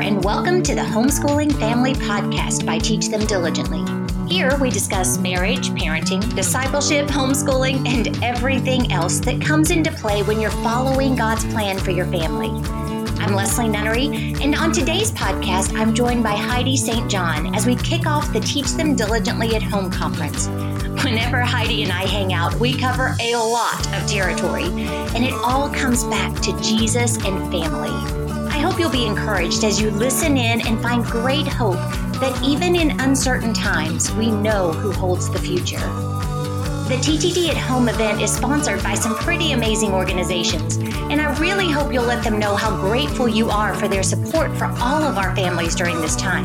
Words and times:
and 0.00 0.22
welcome 0.22 0.62
to 0.62 0.76
the 0.76 0.80
Homeschooling 0.80 1.52
Family 1.58 1.92
Podcast 1.92 2.64
by 2.64 2.78
Teach 2.78 3.08
Them 3.08 3.26
Diligently. 3.26 3.82
Here 4.28 4.56
we 4.58 4.70
discuss 4.70 5.18
marriage, 5.18 5.70
parenting, 5.70 6.34
discipleship, 6.36 7.08
homeschooling, 7.08 7.86
and 7.88 8.22
everything 8.22 8.92
else 8.92 9.18
that 9.20 9.40
comes 9.40 9.72
into 9.72 9.90
play 9.90 10.22
when 10.22 10.40
you're 10.40 10.50
following 10.50 11.16
God's 11.16 11.44
plan 11.46 11.78
for 11.78 11.90
your 11.90 12.06
family. 12.06 12.48
I'm 13.20 13.34
Leslie 13.34 13.68
Nunnery, 13.68 14.34
and 14.40 14.54
on 14.54 14.72
today's 14.72 15.10
podcast, 15.10 15.76
I'm 15.76 15.92
joined 15.94 16.22
by 16.22 16.36
Heidi 16.36 16.76
St. 16.76 17.10
John 17.10 17.52
as 17.54 17.66
we 17.66 17.74
kick 17.74 18.06
off 18.06 18.32
the 18.32 18.40
Teach 18.40 18.72
Them 18.74 18.94
Diligently 18.94 19.56
at 19.56 19.62
Home 19.64 19.90
conference. 19.90 20.46
Whenever 21.04 21.40
Heidi 21.40 21.82
and 21.82 21.90
I 21.90 22.06
hang 22.06 22.32
out, 22.32 22.54
we 22.60 22.76
cover 22.76 23.16
a 23.20 23.34
lot 23.34 23.84
of 23.94 24.08
territory, 24.08 24.66
and 25.14 25.24
it 25.24 25.34
all 25.34 25.68
comes 25.70 26.04
back 26.04 26.34
to 26.42 26.60
Jesus 26.60 27.16
and 27.24 27.50
family. 27.50 28.17
Hope 28.78 28.92
you'll 28.92 29.06
be 29.06 29.06
encouraged 29.06 29.64
as 29.64 29.80
you 29.80 29.90
listen 29.90 30.36
in 30.36 30.64
and 30.64 30.80
find 30.80 31.04
great 31.04 31.48
hope 31.48 31.80
that 32.20 32.40
even 32.44 32.76
in 32.76 33.00
uncertain 33.00 33.52
times, 33.52 34.12
we 34.12 34.30
know 34.30 34.70
who 34.70 34.92
holds 34.92 35.28
the 35.28 35.38
future. 35.40 35.80
The 36.86 36.94
TTD 37.02 37.48
at 37.48 37.56
Home 37.56 37.88
event 37.88 38.22
is 38.22 38.32
sponsored 38.32 38.80
by 38.84 38.94
some 38.94 39.16
pretty 39.16 39.50
amazing 39.50 39.90
organizations, 39.90 40.76
and 40.76 41.20
I 41.20 41.36
really 41.40 41.68
hope 41.68 41.92
you'll 41.92 42.04
let 42.04 42.22
them 42.22 42.38
know 42.38 42.54
how 42.54 42.70
grateful 42.80 43.26
you 43.26 43.50
are 43.50 43.74
for 43.74 43.88
their 43.88 44.04
support 44.04 44.56
for 44.56 44.66
all 44.66 45.02
of 45.02 45.18
our 45.18 45.34
families 45.34 45.74
during 45.74 46.00
this 46.00 46.14
time. 46.14 46.44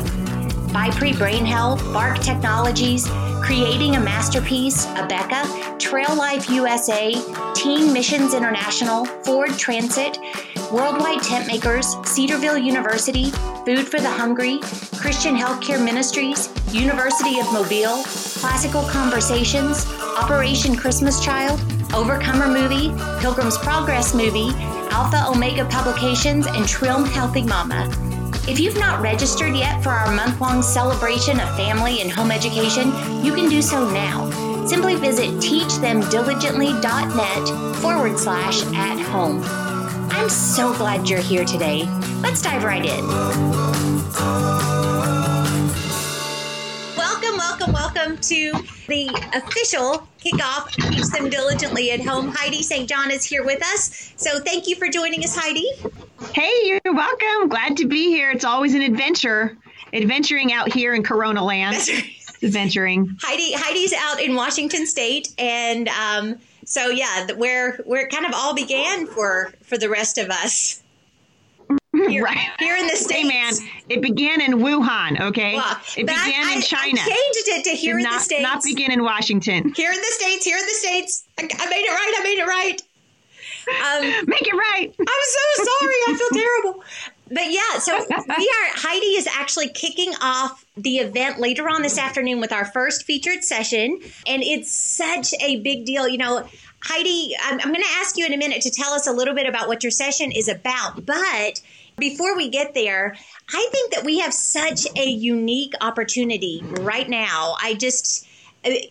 BiPre 0.70 1.16
Brain 1.16 1.44
Health, 1.44 1.84
Bark 1.92 2.18
Technologies, 2.18 3.06
Creating 3.44 3.94
a 3.94 4.00
Masterpiece, 4.00 4.86
Abeka, 4.86 5.78
Trail 5.78 6.16
Life 6.16 6.50
USA, 6.50 7.12
Teen 7.54 7.92
Missions 7.92 8.34
International, 8.34 9.04
Ford 9.04 9.56
Transit, 9.56 10.18
Worldwide 10.72 11.22
Tent 11.22 11.46
Makers, 11.46 11.96
Cedarville 12.04 12.58
University, 12.58 13.30
Food 13.64 13.88
for 13.88 14.00
the 14.00 14.10
Hungry, 14.10 14.58
Christian 14.96 15.36
Healthcare 15.36 15.82
Ministries, 15.82 16.48
University 16.72 17.38
of 17.38 17.52
Mobile, 17.52 18.02
Classical 18.40 18.82
Conversations, 18.82 19.86
Operation 20.18 20.76
Christmas 20.76 21.24
Child, 21.24 21.60
Overcomer 21.94 22.48
Movie, 22.48 22.90
Pilgrim's 23.20 23.56
Progress 23.58 24.14
Movie, 24.14 24.50
Alpha 24.90 25.24
Omega 25.28 25.64
Publications, 25.66 26.46
and 26.46 26.66
Trim 26.66 27.04
Healthy 27.04 27.44
Mama. 27.44 27.88
If 28.48 28.58
you've 28.60 28.78
not 28.78 29.00
registered 29.00 29.56
yet 29.56 29.82
for 29.82 29.90
our 29.90 30.14
month 30.14 30.40
long 30.40 30.62
celebration 30.62 31.40
of 31.40 31.56
family 31.56 32.00
and 32.00 32.10
home 32.10 32.30
education, 32.30 32.88
you 33.24 33.34
can 33.34 33.48
do 33.48 33.62
so 33.62 33.88
now. 33.90 34.30
Simply 34.66 34.96
visit 34.96 35.30
teachthemdiligently.net 35.36 37.76
forward 37.76 38.18
slash 38.18 38.62
at 38.74 38.98
home. 38.98 39.42
I'm 40.16 40.28
so 40.28 40.72
glad 40.74 41.08
you're 41.08 41.18
here 41.18 41.44
today. 41.44 41.82
Let's 42.22 42.40
dive 42.40 42.62
right 42.62 42.84
in. 42.84 43.06
Welcome, 46.96 47.36
welcome, 47.36 47.72
welcome 47.72 48.18
to 48.18 48.52
the 48.86 49.08
official 49.34 50.06
kickoff 50.24 50.70
Teach 50.88 51.08
Them 51.08 51.28
Diligently 51.28 51.90
at 51.90 52.00
Home. 52.06 52.28
Heidi 52.28 52.62
St. 52.62 52.88
John 52.88 53.10
is 53.10 53.24
here 53.24 53.44
with 53.44 53.60
us. 53.74 54.12
So 54.16 54.38
thank 54.38 54.68
you 54.68 54.76
for 54.76 54.88
joining 54.88 55.24
us, 55.24 55.36
Heidi. 55.36 55.66
Hey, 56.32 56.52
you're 56.62 56.94
welcome. 56.94 57.48
Glad 57.48 57.76
to 57.78 57.88
be 57.88 58.06
here. 58.06 58.30
It's 58.30 58.44
always 58.44 58.72
an 58.74 58.82
adventure, 58.82 59.58
adventuring 59.92 60.52
out 60.52 60.72
here 60.72 60.94
in 60.94 61.02
Corona 61.02 61.44
land. 61.44 61.88
Adventuring. 62.40 63.16
Heidi, 63.20 63.52
Heidi's 63.54 63.92
out 63.92 64.20
in 64.20 64.36
Washington 64.36 64.86
State, 64.86 65.34
and 65.38 65.88
um, 65.88 66.36
so 66.64 66.88
yeah, 66.88 67.26
where 67.32 67.76
where 67.84 68.06
it 68.06 68.10
kind 68.10 68.26
of 68.26 68.32
all 68.34 68.54
began 68.54 69.06
for 69.06 69.52
for 69.62 69.78
the 69.78 69.88
rest 69.88 70.18
of 70.18 70.30
us. 70.30 70.82
Here, 71.94 72.24
right. 72.24 72.48
here 72.58 72.76
in 72.76 72.88
the 72.88 72.96
states. 72.96 73.12
Hey 73.12 73.22
man, 73.28 73.52
it 73.88 74.02
began 74.02 74.40
in 74.40 74.54
Wuhan. 74.54 75.20
Okay, 75.28 75.54
Well, 75.54 75.76
it 75.96 76.06
began 76.06 76.46
I- 76.48 76.54
in 76.56 76.60
China. 76.60 77.00
I 77.00 77.04
changed 77.04 77.48
it 77.48 77.64
to 77.64 77.70
here 77.70 77.94
Did 77.96 78.04
in 78.04 78.10
not, 78.10 78.18
the 78.18 78.24
states. 78.24 78.42
Not 78.42 78.62
begin 78.64 78.90
in 78.90 79.04
Washington. 79.04 79.72
here 79.76 79.92
in 79.92 79.96
the 79.98 80.06
states. 80.10 80.44
Here 80.44 80.58
in 80.58 80.64
the 80.66 80.72
states. 80.72 81.24
I, 81.38 81.42
I 81.44 81.70
made 81.70 81.84
it 81.84 81.90
right. 81.90 82.14
I 82.18 82.22
made 82.24 82.38
it 82.40 82.46
right. 82.46 82.82
Um, 83.68 84.24
Make 84.28 84.42
it 84.42 84.54
right. 84.54 84.92
I'm 84.98 85.06
so 85.06 85.64
sorry. 85.80 85.94
I 86.08 86.16
feel 86.18 86.28
terrible. 86.42 86.84
But 87.34 87.50
yeah, 87.50 87.78
so 87.80 87.98
we 87.98 88.14
are, 88.16 88.70
Heidi 88.74 89.06
is 89.06 89.26
actually 89.26 89.68
kicking 89.68 90.12
off 90.22 90.64
the 90.76 90.98
event 90.98 91.40
later 91.40 91.68
on 91.68 91.82
this 91.82 91.98
afternoon 91.98 92.40
with 92.40 92.52
our 92.52 92.64
first 92.64 93.04
featured 93.04 93.42
session. 93.42 94.00
And 94.26 94.42
it's 94.42 94.70
such 94.70 95.34
a 95.40 95.60
big 95.60 95.84
deal. 95.84 96.08
You 96.08 96.18
know, 96.18 96.46
Heidi, 96.84 97.34
I'm, 97.42 97.60
I'm 97.60 97.68
going 97.72 97.82
to 97.82 97.96
ask 98.00 98.16
you 98.16 98.26
in 98.26 98.32
a 98.32 98.36
minute 98.36 98.62
to 98.62 98.70
tell 98.70 98.92
us 98.92 99.06
a 99.06 99.12
little 99.12 99.34
bit 99.34 99.48
about 99.48 99.68
what 99.68 99.82
your 99.82 99.90
session 99.90 100.30
is 100.30 100.48
about. 100.48 101.04
But 101.04 101.60
before 101.98 102.36
we 102.36 102.50
get 102.50 102.74
there, 102.74 103.16
I 103.52 103.68
think 103.72 103.94
that 103.94 104.04
we 104.04 104.20
have 104.20 104.34
such 104.34 104.86
a 104.96 105.06
unique 105.06 105.72
opportunity 105.80 106.62
right 106.62 107.08
now. 107.08 107.56
I 107.60 107.74
just, 107.74 108.23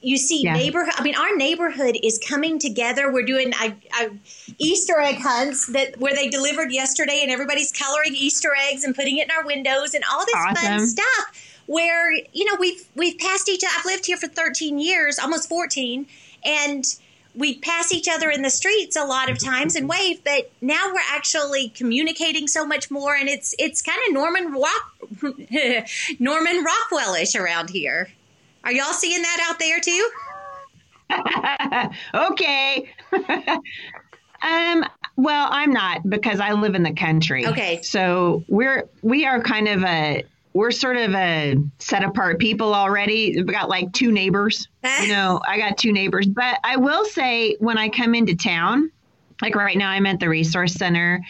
you 0.02 0.18
see 0.18 0.44
Yeah. 0.44 0.54
neighborhood 0.54 0.94
i 0.98 1.04
mean 1.04 1.16
our 1.16 1.36
neighborhood 1.36 1.98
is 2.04 2.20
coming 2.20 2.60
together. 2.60 3.12
We're 3.12 3.26
doing 3.26 3.54
uh, 3.54 3.72
uh, 4.00 4.10
easter 4.58 5.00
egg 5.00 5.18
hunts 5.20 5.68
that 5.68 6.00
where 6.00 6.14
they 6.14 6.30
delivered 6.30 6.72
yesterday 6.72 7.20
and 7.22 7.32
everybody's 7.32 7.72
coloring 7.72 8.14
easter 8.16 8.52
eggs 8.70 8.84
and 8.84 8.96
putting 8.96 9.18
it 9.18 9.26
in 9.26 9.32
our 9.32 9.46
windows 9.46 9.94
and 9.94 10.04
all 10.12 10.26
this 10.26 10.36
fun 10.62 10.88
stuff 10.88 11.62
where 11.66 12.12
you 12.12 12.46
know 12.46 12.56
we've 12.60 12.88
we've 12.96 13.18
passed 13.18 13.50
each 13.50 13.64
i've 13.78 13.86
lived 13.86 14.06
here 14.06 14.18
for 14.18 14.28
13 14.28 14.80
years 14.80 15.18
almost 15.20 15.48
14 15.50 16.06
and 16.46 16.84
we 17.36 17.58
pass 17.58 17.92
each 17.92 18.08
other 18.08 18.30
in 18.30 18.42
the 18.44 18.50
streets 18.50 18.96
a 18.96 19.06
lot 19.06 19.30
of 19.32 19.40
times 19.44 19.76
and 19.76 19.88
wave 19.90 20.24
but 20.24 20.52
now 20.62 20.88
we're 20.94 21.00
actually 21.10 21.70
communicating 21.70 22.48
so 22.48 22.66
much 22.66 22.92
more 22.92 23.16
and 23.16 23.28
it's 23.30 23.56
it's 23.58 23.82
kind 23.82 24.00
of 24.08 24.14
norman 24.14 24.52
rock 24.52 24.94
norman 26.20 26.64
rockwellish 26.66 27.40
around 27.40 27.70
here 27.70 28.10
are 28.64 28.72
y'all 28.72 28.94
seeing 28.94 29.22
that 29.22 29.48
out 29.50 29.60
there 29.60 29.80
too? 29.80 30.10
okay. 32.32 32.90
um. 34.42 34.86
Well, 35.16 35.48
I'm 35.52 35.72
not 35.72 36.10
because 36.10 36.40
I 36.40 36.54
live 36.54 36.74
in 36.74 36.82
the 36.82 36.94
country. 36.94 37.46
Okay. 37.46 37.82
So 37.84 38.44
we're 38.48 38.90
we 39.04 39.26
are 39.26 39.40
kind 39.42 39.68
of 39.68 39.84
a 39.84 40.24
we're 40.54 40.72
sort 40.72 40.98
of 40.98 41.14
a 41.14 41.56
set 41.80 42.04
apart 42.04 42.40
people 42.40 42.74
already. 42.74 43.34
We've 43.36 43.48
got 43.48 43.70
like 43.70 43.92
two 43.92 44.12
neighbors. 44.12 44.68
You 45.02 45.08
know, 45.10 45.42
I 45.46 45.58
got 45.58 45.78
two 45.78 45.92
neighbors. 45.92 46.28
But 46.28 46.60
I 46.64 46.78
will 46.78 47.06
say 47.06 47.58
when 47.60 47.78
I 47.78 47.90
come 47.90 48.16
into 48.16 48.36
town, 48.36 48.92
like 49.42 49.56
right 49.56 49.78
now 49.78 49.90
I'm 49.90 50.06
at 50.06 50.20
the 50.20 50.30
resource 50.30 50.74
center. 50.74 51.22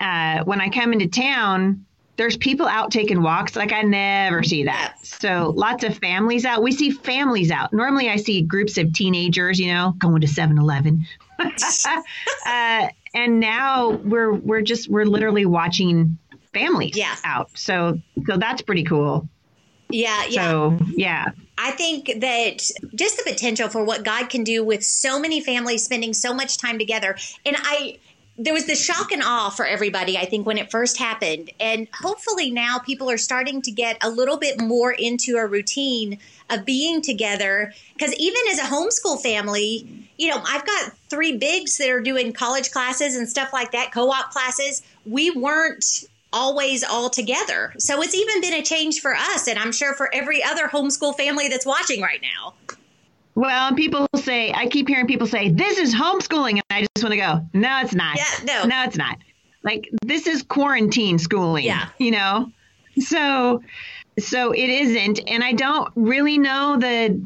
Uh, 0.00 0.44
when 0.44 0.60
I 0.60 0.68
come 0.68 0.92
into 0.92 1.08
town, 1.08 1.84
there's 2.20 2.36
people 2.36 2.66
out 2.66 2.90
taking 2.90 3.22
walks. 3.22 3.56
Like 3.56 3.72
I 3.72 3.80
never 3.80 4.42
see 4.42 4.64
that. 4.64 4.94
So 5.00 5.54
lots 5.56 5.84
of 5.84 5.96
families 5.96 6.44
out. 6.44 6.62
We 6.62 6.70
see 6.70 6.90
families 6.90 7.50
out. 7.50 7.72
Normally 7.72 8.10
I 8.10 8.16
see 8.16 8.42
groups 8.42 8.76
of 8.76 8.92
teenagers, 8.92 9.58
you 9.58 9.72
know, 9.72 9.94
going 9.98 10.20
to 10.20 10.26
7-Eleven. 10.26 11.06
uh, 11.40 12.88
and 13.14 13.40
now 13.40 13.92
we're 14.04 14.34
we're 14.34 14.60
just 14.60 14.90
we're 14.90 15.06
literally 15.06 15.46
watching 15.46 16.18
families 16.52 16.94
Yeah. 16.94 17.16
out. 17.24 17.48
So 17.54 17.98
so 18.26 18.36
that's 18.36 18.60
pretty 18.60 18.84
cool. 18.84 19.26
Yeah, 19.88 20.26
yeah. 20.28 20.50
So 20.50 20.78
yeah. 20.90 21.30
I 21.56 21.70
think 21.70 22.20
that 22.20 22.58
just 22.94 23.16
the 23.16 23.22
potential 23.26 23.70
for 23.70 23.82
what 23.82 24.04
God 24.04 24.28
can 24.28 24.44
do 24.44 24.62
with 24.62 24.84
so 24.84 25.18
many 25.18 25.40
families 25.40 25.84
spending 25.84 26.12
so 26.12 26.34
much 26.34 26.58
time 26.58 26.78
together. 26.78 27.16
And 27.46 27.56
I 27.58 27.98
there 28.42 28.54
was 28.54 28.64
the 28.64 28.74
shock 28.74 29.12
and 29.12 29.22
awe 29.22 29.50
for 29.50 29.66
everybody, 29.66 30.16
I 30.16 30.24
think, 30.24 30.46
when 30.46 30.56
it 30.56 30.70
first 30.70 30.96
happened. 30.96 31.50
And 31.60 31.88
hopefully 31.92 32.50
now 32.50 32.78
people 32.78 33.10
are 33.10 33.18
starting 33.18 33.60
to 33.62 33.70
get 33.70 33.98
a 34.02 34.08
little 34.08 34.38
bit 34.38 34.58
more 34.58 34.90
into 34.90 35.36
a 35.36 35.46
routine 35.46 36.18
of 36.48 36.64
being 36.64 37.02
together. 37.02 37.74
Because 37.92 38.14
even 38.14 38.40
as 38.50 38.58
a 38.58 38.62
homeschool 38.62 39.20
family, 39.20 40.08
you 40.16 40.30
know, 40.30 40.42
I've 40.42 40.64
got 40.64 40.92
three 41.10 41.36
bigs 41.36 41.76
that 41.76 41.90
are 41.90 42.00
doing 42.00 42.32
college 42.32 42.70
classes 42.70 43.14
and 43.14 43.28
stuff 43.28 43.52
like 43.52 43.72
that, 43.72 43.92
co 43.92 44.10
op 44.10 44.30
classes. 44.30 44.82
We 45.04 45.30
weren't 45.30 46.04
always 46.32 46.82
all 46.82 47.10
together. 47.10 47.74
So 47.78 48.00
it's 48.02 48.14
even 48.14 48.40
been 48.40 48.54
a 48.54 48.62
change 48.62 49.00
for 49.00 49.14
us. 49.14 49.48
And 49.48 49.58
I'm 49.58 49.72
sure 49.72 49.94
for 49.94 50.08
every 50.14 50.42
other 50.42 50.66
homeschool 50.66 51.14
family 51.14 51.48
that's 51.48 51.66
watching 51.66 52.00
right 52.00 52.22
now. 52.22 52.54
Well, 53.34 53.74
people 53.74 54.06
say 54.16 54.52
I 54.52 54.66
keep 54.66 54.88
hearing 54.88 55.06
people 55.06 55.26
say 55.26 55.50
this 55.50 55.78
is 55.78 55.94
homeschooling, 55.94 56.52
and 56.52 56.62
I 56.70 56.80
just 56.80 57.02
want 57.02 57.12
to 57.12 57.16
go, 57.16 57.46
no, 57.52 57.80
it's 57.80 57.94
not. 57.94 58.16
Yeah, 58.16 58.44
no. 58.44 58.68
no, 58.68 58.84
it's 58.84 58.96
not. 58.96 59.18
Like 59.62 59.88
this 60.04 60.26
is 60.26 60.42
quarantine 60.42 61.18
schooling. 61.18 61.64
Yeah. 61.64 61.88
you 61.98 62.10
know. 62.10 62.50
So, 62.98 63.62
so 64.18 64.52
it 64.52 64.68
isn't, 64.68 65.20
and 65.28 65.44
I 65.44 65.52
don't 65.52 65.90
really 65.94 66.38
know 66.38 66.76
the. 66.78 67.22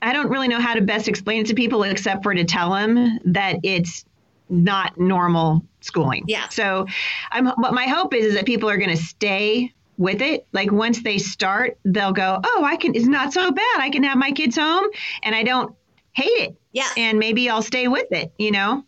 I 0.00 0.12
don't 0.12 0.30
really 0.30 0.48
know 0.48 0.58
how 0.58 0.74
to 0.74 0.80
best 0.80 1.06
explain 1.06 1.42
it 1.42 1.46
to 1.48 1.54
people 1.54 1.84
except 1.84 2.24
for 2.24 2.34
to 2.34 2.44
tell 2.44 2.72
them 2.72 3.20
that 3.26 3.60
it's 3.62 4.04
not 4.48 4.98
normal 4.98 5.64
schooling. 5.80 6.24
Yeah. 6.26 6.48
So, 6.48 6.86
I'm. 7.30 7.46
What 7.46 7.74
my 7.74 7.86
hope 7.86 8.14
is 8.14 8.26
is 8.26 8.34
that 8.34 8.46
people 8.46 8.68
are 8.68 8.78
going 8.78 8.90
to 8.90 8.96
stay 8.96 9.72
with 9.98 10.22
it. 10.22 10.46
Like 10.52 10.72
once 10.72 11.02
they 11.02 11.18
start, 11.18 11.78
they'll 11.84 12.12
go, 12.12 12.40
"Oh, 12.42 12.64
I 12.64 12.76
can. 12.76 12.94
It's 12.94 13.06
not 13.06 13.32
so 13.32 13.50
bad. 13.50 13.78
I 13.78 13.90
can 13.90 14.04
have 14.04 14.18
my 14.18 14.32
kids 14.32 14.56
home, 14.56 14.86
and 15.22 15.34
I 15.34 15.42
don't 15.42 15.74
hate 16.12 16.26
it. 16.26 16.56
Yeah. 16.72 16.88
And 16.96 17.18
maybe 17.18 17.48
I'll 17.48 17.62
stay 17.62 17.88
with 17.88 18.10
it. 18.10 18.32
You 18.38 18.52
know. 18.52 18.84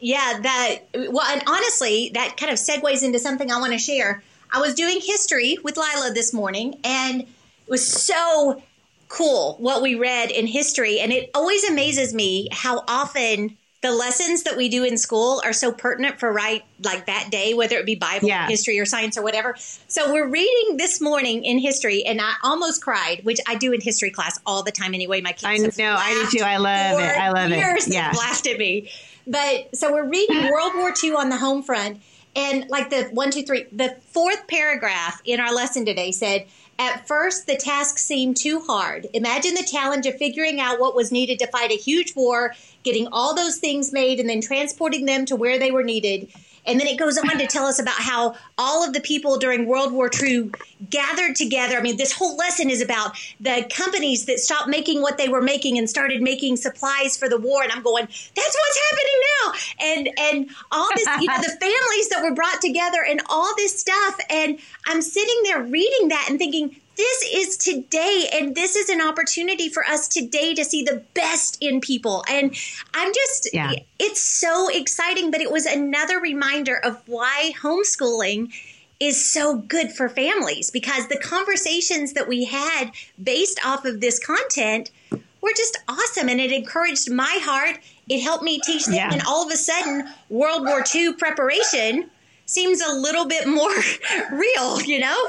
Yeah, 0.00 0.40
that 0.42 0.78
well, 0.94 1.26
and 1.26 1.42
honestly, 1.46 2.10
that 2.14 2.36
kind 2.36 2.52
of 2.52 2.58
segues 2.58 3.02
into 3.02 3.18
something 3.18 3.50
I 3.50 3.60
want 3.60 3.72
to 3.72 3.78
share. 3.78 4.22
I 4.52 4.60
was 4.60 4.74
doing 4.74 5.00
history 5.00 5.58
with 5.62 5.76
Lila 5.76 6.12
this 6.14 6.32
morning, 6.32 6.80
and 6.84 7.22
it 7.22 7.28
was 7.68 7.86
so 7.86 8.62
cool 9.08 9.56
what 9.58 9.82
we 9.82 9.94
read 9.94 10.30
in 10.30 10.46
history. 10.46 11.00
And 11.00 11.12
it 11.12 11.30
always 11.34 11.68
amazes 11.68 12.14
me 12.14 12.48
how 12.52 12.82
often 12.88 13.56
the 13.82 13.92
lessons 13.92 14.44
that 14.44 14.56
we 14.56 14.68
do 14.68 14.84
in 14.84 14.96
school 14.96 15.40
are 15.44 15.52
so 15.52 15.70
pertinent 15.70 16.18
for 16.18 16.32
right 16.32 16.64
like 16.82 17.06
that 17.06 17.28
day, 17.30 17.54
whether 17.54 17.76
it 17.76 17.86
be 17.86 17.94
Bible, 17.94 18.28
yeah. 18.28 18.48
history, 18.48 18.78
or 18.78 18.86
science, 18.86 19.18
or 19.18 19.22
whatever. 19.22 19.54
So 19.86 20.12
we're 20.12 20.28
reading 20.28 20.76
this 20.76 21.00
morning 21.00 21.44
in 21.44 21.58
history, 21.58 22.04
and 22.04 22.20
I 22.20 22.32
almost 22.42 22.82
cried, 22.82 23.20
which 23.24 23.38
I 23.46 23.54
do 23.56 23.72
in 23.72 23.80
history 23.80 24.10
class 24.10 24.40
all 24.46 24.62
the 24.62 24.72
time 24.72 24.94
anyway. 24.94 25.20
My 25.20 25.32
kids, 25.32 25.78
I 25.78 25.82
know, 25.82 25.94
I 25.96 26.26
do 26.30 26.38
too. 26.38 26.44
I 26.44 26.56
love 26.56 27.00
it. 27.00 27.18
I 27.18 27.30
love 27.30 27.52
it. 27.52 27.88
Yeah, 27.88 28.12
laughed 28.16 28.46
at 28.46 28.58
me. 28.58 28.90
But 29.26 29.76
so 29.76 29.92
we're 29.92 30.08
reading 30.08 30.50
World 30.50 30.72
War 30.76 30.92
II 31.02 31.12
on 31.14 31.28
the 31.28 31.36
home 31.36 31.62
front, 31.62 32.00
and 32.34 32.68
like 32.68 32.90
the 32.90 33.04
one, 33.12 33.30
two, 33.30 33.42
three, 33.42 33.66
the 33.72 33.96
fourth 34.08 34.46
paragraph 34.46 35.20
in 35.24 35.38
our 35.40 35.52
lesson 35.52 35.84
today 35.84 36.12
said 36.12 36.46
at 36.78 37.06
first, 37.06 37.46
the 37.46 37.56
task 37.56 37.98
seemed 37.98 38.36
too 38.36 38.60
hard. 38.60 39.06
Imagine 39.14 39.54
the 39.54 39.64
challenge 39.64 40.06
of 40.06 40.16
figuring 40.16 40.60
out 40.60 40.78
what 40.78 40.94
was 40.94 41.10
needed 41.10 41.38
to 41.38 41.46
fight 41.46 41.70
a 41.70 41.76
huge 41.76 42.14
war, 42.14 42.54
getting 42.82 43.08
all 43.08 43.34
those 43.34 43.56
things 43.56 43.92
made, 43.92 44.20
and 44.20 44.28
then 44.28 44.40
transporting 44.40 45.06
them 45.06 45.24
to 45.26 45.36
where 45.36 45.58
they 45.58 45.70
were 45.70 45.82
needed. 45.82 46.30
And 46.66 46.80
then 46.80 46.86
it 46.86 46.98
goes 46.98 47.16
on 47.18 47.38
to 47.38 47.46
tell 47.46 47.66
us 47.66 47.78
about 47.78 47.96
how 47.96 48.34
all 48.58 48.84
of 48.84 48.92
the 48.92 49.00
people 49.00 49.38
during 49.38 49.66
World 49.66 49.92
War 49.92 50.10
II 50.22 50.50
gathered 50.90 51.36
together. 51.36 51.76
I 51.76 51.82
mean, 51.82 51.96
this 51.96 52.12
whole 52.12 52.36
lesson 52.36 52.70
is 52.70 52.82
about 52.82 53.16
the 53.40 53.66
companies 53.70 54.26
that 54.26 54.38
stopped 54.38 54.68
making 54.68 55.02
what 55.02 55.18
they 55.18 55.28
were 55.28 55.42
making 55.42 55.78
and 55.78 55.88
started 55.88 56.22
making 56.22 56.56
supplies 56.56 57.16
for 57.16 57.28
the 57.28 57.38
war. 57.38 57.62
And 57.62 57.72
I'm 57.72 57.82
going, 57.82 58.04
that's 58.06 58.56
what's 58.58 58.80
happening 58.90 59.20
now. 59.22 59.52
And 59.80 60.08
and 60.18 60.50
all 60.72 60.88
this, 60.94 61.06
you 61.20 61.28
know, 61.28 61.38
the 61.38 61.56
families 61.60 62.08
that 62.10 62.22
were 62.22 62.34
brought 62.34 62.60
together 62.60 63.04
and 63.08 63.20
all 63.28 63.54
this 63.56 63.78
stuff. 63.78 64.18
And 64.30 64.58
I'm 64.86 65.02
sitting 65.02 65.40
there 65.44 65.62
reading 65.62 66.08
that 66.08 66.26
and 66.28 66.38
thinking, 66.38 66.76
this 66.96 67.22
is 67.32 67.56
today 67.56 68.28
and 68.32 68.54
this 68.54 68.74
is 68.76 68.88
an 68.88 69.00
opportunity 69.00 69.68
for 69.68 69.84
us 69.84 70.08
today 70.08 70.54
to 70.54 70.64
see 70.64 70.82
the 70.82 71.02
best 71.14 71.58
in 71.60 71.80
people 71.80 72.24
and 72.28 72.54
i'm 72.94 73.12
just 73.12 73.50
yeah. 73.52 73.72
it's 73.98 74.22
so 74.22 74.68
exciting 74.68 75.30
but 75.30 75.40
it 75.40 75.50
was 75.50 75.66
another 75.66 76.18
reminder 76.18 76.76
of 76.76 77.00
why 77.06 77.52
homeschooling 77.60 78.52
is 78.98 79.30
so 79.30 79.56
good 79.56 79.92
for 79.92 80.08
families 80.08 80.70
because 80.70 81.08
the 81.08 81.18
conversations 81.18 82.14
that 82.14 82.26
we 82.26 82.44
had 82.44 82.90
based 83.22 83.60
off 83.64 83.84
of 83.84 84.00
this 84.00 84.18
content 84.18 84.90
were 85.10 85.52
just 85.54 85.78
awesome 85.88 86.28
and 86.28 86.40
it 86.40 86.50
encouraged 86.50 87.10
my 87.10 87.38
heart 87.42 87.78
it 88.08 88.20
helped 88.20 88.44
me 88.44 88.58
teach 88.64 88.86
them 88.86 88.94
yeah. 88.94 89.12
and 89.12 89.22
all 89.26 89.44
of 89.44 89.52
a 89.52 89.56
sudden 89.56 90.08
world 90.30 90.62
war 90.64 90.82
ii 90.94 91.12
preparation 91.12 92.10
seems 92.46 92.80
a 92.80 92.92
little 92.94 93.26
bit 93.26 93.46
more 93.46 93.74
real 94.32 94.80
you 94.80 94.98
know 94.98 95.28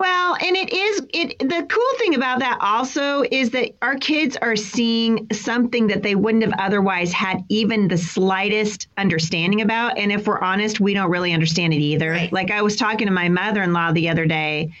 well, 0.00 0.34
and 0.40 0.56
it 0.56 0.72
is 0.72 1.02
it 1.12 1.38
the 1.38 1.66
cool 1.68 1.98
thing 1.98 2.14
about 2.14 2.40
that 2.40 2.58
also 2.60 3.22
is 3.30 3.50
that 3.50 3.72
our 3.82 3.96
kids 3.96 4.36
are 4.40 4.56
seeing 4.56 5.28
something 5.30 5.86
that 5.88 6.02
they 6.02 6.14
wouldn't 6.14 6.42
have 6.42 6.54
otherwise 6.58 7.12
had 7.12 7.44
even 7.50 7.86
the 7.86 7.98
slightest 7.98 8.88
understanding 8.96 9.60
about. 9.60 9.98
And 9.98 10.10
if 10.10 10.26
we're 10.26 10.40
honest, 10.40 10.80
we 10.80 10.94
don't 10.94 11.10
really 11.10 11.32
understand 11.34 11.74
it 11.74 11.80
either. 11.80 12.10
Right. 12.10 12.32
Like 12.32 12.50
I 12.50 12.62
was 12.62 12.76
talking 12.76 13.06
to 13.06 13.12
my 13.12 13.28
mother-in-law 13.28 13.92
the 13.92 14.08
other 14.08 14.24
day 14.24 14.72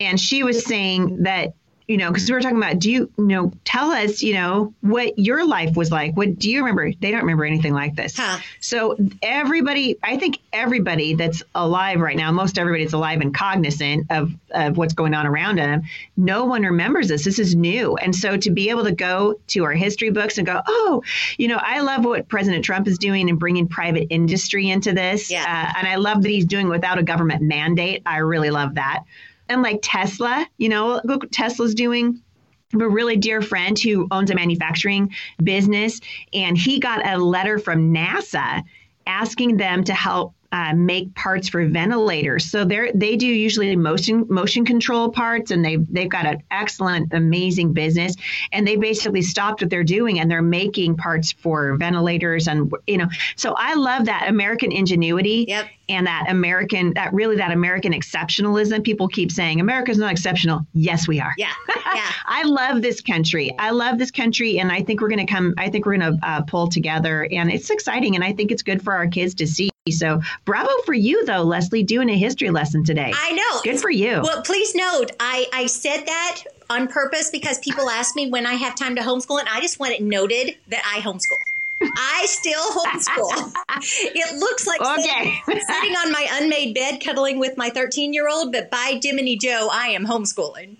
and 0.00 0.20
she 0.20 0.42
was 0.42 0.64
saying 0.64 1.22
that 1.22 1.54
you 1.88 1.96
know, 1.96 2.10
because 2.10 2.28
we 2.28 2.34
were 2.34 2.40
talking 2.42 2.58
about, 2.58 2.78
do 2.78 2.92
you, 2.92 3.10
you 3.16 3.24
know, 3.24 3.50
tell 3.64 3.90
us, 3.90 4.22
you 4.22 4.34
know, 4.34 4.74
what 4.82 5.18
your 5.18 5.46
life 5.46 5.74
was 5.74 5.90
like. 5.90 6.14
What 6.14 6.38
do 6.38 6.50
you 6.50 6.58
remember? 6.58 6.92
They 6.92 7.10
don't 7.10 7.22
remember 7.22 7.46
anything 7.46 7.72
like 7.72 7.96
this. 7.96 8.14
Huh. 8.14 8.38
So 8.60 8.96
everybody, 9.22 9.96
I 10.02 10.18
think 10.18 10.38
everybody 10.52 11.14
that's 11.14 11.42
alive 11.54 12.00
right 12.00 12.16
now, 12.16 12.30
most 12.30 12.58
everybody 12.58 12.84
that's 12.84 12.92
alive 12.92 13.22
and 13.22 13.34
cognizant 13.34 14.06
of, 14.10 14.30
of 14.50 14.76
what's 14.76 14.92
going 14.92 15.14
on 15.14 15.26
around 15.26 15.56
them, 15.56 15.82
no 16.14 16.44
one 16.44 16.62
remembers 16.62 17.08
this. 17.08 17.24
This 17.24 17.38
is 17.38 17.54
new. 17.54 17.96
And 17.96 18.14
so 18.14 18.36
to 18.36 18.50
be 18.50 18.68
able 18.68 18.84
to 18.84 18.92
go 18.92 19.40
to 19.48 19.64
our 19.64 19.72
history 19.72 20.10
books 20.10 20.36
and 20.36 20.46
go, 20.46 20.60
oh, 20.66 21.02
you 21.38 21.48
know, 21.48 21.58
I 21.58 21.80
love 21.80 22.04
what 22.04 22.28
President 22.28 22.66
Trump 22.66 22.86
is 22.86 22.98
doing 22.98 23.30
and 23.30 23.38
bringing 23.38 23.66
private 23.66 24.08
industry 24.10 24.68
into 24.68 24.92
this. 24.92 25.30
Yeah. 25.30 25.42
Uh, 25.42 25.78
and 25.78 25.88
I 25.88 25.96
love 25.96 26.22
that 26.22 26.28
he's 26.28 26.44
doing 26.44 26.68
without 26.68 26.98
a 26.98 27.02
government 27.02 27.40
mandate. 27.40 28.02
I 28.04 28.18
really 28.18 28.50
love 28.50 28.74
that 28.74 29.04
and 29.48 29.62
like 29.62 29.80
Tesla, 29.82 30.46
you 30.58 30.68
know, 30.68 31.00
look 31.04 31.22
what 31.22 31.32
Tesla's 31.32 31.74
doing. 31.74 32.22
I 32.72 32.76
have 32.76 32.82
a 32.82 32.88
really 32.88 33.16
dear 33.16 33.40
friend 33.40 33.78
who 33.78 34.06
owns 34.10 34.30
a 34.30 34.34
manufacturing 34.34 35.14
business, 35.42 36.00
and 36.32 36.56
he 36.56 36.80
got 36.80 37.06
a 37.06 37.16
letter 37.16 37.58
from 37.58 37.94
NASA 37.94 38.62
asking 39.06 39.56
them 39.56 39.84
to 39.84 39.94
help 39.94 40.34
uh, 40.50 40.74
make 40.74 41.14
parts 41.14 41.48
for 41.48 41.66
ventilators. 41.66 42.50
So 42.50 42.64
they 42.64 42.90
they 42.94 43.16
do 43.16 43.26
usually 43.26 43.74
motion 43.76 44.26
motion 44.28 44.64
control 44.64 45.10
parts, 45.10 45.50
and 45.50 45.64
they've 45.64 45.84
they've 45.92 46.08
got 46.08 46.26
an 46.26 46.42
excellent, 46.50 47.12
amazing 47.12 47.72
business. 47.74 48.14
And 48.52 48.66
they 48.66 48.76
basically 48.76 49.22
stopped 49.22 49.60
what 49.60 49.70
they're 49.70 49.84
doing, 49.84 50.20
and 50.20 50.30
they're 50.30 50.42
making 50.42 50.96
parts 50.96 51.32
for 51.32 51.76
ventilators, 51.76 52.48
and 52.48 52.72
you 52.86 52.96
know. 52.96 53.08
So 53.36 53.54
I 53.56 53.74
love 53.74 54.06
that 54.06 54.28
American 54.28 54.72
ingenuity. 54.72 55.44
Yep. 55.48 55.66
And 55.90 56.06
that 56.06 56.26
American, 56.28 56.92
that 56.94 57.14
really 57.14 57.36
that 57.36 57.50
American 57.50 57.94
exceptionalism. 57.94 58.84
People 58.84 59.08
keep 59.08 59.32
saying 59.32 59.58
America's 59.58 59.96
not 59.96 60.12
exceptional. 60.12 60.66
Yes, 60.74 61.08
we 61.08 61.18
are. 61.18 61.32
Yeah, 61.38 61.52
yeah. 61.68 62.10
I 62.26 62.42
love 62.42 62.82
this 62.82 63.00
country. 63.00 63.54
I 63.58 63.70
love 63.70 63.96
this 63.96 64.10
country, 64.10 64.58
and 64.60 64.70
I 64.70 64.82
think 64.82 65.00
we're 65.00 65.08
going 65.08 65.26
to 65.26 65.32
come. 65.32 65.54
I 65.56 65.70
think 65.70 65.86
we're 65.86 65.96
going 65.96 66.18
to 66.18 66.28
uh, 66.28 66.42
pull 66.42 66.68
together, 66.68 67.26
and 67.32 67.50
it's 67.50 67.70
exciting, 67.70 68.16
and 68.16 68.22
I 68.22 68.34
think 68.34 68.50
it's 68.50 68.62
good 68.62 68.82
for 68.82 68.94
our 68.94 69.06
kids 69.06 69.34
to 69.36 69.46
see. 69.46 69.70
So 69.90 70.20
bravo 70.44 70.70
for 70.84 70.94
you 70.94 71.24
though, 71.24 71.42
Leslie, 71.42 71.82
doing 71.82 72.08
a 72.10 72.16
history 72.16 72.50
lesson 72.50 72.84
today. 72.84 73.12
I 73.14 73.32
know. 73.32 73.60
Good 73.62 73.80
for 73.80 73.90
you. 73.90 74.20
Well, 74.22 74.42
please 74.42 74.74
note, 74.74 75.12
I, 75.20 75.46
I 75.52 75.66
said 75.66 76.06
that 76.06 76.44
on 76.70 76.88
purpose 76.88 77.30
because 77.30 77.58
people 77.58 77.88
ask 77.88 78.14
me 78.14 78.30
when 78.30 78.46
I 78.46 78.54
have 78.54 78.74
time 78.74 78.96
to 78.96 79.02
homeschool, 79.02 79.40
and 79.40 79.48
I 79.48 79.60
just 79.60 79.80
want 79.80 79.92
it 79.92 80.02
noted 80.02 80.56
that 80.68 80.82
I 80.86 81.00
homeschool. 81.00 81.38
I 81.80 82.26
still 82.26 82.70
homeschool. 82.70 83.52
it 84.04 84.36
looks 84.36 84.66
like 84.66 84.80
okay. 84.80 85.40
sitting, 85.46 85.60
sitting 85.60 85.92
on 85.92 86.12
my 86.12 86.26
unmade 86.32 86.74
bed 86.74 87.00
cuddling 87.00 87.38
with 87.38 87.56
my 87.56 87.70
13 87.70 88.12
year 88.12 88.28
old, 88.28 88.52
but 88.52 88.70
by 88.70 88.98
Jiminy 89.02 89.36
Joe, 89.36 89.68
I 89.70 89.88
am 89.88 90.06
homeschooling. 90.06 90.76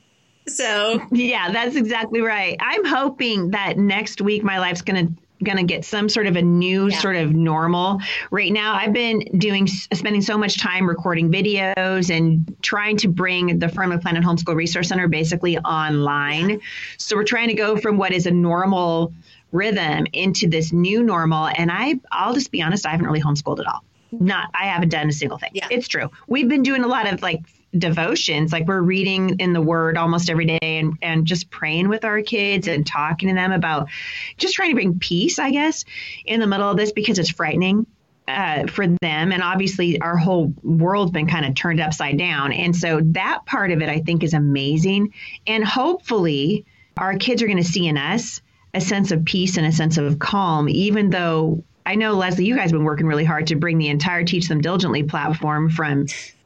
So, 0.49 1.01
yeah, 1.13 1.53
that's 1.53 1.77
exactly 1.77 2.21
right. 2.21 2.57
I'm 2.61 2.85
hoping 2.85 3.51
that 3.51 3.79
next 3.79 4.21
week 4.21 4.43
my 4.43 4.59
life's 4.59 4.83
going 4.83 5.07
to 5.07 5.13
going 5.43 5.58
to 5.58 5.64
get 5.64 5.85
some 5.85 6.08
sort 6.08 6.26
of 6.26 6.37
a 6.37 6.43
new 6.43 6.88
yeah. 6.88 6.99
sort 6.99 7.17
of 7.17 7.32
normal. 7.32 8.00
Right 8.31 8.52
now, 8.52 8.75
I've 8.75 8.93
been 8.93 9.20
doing 9.38 9.67
spending 9.67 10.23
so 10.23 10.37
much 10.37 10.58
time 10.58 10.88
recording 10.88 11.30
videos 11.30 12.11
and 12.11 12.57
trying 12.62 12.97
to 12.99 13.09
bring 13.09 13.59
the 13.59 13.68
Firmly 13.68 13.99
Planted 13.99 14.25
Homeschool 14.25 14.54
Resource 14.54 14.88
Center 14.88 15.09
basically 15.09 15.59
online. 15.59 16.50
Yeah. 16.50 16.57
So 16.99 17.16
we're 17.16 17.25
trying 17.25 17.49
to 17.49 17.54
go 17.54 17.76
from 17.76 17.99
what 17.99 18.12
is 18.12 18.26
a 18.26 18.30
normal 18.30 19.12
rhythm 19.52 20.07
into 20.12 20.49
this 20.49 20.73
new 20.73 21.02
normal. 21.02 21.49
And 21.49 21.71
I, 21.71 22.00
I'll 22.12 22.35
just 22.35 22.50
be 22.50 22.62
honest, 22.62 22.87
I 22.87 22.90
haven't 22.90 23.07
really 23.07 23.23
homeschooled 23.23 23.61
at 23.61 23.66
all. 23.66 23.83
Not, 24.11 24.50
I 24.54 24.64
haven't 24.66 24.88
done 24.88 25.09
a 25.09 25.12
single 25.12 25.38
thing. 25.38 25.50
Yeah. 25.52 25.68
It's 25.71 25.88
true. 25.88 26.11
We've 26.26 26.49
been 26.49 26.62
doing 26.62 26.83
a 26.83 26.88
lot 26.88 27.12
of 27.12 27.23
like 27.23 27.40
devotions. 27.77 28.53
Like 28.53 28.67
we're 28.67 28.81
reading 28.81 29.41
in 29.41 29.53
the 29.53 29.61
word 29.61 29.97
almost 29.97 30.31
every 30.31 30.47
day 30.47 30.59
and, 30.63 30.97
and 31.03 31.27
just 31.27 31.51
praying 31.51 31.89
with 31.89 32.05
our 32.05 32.23
kids 32.23 32.67
and 32.67 32.87
talking 32.87 33.29
to 33.29 33.35
them 33.35 33.53
about 33.53 33.89
just 34.37 34.55
trying 34.55 34.71
to 34.71 34.75
bring 34.75 34.99
peace 34.99 35.39
i 35.39 35.51
guess 35.51 35.85
in 36.25 36.41
the 36.41 36.47
middle 36.47 36.71
of 36.71 36.77
this 36.77 36.93
because 36.93 37.19
it's 37.19 37.31
frightening 37.31 37.87
uh, 38.29 38.67
for 38.67 38.87
them. 38.87 39.33
And 39.33 39.43
obviously 39.43 40.01
our 40.01 40.17
whole 40.17 40.53
world's 40.63 41.13
been 41.13 41.27
kind 41.27 41.47
of 41.47 41.55
turned 41.55 41.81
upside 41.81 42.19
down. 42.19 42.53
And 42.53 42.77
so 42.77 43.01
that 43.03 43.47
part 43.47 43.71
of 43.71 43.81
it 43.81 43.89
i 43.89 44.01
think 44.01 44.23
is 44.23 44.35
amazing. 44.35 45.15
And 45.47 45.65
hopefully 45.65 46.67
our 46.97 47.17
kids 47.17 47.43
are 47.43 47.47
going 47.47 47.59
to 47.59 47.65
see 47.65 47.87
in 47.87 47.97
us 47.97 48.43
a 48.75 48.81
sense 48.81 49.13
of 49.13 49.25
peace 49.25 49.57
and 49.57 49.67
a 49.67 49.73
sense 49.73 49.97
of 49.97 50.19
calm 50.19 50.69
even 50.69 51.11
though 51.11 51.65
I 51.87 51.95
know, 51.95 52.13
Leslie, 52.13 52.45
you 52.45 52.55
guys 52.55 52.65
have 52.65 52.73
been 52.73 52.85
working 52.85 53.07
really 53.07 53.25
hard 53.25 53.47
to 53.47 53.57
bring 53.57 53.79
the 53.79 53.89
entire 53.89 54.23
Teach 54.23 54.47
Them 54.47 54.61
Diligently 54.61 55.05
platform 55.05 55.71
from 55.71 56.05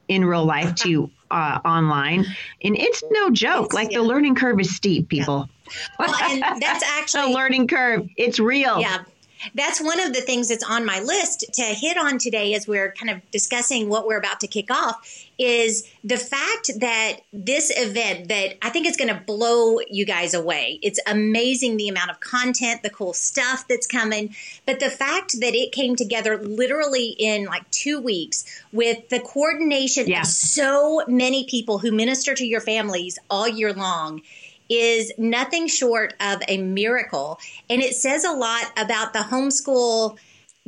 in 0.08 0.24
real 0.24 0.44
life 0.44 0.74
to 0.76 1.10
uh, 1.30 1.60
online. 1.64 2.24
And 2.62 2.76
it's 2.76 3.02
no 3.10 3.30
joke. 3.30 3.66
It's, 3.66 3.74
like 3.74 3.92
yeah. 3.92 3.98
the 3.98 4.04
learning 4.04 4.34
curve 4.34 4.60
is 4.60 4.74
steep, 4.74 5.08
people. 5.08 5.48
Yeah. 5.68 5.74
Well, 5.98 6.14
and 6.14 6.62
that's 6.62 6.84
actually 6.98 7.32
a 7.32 7.34
learning 7.34 7.68
curve. 7.68 8.08
It's 8.16 8.38
real. 8.38 8.80
Yeah 8.80 9.04
that's 9.54 9.80
one 9.80 10.00
of 10.00 10.12
the 10.12 10.20
things 10.20 10.48
that's 10.48 10.64
on 10.64 10.84
my 10.84 11.00
list 11.00 11.44
to 11.54 11.62
hit 11.62 11.96
on 11.96 12.18
today 12.18 12.54
as 12.54 12.66
we're 12.66 12.92
kind 12.92 13.10
of 13.10 13.30
discussing 13.30 13.88
what 13.88 14.06
we're 14.06 14.18
about 14.18 14.40
to 14.40 14.46
kick 14.46 14.70
off 14.70 15.26
is 15.38 15.88
the 16.04 16.16
fact 16.16 16.70
that 16.78 17.18
this 17.32 17.72
event 17.74 18.28
that 18.28 18.56
I 18.62 18.70
think 18.70 18.86
is 18.86 18.96
going 18.96 19.12
to 19.12 19.20
blow 19.26 19.78
you 19.90 20.04
guys 20.04 20.34
away. 20.34 20.78
It's 20.82 21.00
amazing 21.06 21.76
the 21.76 21.88
amount 21.88 22.10
of 22.10 22.20
content, 22.20 22.82
the 22.82 22.90
cool 22.90 23.12
stuff 23.12 23.66
that's 23.68 23.86
coming, 23.86 24.34
but 24.66 24.78
the 24.78 24.90
fact 24.90 25.40
that 25.40 25.54
it 25.54 25.72
came 25.72 25.96
together 25.96 26.38
literally 26.38 27.08
in 27.08 27.46
like 27.46 27.68
2 27.70 28.00
weeks 28.00 28.44
with 28.72 29.08
the 29.08 29.20
coordination 29.20 30.06
yeah. 30.06 30.20
of 30.20 30.26
so 30.26 31.02
many 31.08 31.44
people 31.44 31.78
who 31.78 31.90
minister 31.90 32.34
to 32.34 32.46
your 32.46 32.60
families 32.60 33.18
all 33.28 33.48
year 33.48 33.72
long 33.72 34.22
is 34.72 35.12
nothing 35.18 35.68
short 35.68 36.14
of 36.20 36.42
a 36.48 36.58
miracle. 36.58 37.38
And 37.68 37.82
it 37.82 37.94
says 37.94 38.24
a 38.24 38.32
lot 38.32 38.64
about 38.76 39.12
the 39.12 39.20
homeschool 39.20 40.18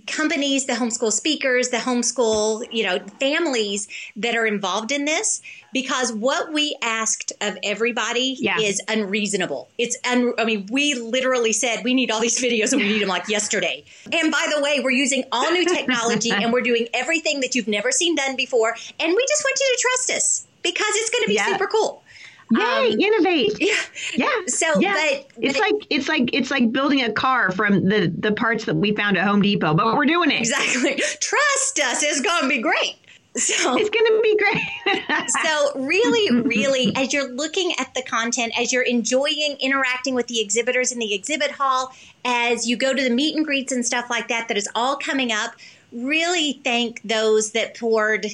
companies, 0.06 0.66
the 0.66 0.74
homeschool 0.74 1.10
speakers, 1.10 1.70
the 1.70 1.78
homeschool, 1.78 2.66
you 2.70 2.84
know, 2.84 2.98
families 3.18 3.88
that 4.16 4.36
are 4.36 4.46
involved 4.46 4.92
in 4.92 5.06
this 5.06 5.40
because 5.72 6.12
what 6.12 6.52
we 6.52 6.76
asked 6.82 7.32
of 7.40 7.56
everybody 7.62 8.36
yeah. 8.38 8.58
is 8.60 8.82
unreasonable. 8.88 9.68
It's 9.78 9.96
un- 10.04 10.34
I 10.38 10.44
mean, 10.44 10.66
we 10.70 10.94
literally 10.94 11.54
said 11.54 11.82
we 11.84 11.94
need 11.94 12.10
all 12.10 12.20
these 12.20 12.38
videos 12.40 12.72
and 12.72 12.82
we 12.82 12.88
need 12.88 13.00
them 13.00 13.08
like 13.08 13.28
yesterday. 13.28 13.84
And 14.12 14.30
by 14.30 14.46
the 14.54 14.60
way, 14.60 14.80
we're 14.82 14.90
using 14.90 15.24
all 15.32 15.50
new 15.50 15.64
technology 15.64 16.30
and 16.30 16.52
we're 16.52 16.60
doing 16.60 16.86
everything 16.92 17.40
that 17.40 17.54
you've 17.54 17.68
never 17.68 17.90
seen 17.90 18.14
done 18.14 18.36
before 18.36 18.76
and 19.00 19.08
we 19.08 19.26
just 19.26 19.44
want 19.44 19.58
you 19.58 19.74
to 19.74 19.80
trust 19.80 20.10
us 20.10 20.46
because 20.62 20.94
it's 20.96 21.10
going 21.10 21.22
to 21.22 21.28
be 21.28 21.34
yeah. 21.34 21.46
super 21.46 21.66
cool. 21.66 22.03
Yay, 22.52 22.92
um, 22.92 23.00
innovate. 23.00 23.52
Yeah. 23.60 23.74
Yeah. 24.14 24.28
So 24.46 24.80
yeah. 24.80 24.92
But, 24.92 25.28
but 25.34 25.44
it's 25.44 25.56
it, 25.56 25.60
like 25.60 25.86
it's 25.90 26.08
like 26.08 26.30
it's 26.32 26.50
like 26.50 26.72
building 26.72 27.02
a 27.02 27.12
car 27.12 27.50
from 27.50 27.88
the 27.88 28.12
the 28.18 28.32
parts 28.32 28.64
that 28.66 28.74
we 28.74 28.94
found 28.94 29.16
at 29.16 29.26
Home 29.26 29.42
Depot, 29.42 29.74
but 29.74 29.96
we're 29.96 30.04
doing 30.04 30.30
it. 30.30 30.40
Exactly. 30.40 30.96
Trust 31.20 31.80
us, 31.80 32.02
it's 32.02 32.20
gonna 32.20 32.48
be 32.48 32.60
great. 32.60 32.96
So 33.36 33.76
it's 33.76 33.90
going 33.90 34.06
to 34.06 34.20
be 34.22 34.36
great. 34.36 35.28
so, 35.42 35.80
really, 35.80 36.42
really, 36.42 36.92
as 36.94 37.12
you're 37.12 37.32
looking 37.32 37.72
at 37.80 37.92
the 37.92 38.02
content, 38.02 38.52
as 38.56 38.72
you're 38.72 38.84
enjoying 38.84 39.56
interacting 39.58 40.14
with 40.14 40.28
the 40.28 40.40
exhibitors 40.40 40.92
in 40.92 41.00
the 41.00 41.12
exhibit 41.12 41.50
hall, 41.50 41.92
as 42.24 42.68
you 42.68 42.76
go 42.76 42.94
to 42.94 43.02
the 43.02 43.10
meet 43.10 43.34
and 43.34 43.44
greets 43.44 43.72
and 43.72 43.84
stuff 43.84 44.08
like 44.08 44.28
that, 44.28 44.46
that 44.46 44.56
is 44.56 44.68
all 44.76 44.96
coming 44.96 45.32
up. 45.32 45.56
Really 45.90 46.60
thank 46.62 47.02
those 47.02 47.50
that 47.52 47.76
poured 47.76 48.26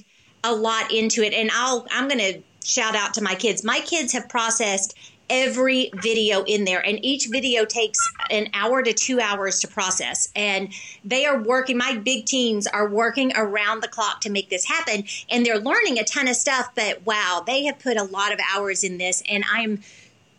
a 0.45 0.55
lot 0.55 0.93
into 0.93 1.23
it. 1.23 1.33
And 1.33 1.51
I'll, 1.55 1.87
I'm 1.91 2.07
going 2.07 2.19
to 2.19 2.43
shout 2.65 2.95
out 2.95 3.15
to 3.15 3.23
my 3.23 3.35
kids. 3.35 3.65
My 3.65 3.81
kids 3.81 4.13
have 4.13 4.29
processed 4.29 4.95
every 5.31 5.91
video 6.03 6.43
in 6.43 6.65
there 6.65 6.85
and 6.85 7.03
each 7.05 7.29
video 7.29 7.65
takes 7.65 7.99
an 8.31 8.49
hour 8.53 8.83
to 8.83 8.93
two 8.93 9.21
hours 9.21 9.61
to 9.61 9.69
process 9.69 10.29
and 10.35 10.73
they 11.05 11.25
are 11.25 11.41
working 11.41 11.79
my 11.79 11.97
big 11.97 12.27
teens 12.27 12.67
are 12.67 12.89
working 12.89 13.33
around 13.37 13.81
the 13.81 13.87
clock 13.87 14.21
to 14.21 14.29
make 14.29 14.51
this 14.51 14.65
happen 14.65 15.05
and 15.31 15.47
they're 15.47 15.61
learning 15.61 16.01
a 16.01 16.05
ton 16.05 16.27
of 16.27 16.35
stuff 16.35 16.69
but 16.75 17.01
wow 17.07 17.45
they 17.47 17.63
have 17.63 17.79
put 17.79 17.97
a 17.97 18.03
lot 18.03 18.33
of 18.33 18.41
hours 18.53 18.83
in 18.83 18.99
this 18.99 19.23
and 19.29 19.45
i'm 19.53 19.81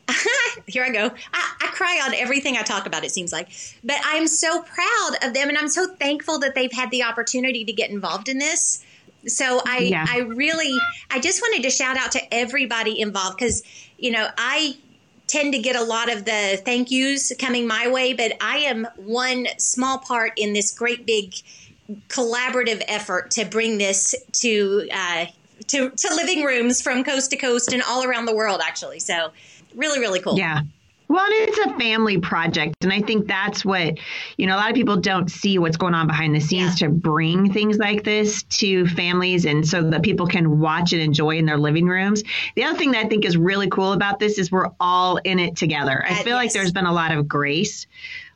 here 0.67 0.83
I 0.83 0.89
go. 0.89 1.11
I, 1.33 1.53
I, 1.61 1.67
cry 1.67 2.01
on 2.05 2.13
everything 2.13 2.57
I 2.57 2.63
talk 2.63 2.85
about, 2.85 3.05
it 3.05 3.11
seems 3.11 3.31
like. 3.31 3.49
But 3.83 3.97
I'm 4.03 4.27
so 4.27 4.61
proud 4.61 5.11
of 5.23 5.33
them 5.33 5.47
and 5.47 5.57
I'm 5.57 5.69
so 5.69 5.95
thankful 5.95 6.39
that 6.39 6.53
they've 6.53 6.71
had 6.71 6.91
the 6.91 7.03
opportunity 7.03 7.63
to 7.63 7.71
get 7.71 7.91
involved 7.91 8.27
in 8.27 8.37
this. 8.37 8.83
So 9.27 9.61
I, 9.65 9.79
yeah. 9.79 10.05
I 10.07 10.19
really, 10.19 10.75
I 11.09 11.19
just 11.19 11.41
wanted 11.41 11.63
to 11.63 11.69
shout 11.69 11.97
out 11.97 12.11
to 12.13 12.33
everybody 12.33 12.99
involved 12.99 13.37
because, 13.37 13.63
you 13.97 14.11
know, 14.11 14.27
I 14.37 14.77
tend 15.27 15.53
to 15.53 15.59
get 15.59 15.75
a 15.75 15.83
lot 15.83 16.11
of 16.11 16.25
the 16.25 16.61
thank 16.65 16.91
yous 16.91 17.31
coming 17.39 17.67
my 17.67 17.89
way, 17.89 18.13
but 18.13 18.33
I 18.41 18.57
am 18.57 18.87
one 18.97 19.47
small 19.57 19.99
part 19.99 20.33
in 20.37 20.53
this 20.53 20.73
great 20.73 21.05
big 21.05 21.35
collaborative 22.07 22.81
effort 22.87 23.31
to 23.31 23.45
bring 23.45 23.77
this 23.77 24.15
to, 24.41 24.89
uh, 24.91 25.25
to, 25.67 25.89
to 25.89 26.15
living 26.15 26.43
rooms 26.43 26.81
from 26.81 27.03
coast 27.03 27.31
to 27.31 27.37
coast 27.37 27.71
and 27.71 27.83
all 27.83 28.03
around 28.03 28.25
the 28.25 28.35
world, 28.35 28.61
actually. 28.63 28.99
So 28.99 29.31
really, 29.75 29.99
really 29.99 30.19
cool. 30.19 30.37
Yeah. 30.37 30.61
Well, 31.11 31.27
it's 31.29 31.57
a 31.57 31.77
family 31.77 32.19
project. 32.19 32.85
And 32.85 32.93
I 32.93 33.01
think 33.01 33.27
that's 33.27 33.65
what, 33.65 33.97
you 34.37 34.47
know, 34.47 34.55
a 34.55 34.59
lot 34.59 34.69
of 34.69 34.75
people 34.75 34.95
don't 34.95 35.29
see 35.29 35.59
what's 35.59 35.75
going 35.75 35.93
on 35.93 36.07
behind 36.07 36.33
the 36.33 36.39
scenes 36.39 36.79
yeah. 36.79 36.87
to 36.87 36.93
bring 36.93 37.51
things 37.51 37.77
like 37.77 38.05
this 38.05 38.43
to 38.43 38.87
families 38.87 39.43
and 39.43 39.67
so 39.67 39.89
that 39.89 40.03
people 40.03 40.25
can 40.25 40.61
watch 40.61 40.93
and 40.93 41.01
enjoy 41.01 41.31
in 41.31 41.45
their 41.45 41.57
living 41.57 41.85
rooms. 41.85 42.23
The 42.55 42.63
other 42.63 42.77
thing 42.77 42.91
that 42.91 43.05
I 43.05 43.09
think 43.09 43.25
is 43.25 43.35
really 43.35 43.67
cool 43.67 43.91
about 43.91 44.19
this 44.19 44.39
is 44.39 44.53
we're 44.53 44.69
all 44.79 45.17
in 45.17 45.37
it 45.37 45.57
together. 45.57 46.01
I 46.07 46.13
feel 46.23 46.27
yes. 46.27 46.45
like 46.45 46.53
there's 46.53 46.71
been 46.71 46.85
a 46.85 46.93
lot 46.93 47.11
of 47.11 47.27
grace. 47.27 47.87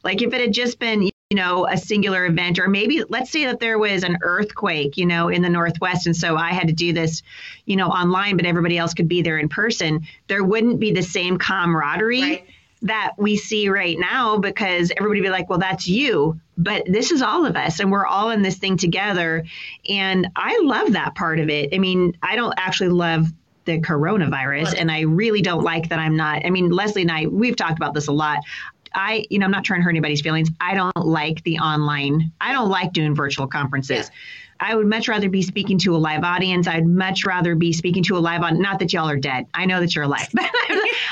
Like 0.04 0.22
if 0.22 0.34
it 0.34 0.42
had 0.42 0.52
just 0.52 0.78
been, 0.78 1.04
you 1.04 1.12
know, 1.32 1.66
a 1.70 1.78
singular 1.78 2.26
event, 2.26 2.60
or 2.60 2.68
maybe 2.68 3.04
let's 3.08 3.32
say 3.32 3.46
that 3.46 3.62
there 3.62 3.80
was 3.80 4.04
an 4.04 4.18
earthquake, 4.22 4.98
you 4.98 5.06
know, 5.06 5.30
in 5.30 5.42
the 5.42 5.50
Northwest. 5.50 6.08
And 6.08 6.16
so 6.16 6.36
I 6.36 6.52
had 6.52 6.68
to 6.68 6.74
do 6.74 6.92
this, 6.92 7.24
you 7.64 7.78
know, 7.78 7.88
online, 7.88 8.36
but 8.36 8.46
everybody 8.46 8.78
else 8.78 8.94
could 8.94 9.08
be 9.08 9.22
there 9.22 9.38
in 9.38 9.48
person. 9.48 10.06
There 10.28 10.44
wouldn't 10.44 10.82
be 10.82 10.92
the 10.92 11.04
same 11.04 11.38
camaraderie. 11.38 12.22
Right 12.22 12.48
that 12.86 13.14
we 13.18 13.36
see 13.36 13.68
right 13.68 13.98
now 14.00 14.38
because 14.38 14.92
everybody 14.96 15.22
be 15.22 15.30
like, 15.30 15.50
well, 15.50 15.60
that's 15.60 15.88
you. 15.88 16.40
But 16.58 16.84
this 16.86 17.12
is 17.12 17.22
all 17.22 17.46
of 17.46 17.56
us, 17.56 17.80
and 17.80 17.92
we're 17.92 18.06
all 18.06 18.30
in 18.30 18.42
this 18.42 18.58
thing 18.58 18.78
together. 18.78 19.44
And 19.90 20.28
I 20.36 20.60
love 20.64 20.94
that 20.94 21.16
part 21.16 21.40
of 21.40 21.50
it. 21.50 21.74
I 21.74 21.80
mean, 21.80 22.16
I 22.22 22.36
don't 22.36 22.54
actually 22.58 22.90
love 22.90 23.28
the 23.66 23.82
coronavirus, 23.82 24.76
and 24.78 24.92
I 24.92 25.02
really 25.02 25.42
don't 25.42 25.64
like 25.64 25.90
that 25.90 26.00
I'm 26.00 26.16
not. 26.16 26.46
I 26.46 26.52
mean, 26.52 26.70
Leslie 26.70 27.02
and 27.02 27.12
I, 27.12 27.26
we've 27.26 27.56
talked 27.56 27.78
about 27.78 27.94
this 27.94 28.08
a 28.08 28.14
lot. 28.14 28.40
I, 28.94 29.26
you 29.30 29.40
know, 29.40 29.46
I'm 29.46 29.52
not 29.52 29.66
trying 29.66 29.82
to 29.82 29.84
hurt 29.84 29.90
anybody's 29.90 30.22
feelings. 30.22 30.50
I 30.62 30.76
don't 30.76 30.96
like 31.06 31.44
the 31.44 31.58
online, 31.58 32.32
I 32.40 32.54
don't 32.54 32.70
like 32.70 32.94
doing 32.94 33.16
virtual 33.16 33.48
conferences. 33.48 34.10
Yeah. 34.10 34.16
I 34.60 34.76
would 34.76 34.88
much 34.88 35.08
rather 35.08 35.30
be 35.30 35.42
speaking 35.42 35.78
to 35.80 35.96
a 35.96 35.98
live 35.98 36.24
audience. 36.24 36.68
I'd 36.68 36.88
much 36.88 37.26
rather 37.26 37.56
be 37.56 37.74
speaking 37.74 38.04
to 38.04 38.18
a 38.18 38.20
live 38.20 38.42
audience. 38.42 38.62
Not 38.62 38.80
that 38.80 38.94
y'all 38.94 39.10
are 39.10 39.18
dead. 39.18 39.48
I 39.54 39.66
know 39.66 39.80
that 39.80 39.96
you're 39.96 40.06
alive, 40.06 40.28
but 40.34 40.50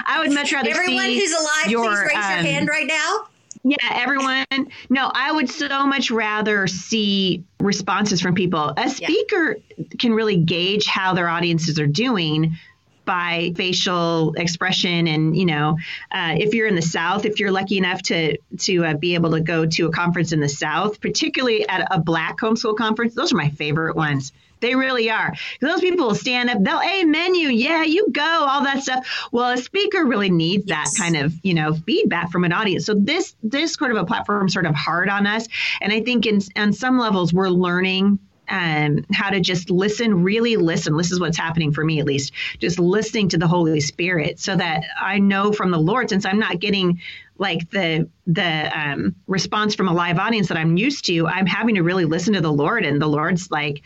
I 0.06 0.20
would 0.20 0.34
much 0.34 0.54
rather 0.54 0.70
everyone 0.70 1.06
who's 1.06 1.34
alive. 1.34 1.70
Your, 1.70 1.84
please 1.84 2.16
raise 2.16 2.26
um, 2.26 2.32
your 2.32 2.54
hand 2.54 2.68
right 2.70 2.88
now. 2.88 3.28
Yeah, 3.66 3.78
everyone. 3.92 4.46
No, 4.90 5.10
I 5.14 5.32
would 5.32 5.50
so 5.50 5.88
much 5.88 6.12
rather 6.12 6.68
see 6.68 7.46
responses 7.60 8.20
from 8.20 8.36
people. 8.36 8.74
A 8.76 8.90
speaker 8.90 9.58
yeah. 9.78 9.86
can 10.00 10.14
really 10.14 10.36
gauge 10.36 10.86
how 10.86 11.14
their 11.14 11.30
audiences 11.30 11.80
are 11.80 11.88
doing 11.88 12.58
by 13.06 13.54
facial 13.56 14.34
expression. 14.34 15.08
And 15.08 15.36
you 15.36 15.46
know 15.46 15.78
uh, 16.12 16.36
if 16.38 16.54
you're 16.54 16.68
in 16.68 16.76
the 16.76 16.82
south 16.82 17.26
if 17.26 17.40
you're 17.40 17.52
lucky 17.52 17.78
enough 17.78 18.02
to 18.04 18.38
to 18.60 18.86
uh, 18.86 18.94
be 18.96 19.16
able 19.16 19.32
to 19.32 19.42
go 19.42 19.66
to 19.66 19.88
a 19.88 19.92
conference 19.92 20.32
in 20.32 20.40
the 20.40 20.50
south 20.50 21.02
particularly 21.02 21.68
at 21.68 21.88
a 21.92 22.00
black 22.00 22.38
homeschool 22.40 22.76
conference 22.76 23.16
those 23.16 23.34
are 23.34 23.38
my 23.38 23.50
favorite 23.50 23.96
ones. 23.96 24.32
They 24.60 24.76
really 24.76 25.12
are. 25.12 25.34
Those 25.60 25.82
people 25.82 26.08
will 26.08 26.16
stand 26.16 26.50
up 26.50 26.64
they'll 26.64 26.80
amen 26.80 27.36
you 27.36 27.50
yeah 27.50 27.84
you 27.84 28.08
go 28.12 28.22
all 28.22 28.64
that 28.64 28.84
stuff. 28.84 29.28
Well 29.32 29.50
a 29.52 29.58
speaker 29.58 30.06
really 30.06 30.30
needs 30.30 30.66
yes. 30.68 30.98
that 30.98 31.04
kind 31.04 31.18
of 31.18 31.34
you 31.44 31.54
know 31.54 31.74
feedback 31.74 32.32
from 32.32 32.44
an 32.44 32.54
audience. 32.54 32.86
So 32.86 32.94
this 32.94 33.36
this 33.44 33.74
sort 33.74 33.92
of 33.92 33.98
a 33.98 34.06
platform 34.06 34.50
sort 34.50 34.66
of 34.66 34.76
hard 34.76 35.10
on 35.10 35.28
us. 35.28 35.48
And 35.82 35.92
i 35.92 36.02
think 36.02 36.26
in 36.26 36.40
on 36.56 36.74
some 36.74 36.98
levels 36.98 37.34
we're 37.34 37.50
learning 37.50 38.20
um, 38.54 39.04
how 39.12 39.32
to 39.32 39.40
just 39.40 39.72
listen, 39.72 40.24
really 40.24 40.58
listen. 40.58 40.96
This 40.96 41.12
is 41.12 41.20
what's 41.20 41.38
happening 41.38 41.74
for 41.74 41.84
me, 41.84 42.00
at 42.00 42.06
least, 42.06 42.34
just 42.60 42.78
listening 42.78 43.30
to 43.30 43.38
the 43.40 43.48
Holy 43.48 43.80
Spirit, 43.80 44.40
so 44.40 44.56
that 44.56 44.84
I 45.02 45.18
know 45.18 45.52
from 45.52 45.72
the 45.72 45.80
Lord, 45.80 46.10
since 46.10 46.24
I'm 46.24 46.38
not 46.38 46.60
getting 46.60 47.02
like 47.40 47.72
the 47.72 48.08
the 48.28 48.80
um, 48.80 49.16
response 49.26 49.74
from 49.74 49.88
a 49.88 49.94
live 49.94 50.20
audience 50.20 50.50
that 50.50 50.58
I'm 50.58 50.78
used 50.78 51.06
to, 51.06 51.26
I'm 51.28 51.48
having 51.48 51.76
to 51.76 51.82
really 51.82 52.06
listen 52.06 52.34
to 52.36 52.42
the 52.42 52.54
Lord, 52.54 52.86
and 52.86 53.02
the 53.02 53.08
Lord's 53.08 53.50
like, 53.50 53.82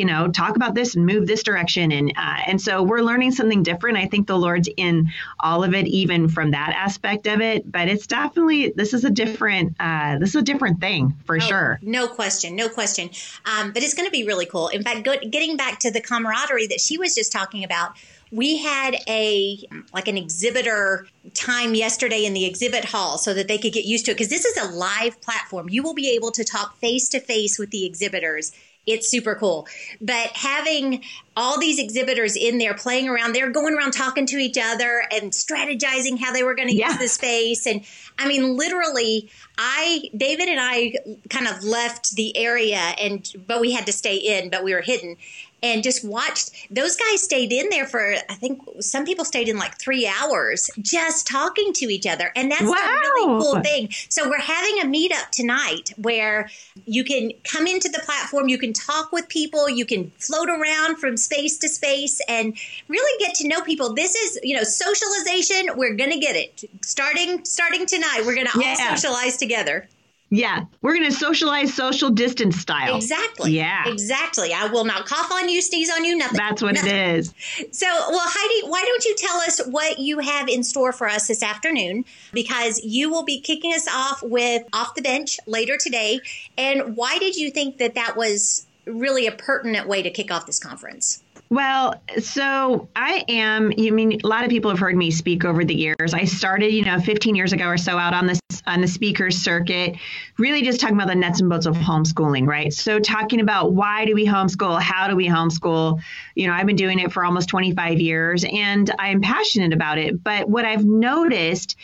you 0.00 0.06
know, 0.06 0.28
talk 0.28 0.56
about 0.56 0.74
this 0.74 0.94
and 0.94 1.04
move 1.04 1.26
this 1.26 1.42
direction, 1.42 1.92
and 1.92 2.10
uh, 2.16 2.38
and 2.46 2.58
so 2.58 2.82
we're 2.82 3.02
learning 3.02 3.32
something 3.32 3.62
different. 3.62 3.98
I 3.98 4.06
think 4.06 4.26
the 4.26 4.38
Lord's 4.38 4.66
in 4.78 5.10
all 5.40 5.62
of 5.62 5.74
it, 5.74 5.86
even 5.88 6.26
from 6.26 6.52
that 6.52 6.72
aspect 6.74 7.26
of 7.26 7.42
it. 7.42 7.70
But 7.70 7.88
it's 7.88 8.06
definitely 8.06 8.72
this 8.74 8.94
is 8.94 9.04
a 9.04 9.10
different 9.10 9.76
uh, 9.78 10.16
this 10.18 10.30
is 10.30 10.36
a 10.36 10.42
different 10.42 10.80
thing 10.80 11.14
for 11.26 11.36
oh, 11.36 11.40
sure. 11.40 11.78
No 11.82 12.08
question, 12.08 12.56
no 12.56 12.70
question. 12.70 13.10
Um, 13.44 13.72
but 13.72 13.82
it's 13.82 13.92
going 13.92 14.08
to 14.08 14.10
be 14.10 14.24
really 14.24 14.46
cool. 14.46 14.68
In 14.68 14.82
fact, 14.82 15.04
go, 15.04 15.16
getting 15.18 15.58
back 15.58 15.80
to 15.80 15.90
the 15.90 16.00
camaraderie 16.00 16.68
that 16.68 16.80
she 16.80 16.96
was 16.96 17.14
just 17.14 17.30
talking 17.30 17.62
about 17.62 17.90
we 18.32 18.58
had 18.58 18.94
a 19.08 19.58
like 19.92 20.08
an 20.08 20.16
exhibitor 20.16 21.06
time 21.34 21.74
yesterday 21.74 22.24
in 22.24 22.32
the 22.32 22.46
exhibit 22.46 22.84
hall 22.84 23.18
so 23.18 23.34
that 23.34 23.48
they 23.48 23.58
could 23.58 23.72
get 23.72 23.84
used 23.84 24.04
to 24.06 24.12
it 24.12 24.14
because 24.14 24.30
this 24.30 24.44
is 24.44 24.56
a 24.56 24.72
live 24.72 25.20
platform 25.20 25.68
you 25.68 25.82
will 25.82 25.94
be 25.94 26.14
able 26.14 26.30
to 26.30 26.44
talk 26.44 26.76
face 26.76 27.08
to 27.08 27.18
face 27.18 27.58
with 27.58 27.70
the 27.70 27.84
exhibitors 27.84 28.52
it's 28.92 29.08
super 29.08 29.34
cool. 29.34 29.66
But 30.00 30.28
having 30.28 31.02
all 31.36 31.58
these 31.58 31.78
exhibitors 31.78 32.36
in 32.36 32.58
there 32.58 32.74
playing 32.74 33.08
around, 33.08 33.34
they're 33.34 33.50
going 33.50 33.74
around 33.74 33.92
talking 33.92 34.26
to 34.26 34.36
each 34.36 34.58
other 34.60 35.02
and 35.10 35.32
strategizing 35.32 36.18
how 36.18 36.32
they 36.32 36.42
were 36.42 36.54
going 36.54 36.68
to 36.68 36.76
yeah. 36.76 36.88
use 36.88 36.98
the 36.98 37.08
space. 37.08 37.66
And 37.66 37.82
I 38.18 38.28
mean, 38.28 38.56
literally, 38.56 39.30
I, 39.56 40.10
David 40.16 40.48
and 40.48 40.60
I 40.60 40.94
kind 41.28 41.46
of 41.46 41.64
left 41.64 42.14
the 42.16 42.36
area 42.36 42.76
and, 42.76 43.30
but 43.46 43.60
we 43.60 43.72
had 43.72 43.86
to 43.86 43.92
stay 43.92 44.16
in, 44.16 44.50
but 44.50 44.64
we 44.64 44.74
were 44.74 44.82
hidden 44.82 45.16
and 45.62 45.82
just 45.82 46.04
watched 46.04 46.50
those 46.70 46.96
guys 46.96 47.22
stayed 47.22 47.52
in 47.52 47.68
there 47.68 47.86
for 47.86 48.14
I 48.28 48.34
think 48.34 48.60
some 48.80 49.04
people 49.04 49.24
stayed 49.24 49.48
in 49.48 49.58
like 49.58 49.78
three 49.78 50.06
hours 50.06 50.70
just 50.80 51.26
talking 51.26 51.72
to 51.74 51.86
each 51.86 52.06
other. 52.06 52.32
And 52.34 52.50
that's 52.50 52.62
wow. 52.62 52.70
a 52.70 53.00
really 53.00 53.42
cool 53.42 53.60
thing. 53.60 53.88
So 54.08 54.28
we're 54.28 54.40
having 54.40 54.80
a 54.80 54.84
meetup 54.84 55.30
tonight 55.30 55.92
where 55.96 56.48
you 56.86 57.04
can 57.04 57.32
come 57.44 57.66
into 57.66 57.88
the 57.88 58.00
platform, 58.00 58.48
you 58.48 58.58
can 58.58 58.72
talk 58.72 59.12
with 59.12 59.28
people, 59.28 59.68
you 59.68 59.84
can 59.84 60.10
float 60.18 60.48
around 60.48 60.96
from 60.96 61.16
space 61.16 61.58
to 61.58 61.68
space 61.68 62.20
and 62.28 62.56
really 62.88 63.24
get 63.24 63.34
to 63.36 63.48
know 63.48 63.60
people. 63.62 63.94
This 63.94 64.14
is, 64.14 64.38
you 64.42 64.56
know, 64.56 64.62
socialization. 64.62 65.70
We're 65.76 65.94
gonna 65.94 66.18
get 66.18 66.36
it. 66.36 66.64
Starting 66.82 67.44
starting 67.44 67.86
tonight, 67.86 68.22
we're 68.24 68.36
gonna 68.36 68.50
yeah. 68.56 68.76
all 68.78 68.96
socialize 68.96 69.36
together. 69.36 69.88
Yeah, 70.32 70.66
we're 70.80 70.94
going 70.94 71.10
to 71.10 71.16
socialize 71.16 71.74
social 71.74 72.08
distance 72.08 72.56
style. 72.56 72.94
Exactly. 72.94 73.50
Yeah. 73.50 73.88
Exactly. 73.88 74.52
I 74.54 74.66
will 74.66 74.84
not 74.84 75.04
cough 75.04 75.32
on 75.32 75.48
you, 75.48 75.60
sneeze 75.60 75.90
on 75.90 76.04
you, 76.04 76.16
nothing. 76.16 76.36
That's 76.36 76.62
what 76.62 76.76
nothing. 76.76 76.94
it 76.94 77.16
is. 77.16 77.34
So, 77.72 77.86
well, 77.86 78.20
Heidi, 78.22 78.68
why 78.68 78.80
don't 78.82 79.04
you 79.04 79.16
tell 79.16 79.38
us 79.38 79.60
what 79.66 79.98
you 79.98 80.20
have 80.20 80.48
in 80.48 80.62
store 80.62 80.92
for 80.92 81.08
us 81.08 81.26
this 81.26 81.42
afternoon? 81.42 82.04
Because 82.32 82.80
you 82.84 83.10
will 83.10 83.24
be 83.24 83.40
kicking 83.40 83.72
us 83.72 83.88
off 83.88 84.22
with 84.22 84.62
Off 84.72 84.94
the 84.94 85.02
Bench 85.02 85.40
later 85.48 85.76
today. 85.76 86.20
And 86.56 86.96
why 86.96 87.18
did 87.18 87.34
you 87.34 87.50
think 87.50 87.78
that 87.78 87.96
that 87.96 88.16
was 88.16 88.66
really 88.92 89.26
a 89.26 89.32
pertinent 89.32 89.88
way 89.88 90.02
to 90.02 90.10
kick 90.10 90.30
off 90.30 90.46
this 90.46 90.58
conference? 90.58 91.22
Well, 91.50 92.00
so 92.20 92.88
I 92.94 93.24
am. 93.28 93.72
You 93.72 93.92
mean 93.92 94.20
a 94.22 94.26
lot 94.26 94.44
of 94.44 94.50
people 94.50 94.70
have 94.70 94.78
heard 94.78 94.96
me 94.96 95.10
speak 95.10 95.44
over 95.44 95.64
the 95.64 95.74
years. 95.74 96.14
I 96.14 96.24
started, 96.24 96.72
you 96.72 96.84
know, 96.84 97.00
15 97.00 97.34
years 97.34 97.52
ago 97.52 97.66
or 97.66 97.76
so 97.76 97.98
out 97.98 98.14
on 98.14 98.28
this 98.28 98.40
on 98.66 98.80
the 98.80 98.86
speakers 98.86 99.36
circuit, 99.36 99.96
really 100.38 100.62
just 100.62 100.80
talking 100.80 100.94
about 100.94 101.08
the 101.08 101.14
nuts 101.14 101.40
and 101.40 101.50
bolts 101.50 101.66
of 101.66 101.74
homeschooling, 101.74 102.46
right? 102.46 102.72
So 102.72 103.00
talking 103.00 103.40
about 103.40 103.72
why 103.72 104.04
do 104.04 104.14
we 104.14 104.26
homeschool, 104.26 104.80
how 104.80 105.08
do 105.08 105.16
we 105.16 105.26
homeschool? 105.26 106.00
You 106.36 106.46
know, 106.46 106.52
I've 106.52 106.66
been 106.66 106.76
doing 106.76 107.00
it 107.00 107.10
for 107.10 107.24
almost 107.24 107.48
25 107.48 108.00
years, 108.00 108.44
and 108.44 108.88
I'm 108.98 109.20
passionate 109.20 109.72
about 109.72 109.98
it. 109.98 110.22
But 110.22 110.48
what 110.48 110.64
I've 110.64 110.84
noticed 110.84 111.76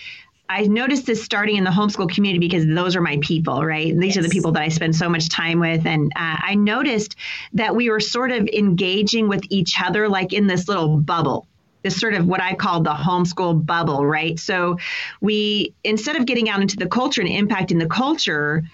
I 0.49 0.63
noticed 0.63 1.07
this 1.07 1.23
starting 1.23 1.57
in 1.57 1.65
the 1.65 1.71
homeschool 1.71 2.09
community 2.09 2.47
because 2.47 2.67
those 2.67 2.95
are 2.97 3.01
my 3.01 3.19
people, 3.21 3.65
right? 3.65 3.97
These 3.97 4.17
yes. 4.17 4.19
are 4.19 4.29
the 4.29 4.33
people 4.33 4.53
that 4.53 4.63
I 4.63 4.69
spend 4.69 4.95
so 4.95 5.09
much 5.09 5.29
time 5.29 5.59
with. 5.59 5.87
And 5.87 6.13
uh, 6.17 6.37
I 6.41 6.55
noticed 6.55 7.17
that 7.55 7.75
we 7.75 7.91
were 7.91 8.01
sort 8.01 8.31
of 8.31 8.49
engaging 8.49 9.29
with 9.29 9.43
each 9.51 9.81
other 9.83 10.09
like 10.09 10.33
in 10.33 10.47
this 10.47 10.69
little 10.69 10.99
bubble. 10.99 11.47
This 11.83 11.99
sort 11.99 12.15
of 12.15 12.27
what 12.27 12.41
I 12.41 12.55
call 12.55 12.83
the 12.83 12.91
homeschool 12.91 13.65
bubble, 13.65 14.07
right? 14.07 14.39
So 14.39 14.79
we, 15.21 15.75
instead 15.85 16.17
of 16.17 16.27
getting 16.27 16.49
out 16.49 16.61
into 16.61 16.77
the 16.77 16.87
culture 16.87 17.21
and 17.21 17.31
impacting 17.31 17.79
the 17.79 17.87
culture, 17.87 18.65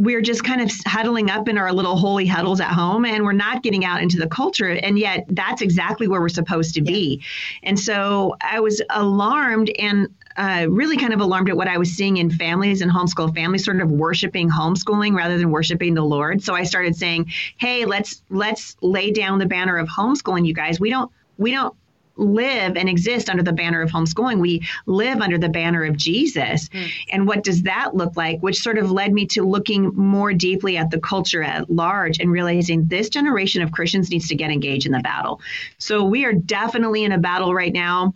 we're 0.00 0.22
just 0.22 0.42
kind 0.44 0.62
of 0.62 0.70
huddling 0.86 1.30
up 1.30 1.46
in 1.46 1.58
our 1.58 1.72
little 1.72 1.94
holy 1.94 2.26
huddles 2.26 2.58
at 2.58 2.68
home 2.68 3.04
and 3.04 3.22
we're 3.22 3.32
not 3.32 3.62
getting 3.62 3.84
out 3.84 4.00
into 4.02 4.16
the 4.16 4.26
culture 4.26 4.70
and 4.70 4.98
yet 4.98 5.26
that's 5.28 5.60
exactly 5.60 6.08
where 6.08 6.22
we're 6.22 6.28
supposed 6.30 6.74
to 6.74 6.80
be 6.80 7.20
yeah. 7.62 7.68
and 7.68 7.78
so 7.78 8.34
i 8.40 8.58
was 8.60 8.80
alarmed 8.88 9.70
and 9.78 10.08
uh, 10.36 10.66
really 10.68 10.96
kind 10.96 11.12
of 11.12 11.20
alarmed 11.20 11.48
at 11.48 11.56
what 11.56 11.68
I 11.68 11.78
was 11.78 11.90
seeing 11.90 12.16
in 12.16 12.30
families 12.30 12.80
and 12.80 12.90
homeschool 12.90 13.34
families 13.34 13.64
sort 13.64 13.80
of 13.80 13.90
worshiping 13.90 14.48
homeschooling 14.48 15.14
rather 15.14 15.38
than 15.38 15.50
worshiping 15.50 15.94
the 15.94 16.02
Lord. 16.02 16.42
So 16.42 16.54
I 16.54 16.64
started 16.64 16.96
saying, 16.96 17.32
"Hey, 17.56 17.84
let's 17.84 18.22
let's 18.30 18.76
lay 18.80 19.10
down 19.10 19.38
the 19.38 19.46
banner 19.46 19.76
of 19.76 19.88
homeschooling, 19.88 20.46
you 20.46 20.54
guys. 20.54 20.78
We 20.78 20.90
don't 20.90 21.10
we 21.36 21.50
don't 21.50 21.74
live 22.20 22.76
and 22.76 22.88
exist 22.88 23.30
under 23.30 23.42
the 23.42 23.52
banner 23.52 23.80
of 23.80 23.90
homeschooling. 23.90 24.40
We 24.40 24.66
live 24.86 25.20
under 25.20 25.38
the 25.38 25.48
banner 25.48 25.84
of 25.84 25.96
Jesus. 25.96 26.68
Mm. 26.68 26.90
And 27.12 27.26
what 27.26 27.42
does 27.42 27.62
that 27.62 27.96
look 27.96 28.16
like? 28.16 28.40
Which 28.40 28.60
sort 28.60 28.78
of 28.78 28.90
led 28.90 29.12
me 29.12 29.26
to 29.28 29.42
looking 29.42 29.86
more 29.96 30.32
deeply 30.32 30.76
at 30.76 30.90
the 30.90 31.00
culture 31.00 31.42
at 31.42 31.70
large 31.70 32.20
and 32.20 32.30
realizing 32.30 32.86
this 32.86 33.08
generation 33.08 33.62
of 33.62 33.72
Christians 33.72 34.10
needs 34.10 34.28
to 34.28 34.34
get 34.34 34.50
engaged 34.50 34.86
in 34.86 34.92
the 34.92 35.00
battle. 35.00 35.40
So 35.78 36.04
we 36.04 36.24
are 36.24 36.32
definitely 36.32 37.04
in 37.04 37.12
a 37.12 37.18
battle 37.18 37.54
right 37.54 37.72
now 37.72 38.14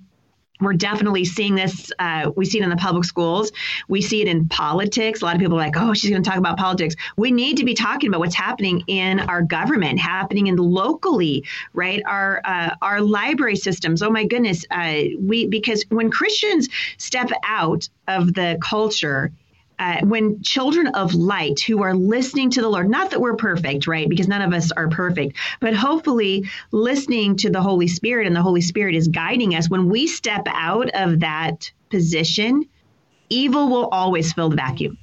we're 0.65 0.75
definitely 0.75 1.25
seeing 1.25 1.55
this. 1.55 1.93
Uh, 1.99 2.31
we 2.37 2.45
see 2.45 2.59
it 2.59 2.65
in 2.65 2.71
the 2.71 2.77
public 2.77 3.05
schools. 3.05 3.53
We 3.89 4.01
see 4.03 4.23
it 4.23 4.29
in 4.29 4.49
politics. 4.49 5.23
A 5.23 5.25
lot 5.25 5.35
of 5.35 5.41
people 5.41 5.57
are 5.57 5.65
like, 5.65 5.77
oh, 5.77 5.95
she's 5.95 6.11
going 6.11 6.23
to 6.23 6.29
talk 6.29 6.39
about 6.39 6.57
politics. 6.57 6.95
We 7.17 7.31
need 7.31 7.59
to 7.59 7.65
be 7.65 7.75
talking 7.75 8.09
about 8.09 8.21
what's 8.21 8.35
happening 8.35 8.83
in 8.87 9.21
our 9.21 9.43
government, 9.43 9.99
happening 9.99 10.47
in 10.47 10.57
locally, 10.57 11.45
right? 11.73 12.03
Our 12.07 12.41
uh, 12.45 12.75
our 12.83 13.01
library 13.01 13.57
systems. 13.57 14.03
Oh 14.03 14.11
my 14.11 14.25
goodness, 14.25 14.65
uh, 14.71 15.03
we 15.19 15.47
because 15.47 15.85
when 15.89 16.11
Christians 16.11 16.69
step 16.99 17.31
out 17.45 17.89
of 18.09 18.35
the 18.35 18.59
culture 18.61 19.33
uh, 19.79 20.01
when 20.05 20.43
children 20.43 20.89
of 20.89 21.15
light 21.15 21.61
who 21.61 21.83
are 21.83 21.95
listening 21.95 22.51
to 22.51 22.61
the 22.61 22.69
Lord, 22.69 22.89
not 22.89 23.11
that 23.11 23.21
we're 23.21 23.37
perfect, 23.37 23.87
right? 23.87 24.09
Because 24.09 24.29
none 24.29 24.43
of 24.43 24.53
us 24.53 24.71
are 24.73 24.89
perfect, 24.89 25.37
but 25.61 25.75
hopefully 25.75 26.49
listening 26.71 27.37
to 27.39 27.51
the 27.51 27.61
Holy 27.61 27.89
Spirit 27.89 28.27
and 28.27 28.37
the 28.37 28.43
Holy 28.43 28.61
Spirit 28.61 28.95
is 28.95 29.09
guiding 29.09 29.55
us. 29.55 29.69
When 29.69 29.89
we 29.89 30.07
step 30.07 30.43
out 30.47 30.91
of 30.95 31.21
that 31.21 31.73
position, 31.91 32.65
evil 33.29 33.69
will 33.69 33.89
always 33.89 34.33
fill 34.33 34.49
the 34.49 34.57
vacuum. 34.57 34.99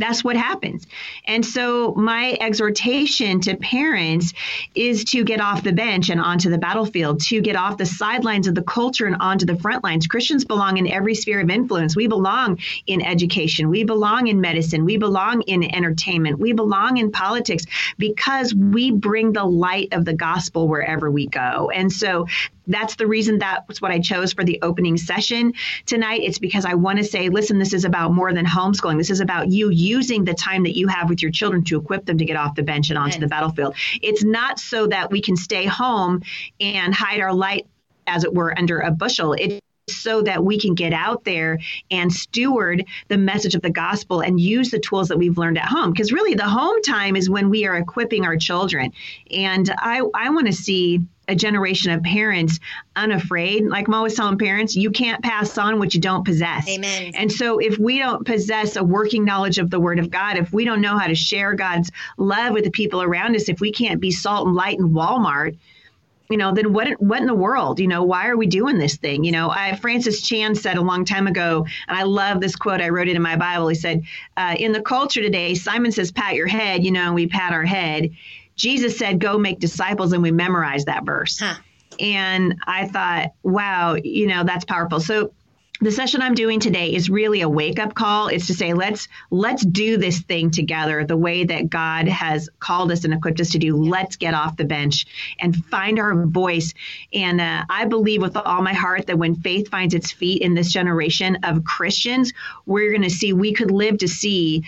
That's 0.00 0.24
what 0.24 0.36
happens. 0.36 0.86
And 1.26 1.44
so, 1.44 1.94
my 1.94 2.36
exhortation 2.40 3.40
to 3.42 3.56
parents 3.56 4.32
is 4.74 5.04
to 5.04 5.24
get 5.24 5.40
off 5.40 5.62
the 5.62 5.72
bench 5.72 6.10
and 6.10 6.20
onto 6.20 6.50
the 6.50 6.58
battlefield, 6.58 7.20
to 7.22 7.40
get 7.40 7.56
off 7.56 7.76
the 7.76 7.86
sidelines 7.86 8.46
of 8.46 8.54
the 8.54 8.62
culture 8.62 9.06
and 9.06 9.16
onto 9.20 9.46
the 9.46 9.58
front 9.58 9.84
lines. 9.84 10.06
Christians 10.06 10.44
belong 10.44 10.78
in 10.78 10.86
every 10.86 11.14
sphere 11.14 11.40
of 11.40 11.50
influence. 11.50 11.94
We 11.94 12.06
belong 12.06 12.58
in 12.86 13.02
education, 13.02 13.68
we 13.68 13.84
belong 13.84 14.26
in 14.26 14.40
medicine, 14.40 14.84
we 14.84 14.96
belong 14.96 15.42
in 15.42 15.62
entertainment, 15.74 16.38
we 16.38 16.52
belong 16.52 16.96
in 16.96 17.12
politics 17.12 17.66
because 17.98 18.54
we 18.54 18.90
bring 18.90 19.32
the 19.32 19.44
light 19.44 19.88
of 19.92 20.04
the 20.04 20.14
gospel 20.14 20.68
wherever 20.68 21.10
we 21.10 21.26
go. 21.26 21.70
And 21.70 21.92
so, 21.92 22.26
that's 22.66 22.96
the 22.96 23.06
reason 23.06 23.38
that's 23.38 23.80
what 23.80 23.90
I 23.90 23.98
chose 23.98 24.32
for 24.32 24.44
the 24.44 24.58
opening 24.62 24.96
session 24.96 25.52
tonight. 25.86 26.20
It's 26.22 26.38
because 26.38 26.64
I 26.64 26.74
want 26.74 26.98
to 26.98 27.04
say, 27.04 27.28
listen, 27.28 27.58
this 27.58 27.72
is 27.72 27.84
about 27.84 28.12
more 28.12 28.32
than 28.32 28.46
homeschooling. 28.46 28.98
This 28.98 29.10
is 29.10 29.20
about 29.20 29.48
you 29.48 29.70
using 29.70 30.24
the 30.24 30.34
time 30.34 30.62
that 30.64 30.76
you 30.76 30.88
have 30.88 31.08
with 31.08 31.22
your 31.22 31.30
children 31.30 31.64
to 31.64 31.78
equip 31.78 32.06
them 32.06 32.18
to 32.18 32.24
get 32.24 32.36
off 32.36 32.54
the 32.54 32.62
bench 32.62 32.90
and 32.90 32.98
onto 32.98 33.18
the 33.18 33.26
battlefield. 33.26 33.74
It's 34.02 34.24
not 34.24 34.58
so 34.58 34.86
that 34.86 35.10
we 35.10 35.20
can 35.20 35.36
stay 35.36 35.66
home 35.66 36.22
and 36.60 36.94
hide 36.94 37.20
our 37.20 37.34
light, 37.34 37.66
as 38.06 38.24
it 38.24 38.34
were, 38.34 38.56
under 38.58 38.80
a 38.80 38.90
bushel. 38.90 39.34
It 39.34 39.60
so 39.90 40.22
that 40.22 40.44
we 40.44 40.58
can 40.58 40.74
get 40.74 40.92
out 40.92 41.24
there 41.24 41.58
and 41.90 42.12
steward 42.12 42.84
the 43.08 43.18
message 43.18 43.54
of 43.54 43.62
the 43.62 43.70
gospel 43.70 44.20
and 44.20 44.40
use 44.40 44.70
the 44.70 44.78
tools 44.78 45.08
that 45.08 45.18
we've 45.18 45.36
learned 45.36 45.58
at 45.58 45.64
home. 45.64 45.90
Because 45.90 46.12
really, 46.12 46.34
the 46.34 46.48
home 46.48 46.80
time 46.82 47.16
is 47.16 47.28
when 47.28 47.50
we 47.50 47.66
are 47.66 47.76
equipping 47.76 48.24
our 48.24 48.36
children. 48.36 48.92
And 49.30 49.68
I, 49.78 50.02
I 50.14 50.30
want 50.30 50.46
to 50.46 50.52
see 50.52 51.00
a 51.30 51.34
generation 51.34 51.92
of 51.92 52.02
parents 52.02 52.58
unafraid. 52.96 53.64
Like 53.64 53.86
I'm 53.86 53.94
always 53.94 54.14
telling 54.14 54.36
parents, 54.36 54.74
you 54.74 54.90
can't 54.90 55.22
pass 55.22 55.56
on 55.56 55.78
what 55.78 55.94
you 55.94 56.00
don't 56.00 56.24
possess. 56.24 56.68
Amen. 56.68 57.12
And 57.14 57.30
so 57.30 57.58
if 57.58 57.78
we 57.78 57.98
don't 57.98 58.26
possess 58.26 58.74
a 58.76 58.82
working 58.82 59.24
knowledge 59.24 59.58
of 59.58 59.70
the 59.70 59.78
Word 59.78 60.00
of 60.00 60.10
God, 60.10 60.36
if 60.36 60.52
we 60.52 60.64
don't 60.64 60.80
know 60.80 60.98
how 60.98 61.06
to 61.06 61.14
share 61.14 61.54
God's 61.54 61.90
love 62.18 62.52
with 62.52 62.64
the 62.64 62.70
people 62.70 63.00
around 63.00 63.36
us, 63.36 63.48
if 63.48 63.60
we 63.60 63.70
can't 63.70 64.00
be 64.00 64.10
salt 64.10 64.48
and 64.48 64.56
light 64.56 64.78
in 64.78 64.90
Walmart, 64.90 65.56
you 66.28 66.36
know, 66.36 66.52
then 66.52 66.72
what 66.72 66.88
what 67.00 67.20
in 67.20 67.26
the 67.26 67.34
world? 67.34 67.80
You 67.80 67.88
know, 67.88 68.04
why 68.04 68.28
are 68.28 68.36
we 68.36 68.46
doing 68.46 68.78
this 68.78 68.96
thing? 68.96 69.24
You 69.24 69.32
know, 69.32 69.50
I, 69.50 69.74
Francis 69.76 70.22
Chan 70.22 70.54
said 70.54 70.76
a 70.76 70.80
long 70.80 71.04
time 71.04 71.26
ago, 71.26 71.66
and 71.88 71.98
I 71.98 72.04
love 72.04 72.40
this 72.40 72.54
quote. 72.54 72.80
I 72.80 72.88
wrote 72.88 73.08
it 73.08 73.16
in 73.16 73.22
my 73.22 73.36
Bible. 73.36 73.66
He 73.66 73.74
said, 73.74 74.04
uh, 74.36 74.54
"In 74.56 74.70
the 74.70 74.80
culture 74.80 75.22
today, 75.22 75.54
Simon 75.54 75.90
says, 75.90 76.12
pat 76.12 76.34
your 76.34 76.46
head,' 76.46 76.84
you 76.84 76.92
know, 76.92 77.06
and 77.06 77.14
we 77.16 77.26
pat 77.26 77.52
our 77.52 77.64
head. 77.64 78.10
Jesus 78.60 78.98
said, 78.98 79.18
go 79.18 79.38
make 79.38 79.58
disciples, 79.58 80.12
and 80.12 80.22
we 80.22 80.30
memorize 80.30 80.84
that 80.84 81.06
verse. 81.06 81.38
Huh. 81.40 81.54
And 81.98 82.56
I 82.66 82.86
thought, 82.86 83.32
wow, 83.42 83.94
you 83.94 84.26
know, 84.26 84.44
that's 84.44 84.66
powerful. 84.66 85.00
So 85.00 85.32
the 85.82 85.90
session 85.90 86.20
I'm 86.20 86.34
doing 86.34 86.60
today 86.60 86.92
is 86.92 87.08
really 87.08 87.40
a 87.40 87.48
wake 87.48 87.78
up 87.78 87.94
call. 87.94 88.28
It's 88.28 88.48
to 88.48 88.54
say 88.54 88.74
let's 88.74 89.08
let's 89.30 89.64
do 89.64 89.96
this 89.96 90.20
thing 90.20 90.50
together 90.50 91.04
the 91.04 91.16
way 91.16 91.44
that 91.44 91.70
God 91.70 92.06
has 92.06 92.50
called 92.58 92.92
us 92.92 93.04
and 93.04 93.14
equipped 93.14 93.40
us 93.40 93.52
to 93.52 93.58
do. 93.58 93.74
Let's 93.76 94.16
get 94.16 94.34
off 94.34 94.58
the 94.58 94.66
bench 94.66 95.06
and 95.38 95.56
find 95.56 95.98
our 95.98 96.26
voice. 96.26 96.74
And 97.14 97.40
uh, 97.40 97.64
I 97.70 97.86
believe 97.86 98.20
with 98.20 98.36
all 98.36 98.60
my 98.60 98.74
heart 98.74 99.06
that 99.06 99.18
when 99.18 99.36
faith 99.36 99.70
finds 99.70 99.94
its 99.94 100.12
feet 100.12 100.42
in 100.42 100.52
this 100.52 100.70
generation 100.70 101.38
of 101.44 101.64
Christians, 101.64 102.34
we're 102.66 102.90
going 102.90 103.08
to 103.08 103.10
see 103.10 103.32
we 103.32 103.54
could 103.54 103.70
live 103.70 103.98
to 103.98 104.08
see 104.08 104.64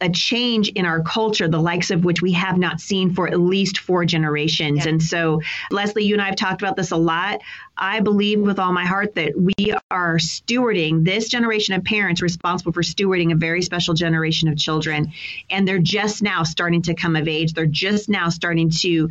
a 0.00 0.10
change 0.10 0.68
in 0.70 0.86
our 0.86 1.02
culture, 1.02 1.48
the 1.48 1.60
likes 1.60 1.90
of 1.90 2.04
which 2.04 2.20
we 2.20 2.32
have 2.32 2.58
not 2.58 2.80
seen 2.80 3.14
for 3.14 3.28
at 3.28 3.38
least 3.38 3.78
four 3.78 4.04
generations. 4.04 4.84
Yeah. 4.84 4.90
And 4.90 5.02
so, 5.02 5.40
Leslie, 5.70 6.04
you 6.04 6.14
and 6.14 6.22
I 6.22 6.26
have 6.26 6.36
talked 6.36 6.62
about 6.62 6.76
this 6.76 6.90
a 6.90 6.96
lot. 6.96 7.40
I 7.76 8.00
believe 8.00 8.40
with 8.40 8.58
all 8.58 8.72
my 8.72 8.84
heart 8.84 9.14
that 9.14 9.32
we 9.36 9.74
are 9.90 10.16
stewarding 10.18 11.04
this 11.04 11.28
generation 11.28 11.74
of 11.74 11.84
parents 11.84 12.22
responsible 12.22 12.72
for 12.72 12.82
stewarding 12.82 13.32
a 13.32 13.36
very 13.36 13.62
special 13.62 13.94
generation 13.94 14.48
of 14.48 14.56
children. 14.56 15.12
And 15.50 15.66
they're 15.66 15.78
just 15.78 16.22
now 16.22 16.44
starting 16.44 16.82
to 16.82 16.94
come 16.94 17.16
of 17.16 17.26
age. 17.26 17.52
They're 17.52 17.66
just 17.66 18.08
now 18.08 18.28
starting 18.28 18.70
to 18.80 19.10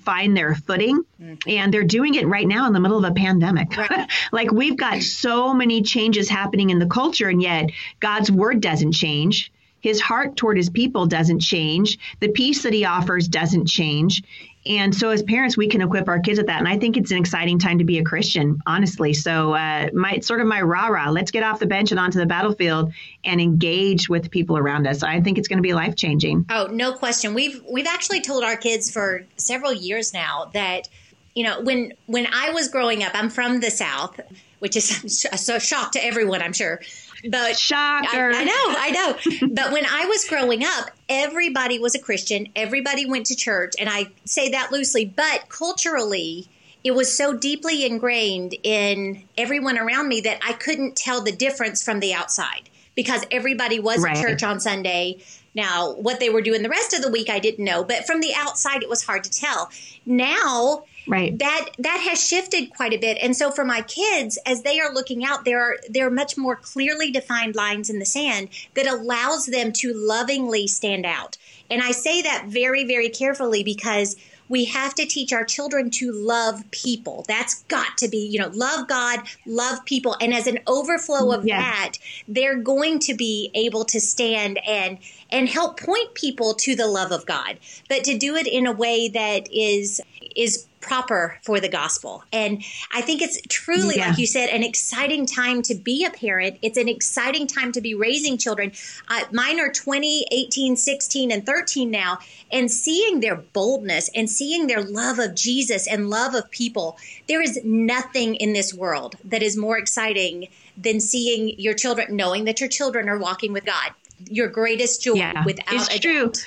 find 0.00 0.36
their 0.36 0.54
footing. 0.54 1.04
Mm-hmm. 1.20 1.50
And 1.50 1.74
they're 1.74 1.84
doing 1.84 2.14
it 2.14 2.26
right 2.26 2.46
now 2.46 2.66
in 2.66 2.72
the 2.72 2.80
middle 2.80 2.98
of 2.98 3.10
a 3.10 3.14
pandemic. 3.14 3.76
Right. 3.76 4.08
like 4.32 4.50
we've 4.52 4.76
got 4.76 5.02
so 5.02 5.52
many 5.52 5.82
changes 5.82 6.28
happening 6.28 6.70
in 6.70 6.78
the 6.78 6.86
culture, 6.86 7.28
and 7.28 7.42
yet 7.42 7.70
God's 8.00 8.30
word 8.30 8.60
doesn't 8.60 8.92
change 8.92 9.52
his 9.80 10.00
heart 10.00 10.36
toward 10.36 10.56
his 10.56 10.70
people 10.70 11.06
doesn't 11.06 11.40
change. 11.40 11.98
The 12.20 12.28
peace 12.28 12.62
that 12.62 12.72
he 12.72 12.84
offers 12.84 13.28
doesn't 13.28 13.66
change. 13.66 14.22
And 14.66 14.94
so, 14.94 15.10
as 15.10 15.22
parents, 15.22 15.56
we 15.56 15.68
can 15.68 15.80
equip 15.80 16.08
our 16.08 16.18
kids 16.18 16.38
with 16.38 16.48
that. 16.48 16.58
And 16.58 16.68
I 16.68 16.78
think 16.78 16.96
it's 16.96 17.10
an 17.10 17.18
exciting 17.18 17.58
time 17.58 17.78
to 17.78 17.84
be 17.84 17.98
a 17.98 18.04
Christian, 18.04 18.60
honestly. 18.66 19.14
So, 19.14 19.54
uh, 19.54 19.88
my 19.94 20.18
sort 20.18 20.40
of 20.40 20.46
my 20.46 20.60
rah 20.60 20.88
rah, 20.88 21.10
let's 21.10 21.30
get 21.30 21.42
off 21.42 21.58
the 21.60 21.66
bench 21.66 21.90
and 21.90 21.98
onto 21.98 22.18
the 22.18 22.26
battlefield 22.26 22.92
and 23.24 23.40
engage 23.40 24.08
with 24.08 24.30
people 24.30 24.58
around 24.58 24.86
us. 24.86 25.02
I 25.02 25.20
think 25.20 25.38
it's 25.38 25.48
going 25.48 25.58
to 25.58 25.62
be 25.62 25.72
life 25.72 25.96
changing. 25.96 26.44
Oh, 26.50 26.66
no 26.66 26.92
question. 26.92 27.34
We've 27.34 27.62
we've 27.70 27.86
actually 27.86 28.20
told 28.20 28.44
our 28.44 28.56
kids 28.56 28.90
for 28.90 29.24
several 29.36 29.72
years 29.72 30.12
now 30.12 30.50
that 30.52 30.88
you 31.34 31.44
know 31.44 31.62
when 31.62 31.92
when 32.06 32.26
I 32.30 32.50
was 32.50 32.68
growing 32.68 33.04
up, 33.04 33.12
I'm 33.14 33.30
from 33.30 33.60
the 33.60 33.70
South, 33.70 34.20
which 34.58 34.76
is 34.76 35.26
a 35.32 35.60
shock 35.60 35.92
to 35.92 36.04
everyone, 36.04 36.42
I'm 36.42 36.52
sure. 36.52 36.80
But 37.28 37.58
shocker. 37.58 38.32
I, 38.32 38.40
I 38.40 38.44
know, 38.44 38.52
I 38.54 38.90
know. 38.90 39.48
but 39.54 39.72
when 39.72 39.84
I 39.86 40.06
was 40.06 40.24
growing 40.28 40.64
up, 40.64 40.90
everybody 41.08 41.78
was 41.78 41.94
a 41.94 41.98
Christian. 41.98 42.48
Everybody 42.54 43.06
went 43.06 43.26
to 43.26 43.36
church, 43.36 43.74
and 43.78 43.88
I 43.88 44.08
say 44.24 44.50
that 44.50 44.70
loosely, 44.72 45.04
but 45.04 45.48
culturally, 45.48 46.48
it 46.84 46.92
was 46.92 47.12
so 47.12 47.36
deeply 47.36 47.84
ingrained 47.84 48.54
in 48.62 49.24
everyone 49.36 49.78
around 49.78 50.08
me 50.08 50.20
that 50.22 50.40
I 50.46 50.52
couldn't 50.52 50.96
tell 50.96 51.22
the 51.22 51.32
difference 51.32 51.82
from 51.82 52.00
the 52.00 52.14
outside 52.14 52.70
because 52.94 53.24
everybody 53.30 53.78
was 53.78 54.00
right. 54.00 54.16
at 54.16 54.22
church 54.22 54.42
on 54.42 54.58
Sunday. 54.58 55.18
Now, 55.54 55.92
what 55.94 56.20
they 56.20 56.30
were 56.30 56.42
doing 56.42 56.62
the 56.62 56.68
rest 56.68 56.92
of 56.92 57.02
the 57.02 57.10
week, 57.10 57.30
I 57.30 57.38
didn't 57.38 57.64
know, 57.64 57.84
but 57.84 58.06
from 58.06 58.20
the 58.20 58.32
outside, 58.34 58.82
it 58.82 58.88
was 58.88 59.02
hard 59.02 59.24
to 59.24 59.30
tell. 59.30 59.70
Now, 60.06 60.84
right. 61.08 61.36
that 61.38 61.70
that 61.78 62.00
has 62.08 62.24
shifted 62.24 62.70
quite 62.74 62.92
a 62.92 62.98
bit. 62.98 63.18
And 63.20 63.36
so 63.36 63.50
for 63.50 63.64
my 63.64 63.82
kids 63.82 64.38
as 64.46 64.62
they 64.62 64.80
are 64.80 64.92
looking 64.92 65.24
out 65.24 65.44
there 65.44 65.60
are 65.60 65.76
there 65.88 66.06
are 66.06 66.10
much 66.10 66.36
more 66.36 66.56
clearly 66.56 67.10
defined 67.10 67.56
lines 67.56 67.90
in 67.90 67.98
the 67.98 68.06
sand 68.06 68.48
that 68.74 68.86
allows 68.86 69.46
them 69.46 69.72
to 69.74 69.92
lovingly 69.94 70.66
stand 70.66 71.06
out. 71.06 71.36
And 71.70 71.82
i 71.82 71.90
say 71.90 72.22
that 72.22 72.46
very 72.46 72.84
very 72.86 73.08
carefully 73.08 73.62
because 73.62 74.16
we 74.48 74.64
have 74.66 74.94
to 74.94 75.06
teach 75.06 75.32
our 75.32 75.44
children 75.44 75.90
to 75.90 76.12
love 76.12 76.68
people. 76.70 77.24
That's 77.28 77.62
got 77.64 77.98
to 77.98 78.08
be, 78.08 78.18
you 78.18 78.38
know, 78.38 78.50
love 78.52 78.88
God, 78.88 79.20
love 79.46 79.84
people. 79.84 80.16
And 80.20 80.32
as 80.32 80.46
an 80.46 80.58
overflow 80.66 81.32
of 81.32 81.46
yes. 81.46 81.60
that, 81.60 81.92
they're 82.26 82.58
going 82.58 82.98
to 83.00 83.14
be 83.14 83.50
able 83.54 83.84
to 83.86 84.00
stand 84.00 84.58
and 84.66 84.98
and 85.30 85.48
help 85.48 85.78
point 85.78 86.14
people 86.14 86.54
to 86.54 86.74
the 86.74 86.86
love 86.86 87.12
of 87.12 87.26
God, 87.26 87.58
but 87.88 88.04
to 88.04 88.16
do 88.16 88.34
it 88.34 88.46
in 88.46 88.66
a 88.66 88.72
way 88.72 89.08
that 89.08 89.46
is 89.52 90.00
is 90.38 90.66
proper 90.80 91.38
for 91.42 91.60
the 91.60 91.68
gospel. 91.68 92.22
And 92.32 92.62
I 92.92 93.00
think 93.02 93.20
it's 93.20 93.40
truly, 93.48 93.96
yeah. 93.96 94.10
like 94.10 94.18
you 94.18 94.26
said, 94.26 94.48
an 94.48 94.62
exciting 94.62 95.26
time 95.26 95.60
to 95.62 95.74
be 95.74 96.04
a 96.04 96.10
parent. 96.10 96.58
It's 96.62 96.78
an 96.78 96.88
exciting 96.88 97.46
time 97.46 97.72
to 97.72 97.80
be 97.80 97.94
raising 97.94 98.38
children. 98.38 98.72
Uh, 99.08 99.24
mine 99.32 99.60
are 99.60 99.72
20, 99.72 100.26
18, 100.30 100.76
16, 100.76 101.32
and 101.32 101.44
13 101.44 101.90
now. 101.90 102.18
And 102.52 102.70
seeing 102.70 103.20
their 103.20 103.36
boldness 103.36 104.08
and 104.14 104.30
seeing 104.30 104.66
their 104.66 104.82
love 104.82 105.18
of 105.18 105.34
Jesus 105.34 105.86
and 105.86 106.08
love 106.08 106.34
of 106.34 106.50
people, 106.50 106.96
there 107.26 107.42
is 107.42 107.58
nothing 107.64 108.36
in 108.36 108.52
this 108.52 108.72
world 108.72 109.16
that 109.24 109.42
is 109.42 109.56
more 109.56 109.76
exciting 109.76 110.48
than 110.76 111.00
seeing 111.00 111.58
your 111.58 111.74
children, 111.74 112.14
knowing 112.16 112.44
that 112.44 112.60
your 112.60 112.68
children 112.68 113.08
are 113.08 113.18
walking 113.18 113.52
with 113.52 113.64
God. 113.64 113.90
Your 114.30 114.48
greatest 114.48 115.02
joy 115.02 115.14
yeah, 115.14 115.44
without 115.44 115.74
it's 115.74 115.94
a 115.94 115.98
true. 116.00 116.26
doubt. 116.26 116.46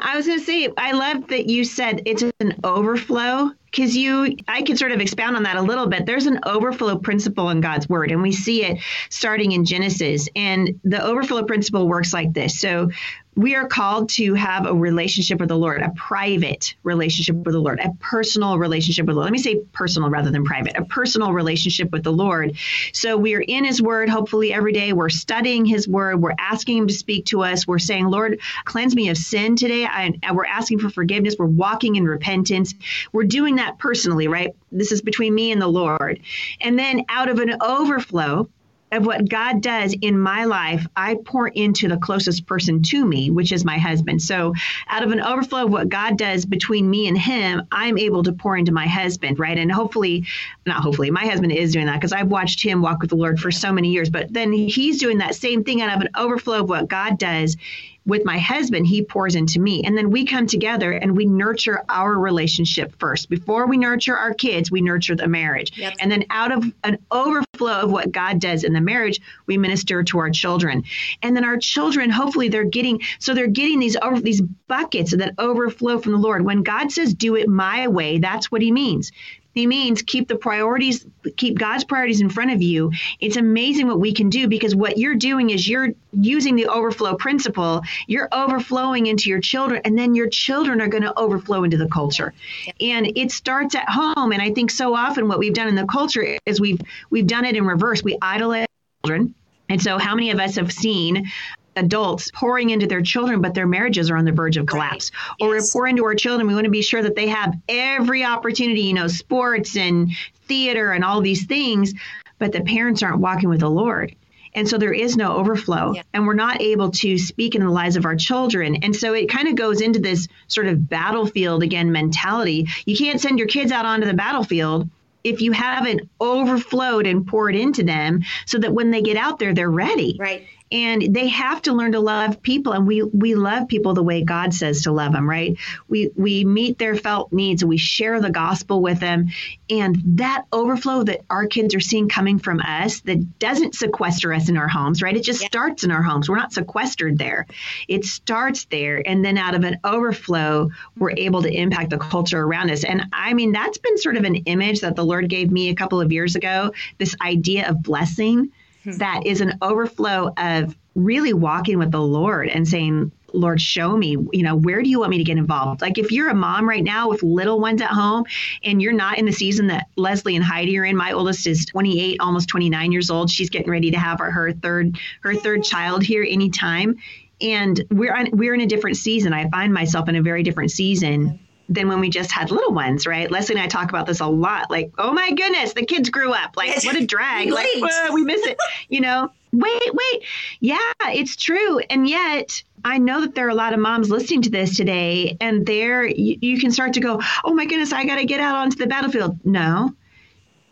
I 0.00 0.16
was 0.16 0.26
going 0.26 0.38
to 0.38 0.44
say, 0.44 0.68
I 0.76 0.92
love 0.92 1.28
that 1.28 1.46
you 1.46 1.64
said 1.64 2.02
it's 2.06 2.22
an 2.40 2.56
overflow 2.64 3.50
because 3.66 3.96
you, 3.96 4.36
I 4.48 4.62
could 4.62 4.78
sort 4.78 4.92
of 4.92 5.00
expound 5.00 5.36
on 5.36 5.44
that 5.44 5.56
a 5.56 5.62
little 5.62 5.86
bit. 5.86 6.04
There's 6.04 6.26
an 6.26 6.40
overflow 6.44 6.98
principle 6.98 7.48
in 7.50 7.60
God's 7.60 7.88
word, 7.88 8.10
and 8.10 8.20
we 8.20 8.32
see 8.32 8.64
it 8.64 8.78
starting 9.08 9.52
in 9.52 9.64
Genesis. 9.64 10.28
And 10.36 10.80
the 10.84 11.02
overflow 11.02 11.44
principle 11.44 11.88
works 11.88 12.12
like 12.12 12.34
this. 12.34 12.60
So 12.60 12.90
we 13.34 13.54
are 13.54 13.66
called 13.66 14.10
to 14.10 14.34
have 14.34 14.66
a 14.66 14.74
relationship 14.74 15.40
with 15.40 15.48
the 15.48 15.56
Lord, 15.56 15.80
a 15.80 15.90
private 15.90 16.74
relationship 16.82 17.34
with 17.36 17.54
the 17.54 17.60
Lord, 17.60 17.80
a 17.80 17.90
personal 17.98 18.58
relationship 18.58 19.06
with 19.06 19.14
the 19.14 19.20
Lord. 19.20 19.24
Let 19.24 19.32
me 19.32 19.38
say 19.38 19.60
personal 19.72 20.10
rather 20.10 20.30
than 20.30 20.44
private, 20.44 20.76
a 20.76 20.84
personal 20.84 21.32
relationship 21.32 21.90
with 21.92 22.02
the 22.02 22.12
Lord. 22.12 22.58
So 22.92 23.16
we 23.16 23.34
are 23.34 23.40
in 23.40 23.64
His 23.64 23.80
Word, 23.80 24.10
hopefully 24.10 24.52
every 24.52 24.72
day. 24.72 24.92
We're 24.92 25.08
studying 25.08 25.64
His 25.64 25.88
Word. 25.88 26.20
We're 26.20 26.34
asking 26.38 26.76
Him 26.76 26.86
to 26.88 26.94
speak 26.94 27.24
to 27.26 27.42
us. 27.42 27.66
We're 27.66 27.78
saying, 27.78 28.06
Lord, 28.06 28.40
cleanse 28.64 28.94
me 28.94 29.08
of 29.08 29.16
sin 29.16 29.56
today. 29.56 29.86
I, 29.86 30.12
we're 30.32 30.44
asking 30.44 30.80
for 30.80 30.90
forgiveness. 30.90 31.36
We're 31.38 31.46
walking 31.46 31.96
in 31.96 32.04
repentance. 32.04 32.74
We're 33.12 33.24
doing 33.24 33.56
that 33.56 33.78
personally, 33.78 34.28
right? 34.28 34.54
This 34.70 34.92
is 34.92 35.00
between 35.00 35.34
me 35.34 35.52
and 35.52 35.60
the 35.60 35.68
Lord. 35.68 36.20
And 36.60 36.78
then 36.78 37.06
out 37.08 37.30
of 37.30 37.38
an 37.38 37.56
overflow, 37.62 38.48
of 38.92 39.06
what 39.06 39.28
God 39.28 39.62
does 39.62 39.96
in 40.00 40.18
my 40.18 40.44
life, 40.44 40.86
I 40.94 41.16
pour 41.24 41.48
into 41.48 41.88
the 41.88 41.96
closest 41.96 42.46
person 42.46 42.82
to 42.84 43.04
me, 43.04 43.30
which 43.30 43.50
is 43.50 43.64
my 43.64 43.78
husband. 43.78 44.22
So, 44.22 44.54
out 44.88 45.02
of 45.02 45.10
an 45.10 45.20
overflow 45.20 45.64
of 45.64 45.72
what 45.72 45.88
God 45.88 46.18
does 46.18 46.44
between 46.44 46.88
me 46.88 47.08
and 47.08 47.16
him, 47.16 47.62
I'm 47.72 47.96
able 47.98 48.22
to 48.24 48.32
pour 48.32 48.56
into 48.56 48.70
my 48.70 48.86
husband, 48.86 49.38
right? 49.38 49.56
And 49.56 49.72
hopefully, 49.72 50.26
not 50.66 50.82
hopefully, 50.82 51.10
my 51.10 51.26
husband 51.26 51.52
is 51.52 51.72
doing 51.72 51.86
that 51.86 51.96
because 51.96 52.12
I've 52.12 52.28
watched 52.28 52.62
him 52.62 52.82
walk 52.82 53.00
with 53.00 53.10
the 53.10 53.16
Lord 53.16 53.40
for 53.40 53.50
so 53.50 53.72
many 53.72 53.90
years. 53.90 54.10
But 54.10 54.32
then 54.32 54.52
he's 54.52 55.00
doing 55.00 55.18
that 55.18 55.34
same 55.34 55.64
thing 55.64 55.80
out 55.80 55.96
of 55.96 56.02
an 56.02 56.10
overflow 56.16 56.60
of 56.60 56.68
what 56.68 56.88
God 56.88 57.18
does 57.18 57.56
with 58.04 58.24
my 58.24 58.38
husband, 58.38 58.86
he 58.86 59.02
pours 59.02 59.34
into 59.34 59.60
me. 59.60 59.82
And 59.84 59.96
then 59.96 60.10
we 60.10 60.24
come 60.24 60.46
together 60.46 60.92
and 60.92 61.16
we 61.16 61.24
nurture 61.24 61.84
our 61.88 62.18
relationship 62.18 62.94
first. 62.98 63.28
Before 63.28 63.66
we 63.66 63.76
nurture 63.76 64.16
our 64.16 64.34
kids, 64.34 64.70
we 64.70 64.80
nurture 64.80 65.14
the 65.14 65.28
marriage. 65.28 65.78
Yep. 65.78 65.94
And 66.00 66.10
then 66.10 66.24
out 66.30 66.52
of 66.52 66.64
an 66.82 66.98
overflow 67.10 67.82
of 67.82 67.92
what 67.92 68.10
God 68.10 68.40
does 68.40 68.64
in 68.64 68.72
the 68.72 68.80
marriage, 68.80 69.20
we 69.46 69.56
minister 69.56 70.02
to 70.02 70.18
our 70.18 70.30
children. 70.30 70.84
And 71.22 71.36
then 71.36 71.44
our 71.44 71.58
children, 71.58 72.10
hopefully 72.10 72.48
they're 72.48 72.64
getting 72.64 73.02
so 73.18 73.34
they're 73.34 73.46
getting 73.46 73.78
these 73.78 73.96
over 73.96 74.20
these 74.20 74.40
buckets 74.40 75.16
that 75.16 75.34
overflow 75.38 75.98
from 75.98 76.12
the 76.12 76.18
Lord. 76.18 76.44
When 76.44 76.62
God 76.62 76.90
says 76.90 77.14
do 77.14 77.36
it 77.36 77.48
my 77.48 77.88
way, 77.88 78.18
that's 78.18 78.50
what 78.50 78.62
he 78.62 78.72
means. 78.72 79.12
He 79.54 79.66
means 79.66 80.02
keep 80.02 80.28
the 80.28 80.36
priorities, 80.36 81.04
keep 81.36 81.58
God's 81.58 81.84
priorities 81.84 82.20
in 82.20 82.30
front 82.30 82.52
of 82.52 82.62
you. 82.62 82.92
It's 83.20 83.36
amazing 83.36 83.86
what 83.86 84.00
we 84.00 84.12
can 84.12 84.30
do 84.30 84.48
because 84.48 84.74
what 84.74 84.98
you're 84.98 85.14
doing 85.14 85.50
is 85.50 85.68
you're 85.68 85.90
using 86.12 86.56
the 86.56 86.66
overflow 86.66 87.16
principle. 87.16 87.82
You're 88.06 88.28
overflowing 88.32 89.06
into 89.06 89.28
your 89.28 89.40
children, 89.40 89.82
and 89.84 89.98
then 89.98 90.14
your 90.14 90.28
children 90.28 90.80
are 90.80 90.88
going 90.88 91.02
to 91.02 91.18
overflow 91.18 91.64
into 91.64 91.76
the 91.76 91.88
culture. 91.88 92.32
And 92.80 93.12
it 93.16 93.30
starts 93.30 93.74
at 93.74 93.88
home. 93.88 94.32
And 94.32 94.40
I 94.40 94.52
think 94.52 94.70
so 94.70 94.94
often 94.94 95.28
what 95.28 95.38
we've 95.38 95.54
done 95.54 95.68
in 95.68 95.74
the 95.74 95.86
culture 95.86 96.38
is 96.46 96.60
we've 96.60 96.80
we've 97.10 97.26
done 97.26 97.44
it 97.44 97.56
in 97.56 97.66
reverse. 97.66 98.02
We 98.02 98.16
idolize 98.20 98.66
children. 99.04 99.34
And 99.68 99.80
so, 99.80 99.98
how 99.98 100.14
many 100.14 100.30
of 100.30 100.38
us 100.38 100.56
have 100.56 100.72
seen 100.72 101.30
adults 101.76 102.30
pouring 102.32 102.70
into 102.70 102.86
their 102.86 103.02
children, 103.02 103.40
but 103.40 103.54
their 103.54 103.66
marriages 103.66 104.10
are 104.10 104.16
on 104.16 104.24
the 104.24 104.32
verge 104.32 104.56
of 104.56 104.66
collapse. 104.66 105.10
Right. 105.40 105.48
Or 105.48 105.54
yes. 105.54 105.74
we 105.74 105.78
pour 105.78 105.86
into 105.86 106.04
our 106.04 106.14
children, 106.14 106.46
we 106.46 106.54
want 106.54 106.64
to 106.64 106.70
be 106.70 106.82
sure 106.82 107.02
that 107.02 107.16
they 107.16 107.28
have 107.28 107.54
every 107.68 108.24
opportunity, 108.24 108.82
you 108.82 108.94
know, 108.94 109.08
sports 109.08 109.76
and 109.76 110.10
theater 110.46 110.92
and 110.92 111.04
all 111.04 111.20
these 111.20 111.46
things, 111.46 111.94
but 112.38 112.52
the 112.52 112.60
parents 112.60 113.02
aren't 113.02 113.20
walking 113.20 113.48
with 113.48 113.60
the 113.60 113.70
Lord. 113.70 114.14
And 114.54 114.68
so 114.68 114.76
there 114.76 114.92
is 114.92 115.16
no 115.16 115.36
overflow, 115.36 115.94
yeah. 115.94 116.02
and 116.12 116.26
we're 116.26 116.34
not 116.34 116.60
able 116.60 116.90
to 116.90 117.16
speak 117.16 117.54
in 117.54 117.62
the 117.62 117.70
lives 117.70 117.96
of 117.96 118.04
our 118.04 118.16
children. 118.16 118.76
And 118.82 118.94
so 118.94 119.14
it 119.14 119.30
kind 119.30 119.48
of 119.48 119.54
goes 119.54 119.80
into 119.80 119.98
this 119.98 120.28
sort 120.46 120.66
of 120.66 120.90
battlefield 120.90 121.62
again 121.62 121.90
mentality. 121.90 122.68
You 122.84 122.94
can't 122.94 123.18
send 123.18 123.38
your 123.38 123.48
kids 123.48 123.72
out 123.72 123.86
onto 123.86 124.06
the 124.06 124.12
battlefield 124.12 124.90
if 125.24 125.40
you 125.40 125.52
haven't 125.52 126.02
overflowed 126.20 127.06
and 127.06 127.26
poured 127.26 127.54
into 127.54 127.82
them 127.82 128.24
so 128.44 128.58
that 128.58 128.74
when 128.74 128.90
they 128.90 129.00
get 129.00 129.16
out 129.16 129.38
there, 129.38 129.54
they're 129.54 129.70
ready. 129.70 130.16
Right 130.18 130.46
and 130.72 131.14
they 131.14 131.28
have 131.28 131.60
to 131.62 131.72
learn 131.74 131.92
to 131.92 132.00
love 132.00 132.42
people. 132.42 132.72
And 132.72 132.86
we 132.86 133.02
we 133.02 133.34
love 133.34 133.68
people 133.68 133.94
the 133.94 134.02
way 134.02 134.22
god 134.22 134.54
says 134.54 134.82
to 134.82 134.92
love 134.92 135.12
them 135.12 135.28
right? 135.28 135.56
We 135.88 136.10
we 136.16 136.44
meet 136.44 136.78
their 136.78 136.96
felt 136.96 137.32
needs. 137.32 137.62
And 137.62 137.68
we 137.68 137.76
share 137.76 138.20
the 138.20 138.30
gospel 138.30 138.80
with 138.80 138.98
them. 138.98 139.28
And 139.68 140.02
that 140.18 140.46
overflow 140.52 141.04
that 141.04 141.20
our 141.28 141.46
kids 141.46 141.74
are 141.74 141.80
seeing 141.80 142.08
coming 142.08 142.38
from 142.38 142.60
us 142.60 143.00
that 143.00 143.38
doesn't 143.38 143.74
sequester 143.74 144.32
us 144.32 144.48
in 144.48 144.56
our 144.56 144.68
homes 144.68 145.02
right? 145.02 145.16
It 145.16 145.22
just 145.22 145.42
yeah. 145.42 145.48
starts 145.48 145.84
in 145.84 145.90
our 145.90 146.02
homes. 146.02 146.28
We're 146.28 146.36
not 146.36 146.52
sequestered 146.52 147.18
there. 147.18 147.46
It 147.86 148.04
starts 148.04 148.64
there. 148.64 149.02
And 149.06 149.24
then 149.24 149.36
out 149.36 149.54
of 149.54 149.64
an 149.64 149.78
overflow 149.84 150.70
we're 150.96 151.12
able 151.16 151.42
to 151.42 151.52
impact 151.52 151.90
the 151.90 151.98
culture 151.98 152.40
around 152.40 152.70
us. 152.70 152.84
And 152.84 153.04
i 153.12 153.34
mean 153.34 153.52
that's 153.52 153.78
been 153.78 153.98
sort 153.98 154.16
of 154.16 154.24
an 154.24 154.36
image 154.36 154.80
that 154.80 154.96
the 154.96 155.04
lord 155.04 155.28
gave 155.28 155.50
me 155.50 155.68
a 155.68 155.74
couple 155.74 156.00
of 156.00 156.12
years 156.12 156.34
ago 156.34 156.72
this 156.98 157.14
idea 157.20 157.68
of 157.68 157.82
blessing 157.82 158.52
That 158.84 159.26
is 159.26 159.40
an 159.40 159.58
overflow 159.62 160.32
of 160.36 160.76
really 160.94 161.32
walking 161.32 161.78
with 161.78 161.90
the 161.90 162.00
Lord 162.00 162.48
and 162.48 162.66
saying, 162.66 163.12
Lord, 163.34 163.60
show 163.60 163.96
me, 163.96 164.10
you 164.32 164.42
know, 164.42 164.56
where 164.56 164.82
do 164.82 164.90
you 164.90 165.00
want 165.00 165.10
me 165.10 165.18
to 165.18 165.24
get 165.24 165.38
involved? 165.38 165.80
Like 165.80 165.96
if 165.98 166.12
you're 166.12 166.28
a 166.28 166.34
mom 166.34 166.68
right 166.68 166.84
now 166.84 167.08
with 167.08 167.22
little 167.22 167.60
ones 167.60 167.80
at 167.80 167.88
home 167.88 168.24
and 168.62 168.82
you're 168.82 168.92
not 168.92 169.18
in 169.18 169.24
the 169.24 169.32
season 169.32 169.68
that 169.68 169.86
Leslie 169.96 170.36
and 170.36 170.44
Heidi 170.44 170.78
are 170.78 170.84
in, 170.84 170.96
my 170.96 171.12
oldest 171.12 171.46
is 171.46 171.64
28, 171.66 172.20
almost 172.20 172.48
29 172.48 172.92
years 172.92 173.10
old. 173.10 173.30
She's 173.30 173.48
getting 173.48 173.70
ready 173.70 173.90
to 173.92 173.98
have 173.98 174.18
her, 174.18 174.30
her 174.30 174.52
third, 174.52 174.98
her 175.22 175.34
third 175.34 175.64
child 175.64 176.02
here 176.02 176.26
anytime. 176.28 176.96
And 177.40 177.82
we're 177.90 178.14
on, 178.14 178.28
we're 178.32 178.54
in 178.54 178.60
a 178.60 178.66
different 178.66 178.98
season. 178.98 179.32
I 179.32 179.48
find 179.48 179.72
myself 179.72 180.08
in 180.08 180.16
a 180.16 180.22
very 180.22 180.42
different 180.42 180.70
season 180.70 181.40
than 181.68 181.88
when 181.88 182.00
we 182.00 182.10
just 182.10 182.32
had 182.32 182.50
little 182.50 182.72
ones, 182.72 183.06
right? 183.06 183.30
Leslie 183.30 183.54
and 183.54 183.62
I 183.62 183.66
talk 183.66 183.88
about 183.88 184.06
this 184.06 184.20
a 184.20 184.26
lot. 184.26 184.70
Like, 184.70 184.92
oh 184.98 185.12
my 185.12 185.32
goodness, 185.32 185.72
the 185.72 185.84
kids 185.84 186.10
grew 186.10 186.32
up. 186.32 186.56
Like, 186.56 186.84
what 186.84 186.96
a 186.96 187.06
drag. 187.06 187.50
like, 187.50 187.68
we 188.12 188.22
miss 188.22 188.44
it. 188.46 188.58
You 188.88 189.00
know, 189.00 189.30
wait, 189.52 189.94
wait. 189.94 190.22
Yeah, 190.60 190.78
it's 191.06 191.36
true. 191.36 191.78
And 191.78 192.08
yet, 192.08 192.62
I 192.84 192.98
know 192.98 193.20
that 193.20 193.34
there 193.34 193.46
are 193.46 193.50
a 193.50 193.54
lot 193.54 193.72
of 193.72 193.80
moms 193.80 194.10
listening 194.10 194.42
to 194.42 194.50
this 194.50 194.76
today, 194.76 195.36
and 195.40 195.64
there 195.64 196.04
you, 196.06 196.38
you 196.40 196.58
can 196.58 196.72
start 196.72 196.94
to 196.94 197.00
go, 197.00 197.20
oh 197.44 197.54
my 197.54 197.64
goodness, 197.64 197.92
I 197.92 198.04
got 198.04 198.16
to 198.16 198.24
get 198.24 198.40
out 198.40 198.56
onto 198.56 198.76
the 198.76 198.86
battlefield. 198.86 199.38
No, 199.44 199.94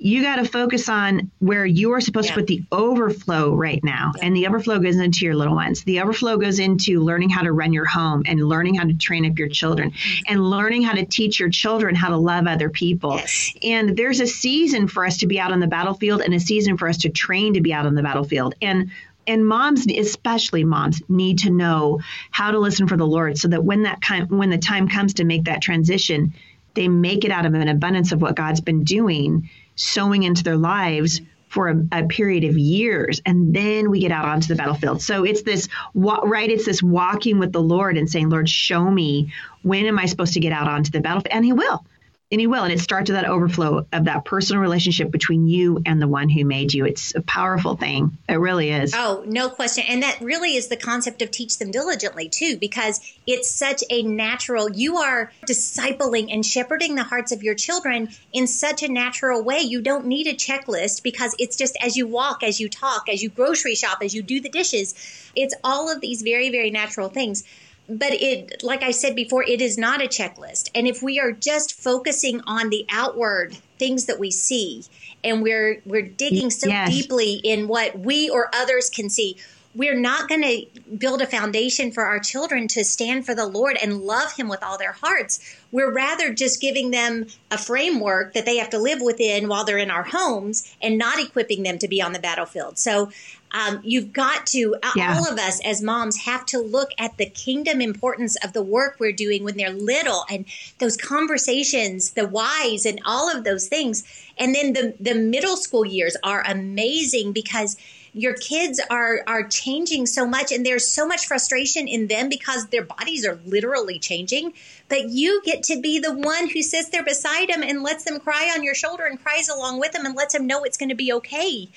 you 0.02 0.22
got 0.22 0.36
to 0.36 0.46
focus 0.46 0.88
on 0.88 1.30
where 1.40 1.66
you 1.66 1.92
are 1.92 2.00
supposed 2.00 2.28
yeah. 2.28 2.34
to 2.34 2.40
put 2.40 2.46
the 2.46 2.62
overflow 2.72 3.54
right 3.54 3.84
now. 3.84 4.12
Yeah. 4.16 4.24
And 4.24 4.36
the 4.36 4.46
overflow 4.46 4.78
goes 4.78 4.96
into 4.96 5.26
your 5.26 5.34
little 5.34 5.54
ones. 5.54 5.84
The 5.84 6.00
overflow 6.00 6.38
goes 6.38 6.58
into 6.58 7.00
learning 7.00 7.28
how 7.28 7.42
to 7.42 7.52
run 7.52 7.74
your 7.74 7.84
home 7.84 8.22
and 8.26 8.40
learning 8.40 8.76
how 8.76 8.84
to 8.84 8.94
train 8.94 9.30
up 9.30 9.38
your 9.38 9.50
children 9.50 9.92
and 10.26 10.42
learning 10.48 10.84
how 10.84 10.94
to 10.94 11.04
teach 11.04 11.38
your 11.38 11.50
children 11.50 11.94
how 11.94 12.08
to 12.08 12.16
love 12.16 12.46
other 12.46 12.70
people. 12.70 13.16
Yes. 13.16 13.52
And 13.62 13.94
there's 13.94 14.20
a 14.20 14.26
season 14.26 14.88
for 14.88 15.04
us 15.04 15.18
to 15.18 15.26
be 15.26 15.38
out 15.38 15.52
on 15.52 15.60
the 15.60 15.66
battlefield 15.66 16.22
and 16.22 16.32
a 16.32 16.40
season 16.40 16.78
for 16.78 16.88
us 16.88 16.96
to 16.98 17.10
train 17.10 17.54
to 17.54 17.60
be 17.60 17.74
out 17.74 17.84
on 17.84 17.94
the 17.94 18.02
battlefield. 18.02 18.54
And 18.62 18.90
and 19.26 19.46
moms 19.46 19.86
especially 19.86 20.64
moms 20.64 21.02
need 21.10 21.40
to 21.40 21.50
know 21.50 22.00
how 22.30 22.50
to 22.50 22.58
listen 22.58 22.88
for 22.88 22.96
the 22.96 23.06
lord 23.06 23.36
so 23.36 23.48
that 23.48 23.62
when 23.62 23.82
that 23.82 24.00
kind 24.00 24.30
when 24.30 24.48
the 24.48 24.56
time 24.56 24.88
comes 24.88 25.12
to 25.12 25.24
make 25.24 25.44
that 25.44 25.60
transition 25.60 26.32
they 26.72 26.88
make 26.88 27.24
it 27.26 27.30
out 27.30 27.44
of 27.44 27.52
an 27.52 27.68
abundance 27.68 28.12
of 28.12 28.22
what 28.22 28.34
god's 28.34 28.62
been 28.62 28.82
doing 28.82 29.50
sowing 29.80 30.22
into 30.22 30.42
their 30.42 30.56
lives 30.56 31.20
for 31.48 31.68
a, 31.68 31.86
a, 31.90 32.06
period 32.06 32.44
of 32.44 32.56
years 32.56 33.20
and 33.26 33.52
then 33.54 33.90
we 33.90 33.98
get 33.98 34.12
out 34.12 34.24
onto 34.24 34.46
the 34.46 34.54
battlefield. 34.54 35.02
So 35.02 35.24
it's 35.24 35.42
this 35.42 35.68
right 35.94 36.48
it's 36.48 36.66
this 36.66 36.82
walking 36.82 37.38
with 37.38 37.52
the 37.52 37.62
lord 37.62 37.96
and 37.96 38.08
saying 38.08 38.28
lord 38.28 38.48
show 38.48 38.88
me 38.88 39.32
when 39.62 39.86
am 39.86 39.98
i 39.98 40.06
supposed 40.06 40.34
to 40.34 40.40
get 40.40 40.52
out 40.52 40.68
onto 40.68 40.90
the 40.90 41.00
battlefield? 41.00 41.34
And 41.34 41.44
he 41.44 41.52
will 41.52 41.84
and 42.30 42.40
he 42.40 42.46
will 42.46 42.62
and 42.62 42.72
it 42.72 42.78
starts 42.78 43.10
with 43.10 43.20
that 43.20 43.28
overflow 43.28 43.86
of 43.92 44.04
that 44.04 44.24
personal 44.24 44.62
relationship 44.62 45.10
between 45.10 45.48
you 45.48 45.82
and 45.84 46.00
the 46.00 46.06
one 46.06 46.28
who 46.28 46.44
made 46.44 46.72
you. 46.72 46.84
It's 46.84 47.14
a 47.14 47.22
powerful 47.22 47.76
thing. 47.76 48.16
It 48.28 48.34
really 48.34 48.70
is. 48.70 48.92
Oh 48.94 49.24
no 49.26 49.48
question. 49.48 49.84
And 49.88 50.02
that 50.02 50.20
really 50.20 50.54
is 50.54 50.68
the 50.68 50.76
concept 50.76 51.22
of 51.22 51.30
teach 51.30 51.58
them 51.58 51.72
diligently 51.72 52.28
too 52.28 52.56
because 52.56 53.00
it's 53.26 53.50
such 53.50 53.82
a 53.90 54.02
natural 54.02 54.70
you 54.70 54.98
are 54.98 55.32
discipling 55.46 56.32
and 56.32 56.46
shepherding 56.46 56.94
the 56.94 57.02
hearts 57.02 57.32
of 57.32 57.42
your 57.42 57.54
children 57.54 58.10
in 58.32 58.46
such 58.46 58.82
a 58.82 58.88
natural 58.88 59.42
way. 59.42 59.60
You 59.60 59.82
don't 59.82 60.06
need 60.06 60.28
a 60.28 60.34
checklist 60.34 61.02
because 61.02 61.34
it's 61.38 61.56
just 61.56 61.76
as 61.82 61.96
you 61.96 62.06
walk 62.06 62.42
as 62.44 62.60
you 62.60 62.68
talk 62.68 63.08
as 63.08 63.22
you 63.22 63.28
grocery 63.28 63.74
shop 63.74 63.98
as 64.02 64.14
you 64.14 64.22
do 64.22 64.40
the 64.40 64.48
dishes. 64.48 64.94
It's 65.34 65.54
all 65.64 65.90
of 65.90 66.00
these 66.00 66.22
very 66.22 66.50
very 66.50 66.70
natural 66.70 67.08
things 67.08 67.42
but 67.90 68.12
it 68.12 68.62
like 68.62 68.82
i 68.82 68.90
said 68.90 69.14
before 69.14 69.42
it 69.42 69.60
is 69.60 69.76
not 69.76 70.00
a 70.00 70.06
checklist 70.06 70.70
and 70.74 70.86
if 70.86 71.02
we 71.02 71.18
are 71.18 71.32
just 71.32 71.72
focusing 71.72 72.40
on 72.46 72.70
the 72.70 72.86
outward 72.90 73.54
things 73.78 74.06
that 74.06 74.18
we 74.18 74.30
see 74.30 74.84
and 75.24 75.42
we're 75.42 75.82
we're 75.84 76.02
digging 76.02 76.50
so 76.50 76.68
yes. 76.68 76.90
deeply 76.90 77.34
in 77.44 77.66
what 77.68 77.98
we 77.98 78.30
or 78.30 78.48
others 78.54 78.88
can 78.88 79.10
see 79.10 79.36
we're 79.74 79.98
not 79.98 80.28
going 80.28 80.42
to 80.42 80.66
build 80.96 81.22
a 81.22 81.26
foundation 81.26 81.92
for 81.92 82.04
our 82.04 82.18
children 82.18 82.66
to 82.68 82.84
stand 82.84 83.24
for 83.24 83.36
the 83.36 83.46
Lord 83.46 83.78
and 83.80 84.02
love 84.02 84.32
Him 84.32 84.48
with 84.48 84.64
all 84.64 84.76
their 84.76 84.92
hearts. 84.92 85.38
We're 85.70 85.92
rather 85.92 86.34
just 86.34 86.60
giving 86.60 86.90
them 86.90 87.26
a 87.52 87.58
framework 87.58 88.34
that 88.34 88.46
they 88.46 88.56
have 88.56 88.70
to 88.70 88.78
live 88.78 89.00
within 89.00 89.46
while 89.46 89.64
they're 89.64 89.78
in 89.78 89.90
our 89.90 90.02
homes 90.02 90.74
and 90.82 90.98
not 90.98 91.20
equipping 91.20 91.62
them 91.62 91.78
to 91.78 91.88
be 91.88 92.02
on 92.02 92.12
the 92.12 92.18
battlefield. 92.18 92.78
So 92.78 93.12
um, 93.52 93.80
you've 93.82 94.12
got 94.12 94.46
to, 94.48 94.76
yeah. 94.94 95.16
all 95.16 95.30
of 95.30 95.38
us 95.38 95.60
as 95.64 95.82
moms 95.82 96.18
have 96.18 96.46
to 96.46 96.58
look 96.58 96.90
at 96.98 97.16
the 97.16 97.26
kingdom 97.26 97.80
importance 97.80 98.36
of 98.44 98.52
the 98.52 98.62
work 98.62 98.96
we're 98.98 99.12
doing 99.12 99.44
when 99.44 99.56
they're 99.56 99.70
little 99.70 100.24
and 100.30 100.44
those 100.78 100.96
conversations, 100.96 102.12
the 102.12 102.26
whys, 102.26 102.86
and 102.86 103.00
all 103.04 103.34
of 103.34 103.44
those 103.44 103.68
things. 103.68 104.04
And 104.38 104.54
then 104.54 104.72
the, 104.72 104.94
the 105.00 105.14
middle 105.14 105.56
school 105.56 105.84
years 105.84 106.16
are 106.22 106.42
amazing 106.46 107.32
because 107.32 107.76
your 108.12 108.34
kids 108.34 108.80
are 108.90 109.20
are 109.26 109.46
changing 109.46 110.06
so 110.06 110.26
much 110.26 110.50
and 110.50 110.66
there's 110.66 110.86
so 110.86 111.06
much 111.06 111.26
frustration 111.26 111.86
in 111.86 112.08
them 112.08 112.28
because 112.28 112.66
their 112.66 112.82
bodies 112.82 113.24
are 113.24 113.38
literally 113.46 113.98
changing 113.98 114.52
but 114.88 115.08
you 115.10 115.40
get 115.44 115.62
to 115.62 115.80
be 115.80 116.00
the 116.00 116.12
one 116.12 116.48
who 116.48 116.60
sits 116.60 116.88
there 116.88 117.04
beside 117.04 117.48
them 117.48 117.62
and 117.62 117.82
lets 117.82 118.04
them 118.04 118.18
cry 118.18 118.52
on 118.56 118.64
your 118.64 118.74
shoulder 118.74 119.04
and 119.04 119.22
cries 119.22 119.48
along 119.48 119.78
with 119.78 119.92
them 119.92 120.04
and 120.04 120.16
lets 120.16 120.34
them 120.34 120.46
know 120.46 120.64
it's 120.64 120.76
going 120.76 120.88
to 120.88 120.94
be 120.96 121.12
okay 121.12 121.68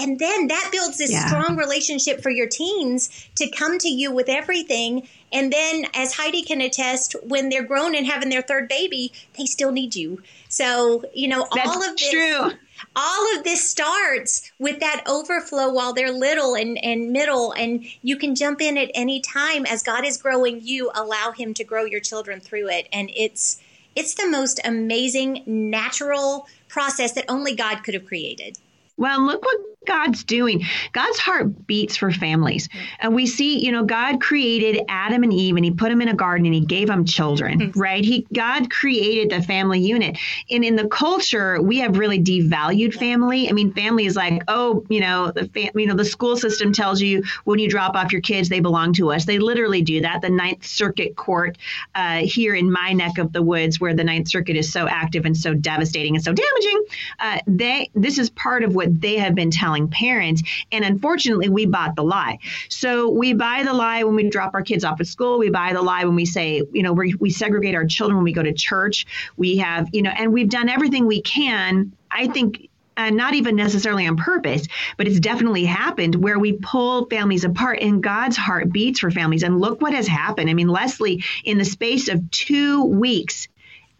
and 0.00 0.18
then 0.18 0.48
that 0.48 0.70
builds 0.72 0.96
this 0.96 1.12
yeah. 1.12 1.26
strong 1.26 1.56
relationship 1.56 2.22
for 2.22 2.30
your 2.30 2.46
teens 2.46 3.28
to 3.36 3.50
come 3.50 3.78
to 3.78 3.88
you 3.88 4.10
with 4.12 4.28
everything. 4.28 5.06
And 5.32 5.52
then, 5.52 5.84
as 5.94 6.14
Heidi 6.14 6.42
can 6.42 6.60
attest, 6.60 7.14
when 7.22 7.50
they're 7.50 7.62
grown 7.62 7.94
and 7.94 8.06
having 8.06 8.30
their 8.30 8.42
third 8.42 8.68
baby, 8.68 9.12
they 9.36 9.44
still 9.44 9.72
need 9.72 9.94
you. 9.94 10.22
So, 10.48 11.04
you 11.14 11.28
know, 11.28 11.46
That's 11.54 11.68
all 11.68 11.82
of 11.82 11.96
this. 11.96 12.10
True. 12.10 12.50
All 12.96 13.36
of 13.36 13.44
this 13.44 13.68
starts 13.70 14.50
with 14.58 14.80
that 14.80 15.04
overflow 15.06 15.70
while 15.70 15.92
they're 15.92 16.10
little 16.10 16.54
and, 16.54 16.82
and 16.82 17.12
middle, 17.12 17.52
and 17.52 17.84
you 18.02 18.16
can 18.16 18.34
jump 18.34 18.62
in 18.62 18.78
at 18.78 18.90
any 18.94 19.20
time 19.20 19.66
as 19.66 19.82
God 19.82 20.04
is 20.04 20.16
growing 20.16 20.60
you. 20.62 20.90
Allow 20.94 21.32
Him 21.32 21.52
to 21.54 21.64
grow 21.64 21.84
your 21.84 22.00
children 22.00 22.40
through 22.40 22.68
it, 22.70 22.88
and 22.92 23.10
it's 23.14 23.60
it's 23.94 24.14
the 24.14 24.28
most 24.28 24.60
amazing 24.64 25.42
natural 25.46 26.48
process 26.68 27.12
that 27.12 27.24
only 27.28 27.54
God 27.54 27.82
could 27.84 27.94
have 27.94 28.06
created. 28.06 28.56
Well, 28.96 29.24
look 29.24 29.44
what 29.44 29.69
God's 29.86 30.24
doing. 30.24 30.62
God's 30.92 31.18
heart 31.18 31.66
beats 31.66 31.96
for 31.96 32.10
families. 32.10 32.68
And 32.98 33.14
we 33.14 33.26
see, 33.26 33.64
you 33.64 33.72
know, 33.72 33.82
God 33.82 34.20
created 34.20 34.84
Adam 34.88 35.22
and 35.22 35.32
Eve 35.32 35.56
and 35.56 35.64
he 35.64 35.70
put 35.70 35.88
them 35.88 36.02
in 36.02 36.08
a 36.08 36.14
garden 36.14 36.44
and 36.44 36.54
he 36.54 36.60
gave 36.60 36.88
them 36.88 37.06
children, 37.06 37.60
mm-hmm. 37.60 37.80
right? 37.80 38.04
He 38.04 38.26
God 38.32 38.70
created 38.70 39.30
the 39.30 39.42
family 39.42 39.80
unit. 39.80 40.18
And 40.50 40.64
in 40.64 40.76
the 40.76 40.86
culture, 40.86 41.62
we 41.62 41.78
have 41.78 41.96
really 41.96 42.22
devalued 42.22 42.92
family. 42.94 43.48
I 43.48 43.52
mean, 43.52 43.72
family 43.72 44.04
is 44.04 44.16
like, 44.16 44.42
oh, 44.48 44.84
you 44.90 45.00
know, 45.00 45.32
the 45.32 45.46
fam- 45.48 45.72
you 45.74 45.86
know, 45.86 45.94
the 45.94 46.04
school 46.04 46.36
system 46.36 46.74
tells 46.74 47.00
you 47.00 47.22
when 47.44 47.58
you 47.58 47.68
drop 47.68 47.96
off 47.96 48.12
your 48.12 48.20
kids, 48.20 48.50
they 48.50 48.60
belong 48.60 48.92
to 48.94 49.10
us. 49.12 49.24
They 49.24 49.38
literally 49.38 49.80
do 49.80 50.02
that. 50.02 50.20
The 50.20 50.30
Ninth 50.30 50.66
Circuit 50.66 51.16
Court 51.16 51.56
uh, 51.94 52.18
here 52.18 52.54
in 52.54 52.70
my 52.70 52.92
neck 52.92 53.16
of 53.16 53.32
the 53.32 53.42
woods, 53.42 53.80
where 53.80 53.94
the 53.94 54.04
Ninth 54.04 54.28
Circuit 54.28 54.56
is 54.56 54.70
so 54.70 54.86
active 54.86 55.24
and 55.24 55.36
so 55.36 55.54
devastating 55.54 56.16
and 56.16 56.22
so 56.22 56.34
damaging, 56.34 56.84
uh, 57.18 57.38
they 57.46 57.90
this 57.94 58.18
is 58.18 58.28
part 58.28 58.62
of 58.62 58.74
what 58.74 59.00
they 59.00 59.16
have 59.16 59.34
been 59.34 59.50
telling 59.50 59.69
parents. 59.88 60.42
And 60.72 60.84
unfortunately, 60.84 61.48
we 61.48 61.66
bought 61.66 61.96
the 61.96 62.04
lie. 62.04 62.38
So 62.68 63.10
we 63.10 63.32
buy 63.32 63.62
the 63.62 63.72
lie 63.72 64.04
when 64.04 64.14
we 64.14 64.28
drop 64.28 64.54
our 64.54 64.62
kids 64.62 64.84
off 64.84 65.00
at 65.00 65.06
school. 65.06 65.38
We 65.38 65.50
buy 65.50 65.72
the 65.72 65.82
lie 65.82 66.04
when 66.04 66.14
we 66.14 66.26
say, 66.26 66.62
you 66.72 66.82
know, 66.82 66.92
we, 66.92 67.14
we 67.14 67.30
segregate 67.30 67.74
our 67.74 67.86
children 67.86 68.16
when 68.16 68.24
we 68.24 68.32
go 68.32 68.42
to 68.42 68.52
church. 68.52 69.06
We 69.36 69.58
have, 69.58 69.88
you 69.92 70.02
know, 70.02 70.10
and 70.10 70.32
we've 70.32 70.48
done 70.50 70.68
everything 70.68 71.06
we 71.06 71.22
can. 71.22 71.92
I 72.10 72.26
think 72.26 72.68
not 72.96 73.34
even 73.34 73.56
necessarily 73.56 74.06
on 74.06 74.16
purpose, 74.16 74.66
but 74.98 75.06
it's 75.06 75.20
definitely 75.20 75.64
happened 75.64 76.14
where 76.16 76.38
we 76.38 76.52
pull 76.52 77.06
families 77.06 77.44
apart 77.44 77.78
and 77.80 78.02
God's 78.02 78.36
heart 78.36 78.70
beats 78.70 79.00
for 79.00 79.10
families. 79.10 79.42
And 79.42 79.58
look 79.58 79.80
what 79.80 79.94
has 79.94 80.06
happened. 80.06 80.50
I 80.50 80.54
mean, 80.54 80.68
Leslie, 80.68 81.24
in 81.44 81.56
the 81.56 81.64
space 81.64 82.08
of 82.08 82.30
two 82.30 82.84
weeks, 82.84 83.48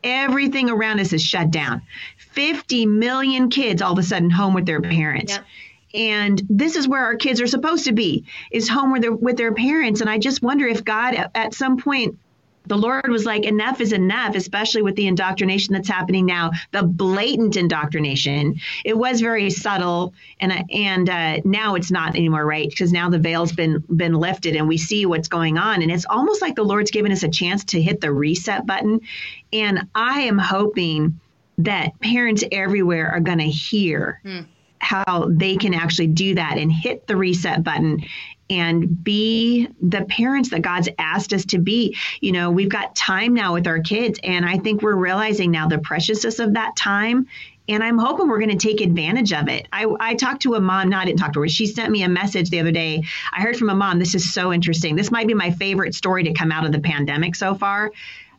everything 0.04 0.68
around 0.68 1.00
us 1.00 1.12
is 1.12 1.22
shut 1.22 1.50
down. 1.50 1.82
50 2.32 2.86
million 2.86 3.50
kids 3.50 3.82
all 3.82 3.92
of 3.92 3.98
a 3.98 4.02
sudden 4.02 4.30
home 4.30 4.54
with 4.54 4.66
their 4.66 4.80
parents. 4.80 5.38
And 5.92 6.40
this 6.48 6.76
is 6.76 6.86
where 6.86 7.04
our 7.04 7.16
kids 7.16 7.40
are 7.40 7.46
supposed 7.46 7.86
to 7.86 7.92
be 7.92 8.24
is 8.50 8.68
home 8.68 8.92
with 8.92 9.02
their 9.02 9.12
with 9.12 9.36
their 9.36 9.52
parents. 9.52 10.00
And 10.00 10.08
i 10.08 10.18
just 10.18 10.42
wonder 10.42 10.66
if 10.66 10.84
god 10.84 11.30
at 11.34 11.54
some 11.54 11.78
point 11.78 12.16
the 12.66 12.76
lord 12.76 13.08
was 13.08 13.24
like 13.24 13.44
enough 13.44 13.80
is 13.80 13.92
enough 13.92 14.36
especially 14.36 14.82
with 14.82 14.94
the 14.94 15.06
indoctrination 15.06 15.72
that's 15.72 15.88
happening 15.88 16.26
now 16.26 16.52
the 16.70 16.84
blatant 16.84 17.56
indoctrination. 17.56 18.60
It 18.84 18.96
was 18.96 19.20
very 19.20 19.50
subtle 19.50 20.14
and 20.38 20.70
and 20.70 21.10
uh, 21.10 21.40
now 21.44 21.74
it's 21.74 21.90
not 21.90 22.14
anymore 22.14 22.46
right? 22.46 22.68
Because 22.68 22.92
now 22.92 23.10
the 23.10 23.18
veil's 23.18 23.52
been 23.52 23.82
been 23.96 24.14
lifted 24.14 24.54
and 24.54 24.68
we 24.68 24.78
see 24.78 25.06
what's 25.06 25.28
going 25.28 25.58
on. 25.58 25.82
And 25.82 25.90
it's 25.90 26.06
almost 26.08 26.40
like 26.40 26.54
the 26.54 26.62
lord's 26.62 26.92
given 26.92 27.10
us 27.10 27.24
a 27.24 27.28
chance 27.28 27.64
to 27.64 27.82
hit 27.82 28.00
the 28.00 28.12
reset 28.12 28.64
button. 28.64 29.00
And 29.52 29.88
i 29.92 30.20
am 30.20 30.38
hoping 30.38 31.18
that 31.64 31.98
parents 32.00 32.44
everywhere 32.50 33.10
are 33.10 33.20
going 33.20 33.38
to 33.38 33.50
hear 33.50 34.20
mm 34.24 34.46
how 34.80 35.28
they 35.30 35.56
can 35.56 35.74
actually 35.74 36.06
do 36.06 36.34
that 36.34 36.56
and 36.56 36.72
hit 36.72 37.06
the 37.06 37.16
reset 37.16 37.62
button 37.62 38.02
and 38.48 39.04
be 39.04 39.68
the 39.80 40.04
parents 40.06 40.50
that 40.50 40.62
God's 40.62 40.88
asked 40.98 41.32
us 41.32 41.44
to 41.46 41.58
be. 41.58 41.96
You 42.20 42.32
know, 42.32 42.50
we've 42.50 42.68
got 42.68 42.96
time 42.96 43.32
now 43.34 43.54
with 43.54 43.66
our 43.68 43.78
kids, 43.78 44.18
and 44.24 44.44
I 44.44 44.58
think 44.58 44.82
we're 44.82 44.96
realizing 44.96 45.52
now 45.52 45.68
the 45.68 45.78
preciousness 45.78 46.40
of 46.40 46.54
that 46.54 46.74
time. 46.76 47.28
And 47.68 47.84
I'm 47.84 47.98
hoping 47.98 48.26
we're 48.26 48.40
going 48.40 48.58
to 48.58 48.68
take 48.68 48.80
advantage 48.80 49.32
of 49.32 49.48
it. 49.48 49.68
I, 49.72 49.86
I 50.00 50.14
talked 50.14 50.42
to 50.42 50.54
a 50.54 50.60
mom, 50.60 50.88
no, 50.88 50.96
I 50.96 51.04
didn't 51.04 51.20
talk 51.20 51.34
to 51.34 51.40
her. 51.42 51.48
She 51.48 51.66
sent 51.66 51.92
me 51.92 52.02
a 52.02 52.08
message 52.08 52.50
the 52.50 52.58
other 52.58 52.72
day. 52.72 53.04
I 53.32 53.42
heard 53.42 53.56
from 53.56 53.70
a 53.70 53.74
mom, 53.76 54.00
this 54.00 54.16
is 54.16 54.34
so 54.34 54.52
interesting. 54.52 54.96
This 54.96 55.12
might 55.12 55.28
be 55.28 55.34
my 55.34 55.52
favorite 55.52 55.94
story 55.94 56.24
to 56.24 56.32
come 56.32 56.50
out 56.50 56.66
of 56.66 56.72
the 56.72 56.80
pandemic 56.80 57.36
so 57.36 57.54
far. 57.54 57.92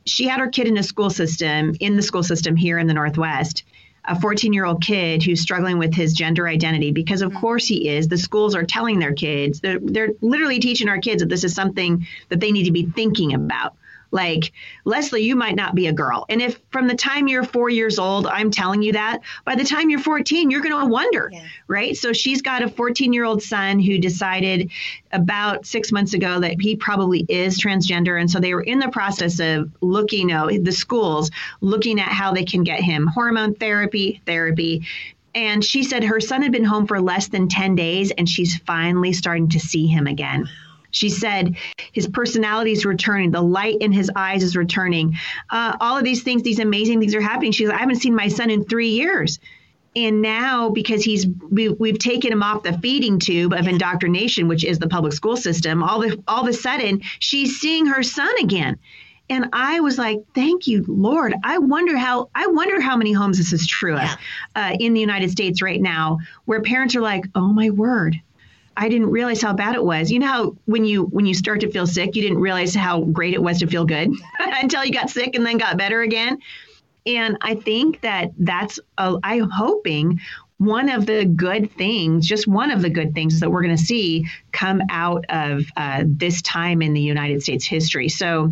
She 0.06 0.28
had 0.28 0.40
her 0.40 0.48
kid 0.48 0.68
in 0.68 0.78
a 0.78 0.84
school 0.84 1.10
system, 1.10 1.76
in 1.80 1.96
the 1.96 2.02
school 2.02 2.24
system 2.24 2.56
here 2.56 2.80
in 2.80 2.88
the 2.88 2.94
Northwest 2.94 3.64
a 4.06 4.20
14 4.20 4.54
year 4.54 4.66
old 4.66 4.84
kid 4.84 5.24
who's 5.24 5.42
struggling 5.42 5.78
with 5.78 5.94
his 5.94 6.14
gender 6.14 6.48
identity 6.48 6.92
because 6.92 7.22
of 7.22 7.32
mm-hmm. 7.32 7.40
course 7.40 7.68
he 7.68 7.88
is. 7.88 8.08
The 8.08 8.18
schools 8.18 8.56
are 8.56 8.64
telling 8.64 9.00
their 9.00 9.14
kids. 9.14 9.60
They're, 9.60 9.80
they're 9.80 10.10
literally 10.22 10.60
teaching 10.60 10.90
our 10.90 10.98
kids 10.98 11.22
that 11.22 11.30
this 11.30 11.44
is 11.44 11.54
something 11.54 12.08
that 12.30 12.40
they 12.40 12.52
need 12.52 12.66
to 12.66 12.72
be 12.72 12.86
thinking 12.86 13.34
about 13.34 13.76
like, 14.12 14.52
Leslie, 14.86 15.24
you 15.24 15.36
might 15.36 15.56
not 15.56 15.74
be 15.74 15.88
a 15.88 15.94
girl. 15.94 16.26
And 16.30 16.42
if 16.42 16.60
from 16.70 16.88
the 16.88 16.96
time 16.96 17.28
you're 17.28 17.44
four 17.44 17.70
years 17.70 17.98
old, 17.98 18.28
I'm 18.28 18.52
telling 18.52 18.82
you 18.82 18.94
that, 18.94 19.22
by 19.46 19.56
the 19.56 19.64
time 19.64 19.90
you're 19.90 20.00
14, 20.00 20.52
you're 20.52 20.62
going 20.62 20.78
to 20.78 20.86
wonder, 20.86 21.30
yeah. 21.32 21.46
right? 21.68 21.96
So 21.96 22.14
she's 22.14 22.42
got 22.42 22.62
a 22.62 22.70
14 22.70 23.14
year 23.14 23.24
old 23.24 23.42
son 23.42 23.80
who 23.80 23.98
decided 23.98 24.72
about 25.12 25.66
six 25.66 25.92
months 25.92 26.14
ago 26.14 26.40
that 26.40 26.62
he 26.62 26.76
probably 26.76 27.26
is 27.28 27.60
transgender. 27.60 28.20
And 28.20 28.30
so 28.30 28.40
they 28.40 28.54
were 28.54 28.62
in 28.62 28.80
the 28.80 28.90
process 28.90 29.40
of 29.40 29.72
looking, 29.82 30.30
you 30.30 30.36
know, 30.36 30.50
the 30.50 30.72
schools 30.72 31.32
looking 31.62 32.00
at 32.00 32.10
how 32.10 32.34
they 32.34 32.46
can 32.46 32.64
get 32.64 32.82
him 32.82 33.08
hormone 33.08 33.56
therapy, 33.56 34.22
therapy. 34.26 34.86
And 35.34 35.64
she 35.64 35.84
said 35.84 36.04
her 36.04 36.20
son 36.20 36.42
had 36.42 36.52
been 36.52 36.66
home 36.66 36.88
for 36.88 37.00
less 37.00 37.30
than 37.30 37.48
10 37.48 37.76
days 37.76 38.12
and 38.12 38.28
she's 38.28 38.58
finally 38.58 39.14
starting 39.14 39.50
to 39.50 39.60
see 39.60 39.88
him 39.88 40.08
again. 40.08 40.50
She 40.92 41.10
said 41.10 41.56
his 41.92 42.08
personality 42.08 42.72
is 42.72 42.86
returning, 42.86 43.32
the 43.32 43.42
light 43.42 43.78
in 43.82 43.92
his 43.92 44.12
eyes 44.16 44.44
is 44.44 44.56
returning. 44.56 45.18
Uh, 45.50 45.76
all 45.80 45.98
of 45.98 46.04
these 46.04 46.24
things, 46.24 46.44
these 46.44 46.60
amazing 46.60 47.00
things 47.00 47.16
are 47.16 47.22
happening. 47.22 47.52
She's 47.52 47.68
like, 47.70 47.78
I 47.78 47.82
haven't 47.82 47.98
seen 47.98 48.16
my 48.16 48.28
son 48.28 48.50
in 48.50 48.64
three 48.66 48.90
years. 48.90 49.40
and 49.96 50.22
now 50.22 50.70
because 50.70 51.04
he's 51.04 51.28
we, 51.50 51.68
we've 51.70 52.00
taken 52.00 52.32
him 52.32 52.44
off 52.44 52.64
the 52.64 52.78
feeding 52.80 53.20
tube 53.20 53.52
of 53.54 53.68
indoctrination 53.68 54.48
which 54.48 54.64
is 54.64 54.80
the 54.80 54.88
public 54.88 55.12
school 55.14 55.36
system 55.36 55.84
all 55.84 56.00
the 56.00 56.22
all 56.28 56.42
of 56.44 56.48
a 56.48 56.54
sudden 56.54 57.02
she's 57.20 57.60
seeing 57.60 57.86
her 57.88 58.02
son 58.04 58.34
again 58.40 58.78
and 59.30 59.46
I 59.54 59.80
was 59.80 59.98
like, 59.98 60.20
"Thank 60.36 60.68
you, 60.68 60.84
Lord." 60.90 61.34
I 61.44 61.58
wonder 61.58 61.96
how 61.98 62.30
I 62.36 62.48
wonder 62.48 62.82
how 62.82 62.98
many 62.98 63.14
homes 63.14 63.38
this 63.38 63.54
is 63.54 63.66
true 63.66 63.96
yeah. 63.96 64.14
of 64.14 64.20
uh, 64.56 64.78
in 64.78 64.94
the 64.94 65.00
United 65.00 65.32
States 65.32 65.62
right 65.62 65.82
now, 65.82 66.20
where 66.44 66.62
parents 66.62 66.98
are 66.98 67.02
like, 67.02 67.24
"Oh 67.34 67.48
my 67.54 67.70
word, 67.70 68.20
I 68.76 68.90
didn't 68.90 69.12
realize 69.12 69.42
how 69.42 69.54
bad 69.54 69.76
it 69.76 69.84
was." 69.84 70.12
You 70.12 70.20
know 70.20 70.28
how 70.28 70.58
when 70.66 70.86
you 70.86 71.04
when 71.04 71.26
you 71.26 71.34
start 71.34 71.62
to 71.62 71.72
feel 71.72 71.88
sick, 71.88 72.16
you 72.16 72.22
didn't 72.22 72.40
realize 72.40 72.74
how 72.76 73.02
great 73.02 73.34
it 73.34 73.42
was 73.42 73.60
to 73.60 73.68
feel 73.68 73.86
good 73.86 74.12
until 74.40 74.86
you 74.86 74.92
got 74.92 75.10
sick 75.10 75.36
and 75.36 75.46
then 75.46 75.58
got 75.58 75.78
better 75.78 76.02
again. 76.02 76.40
And 77.06 77.38
I 77.42 77.56
think 77.56 78.02
that 78.02 78.32
that's 78.38 78.80
I'm 78.98 79.50
hoping 79.50 80.20
one 80.62 80.90
of 80.90 81.08
the 81.08 81.26
good 81.26 81.72
things, 81.72 82.28
just 82.28 82.48
one 82.48 82.70
of 82.70 82.84
the 82.84 82.90
good 82.90 83.16
things 83.16 83.40
that 83.40 83.50
we're 83.50 83.64
going 83.64 83.76
to 83.76 83.84
see 83.84 84.28
come 84.52 84.80
out 84.92 85.26
of 85.30 85.66
uh, 85.76 86.04
this 86.06 86.44
time 86.44 86.84
in 86.84 86.94
the 86.94 87.02
United 87.02 87.42
States 87.42 87.66
history. 87.66 88.10
So 88.10 88.52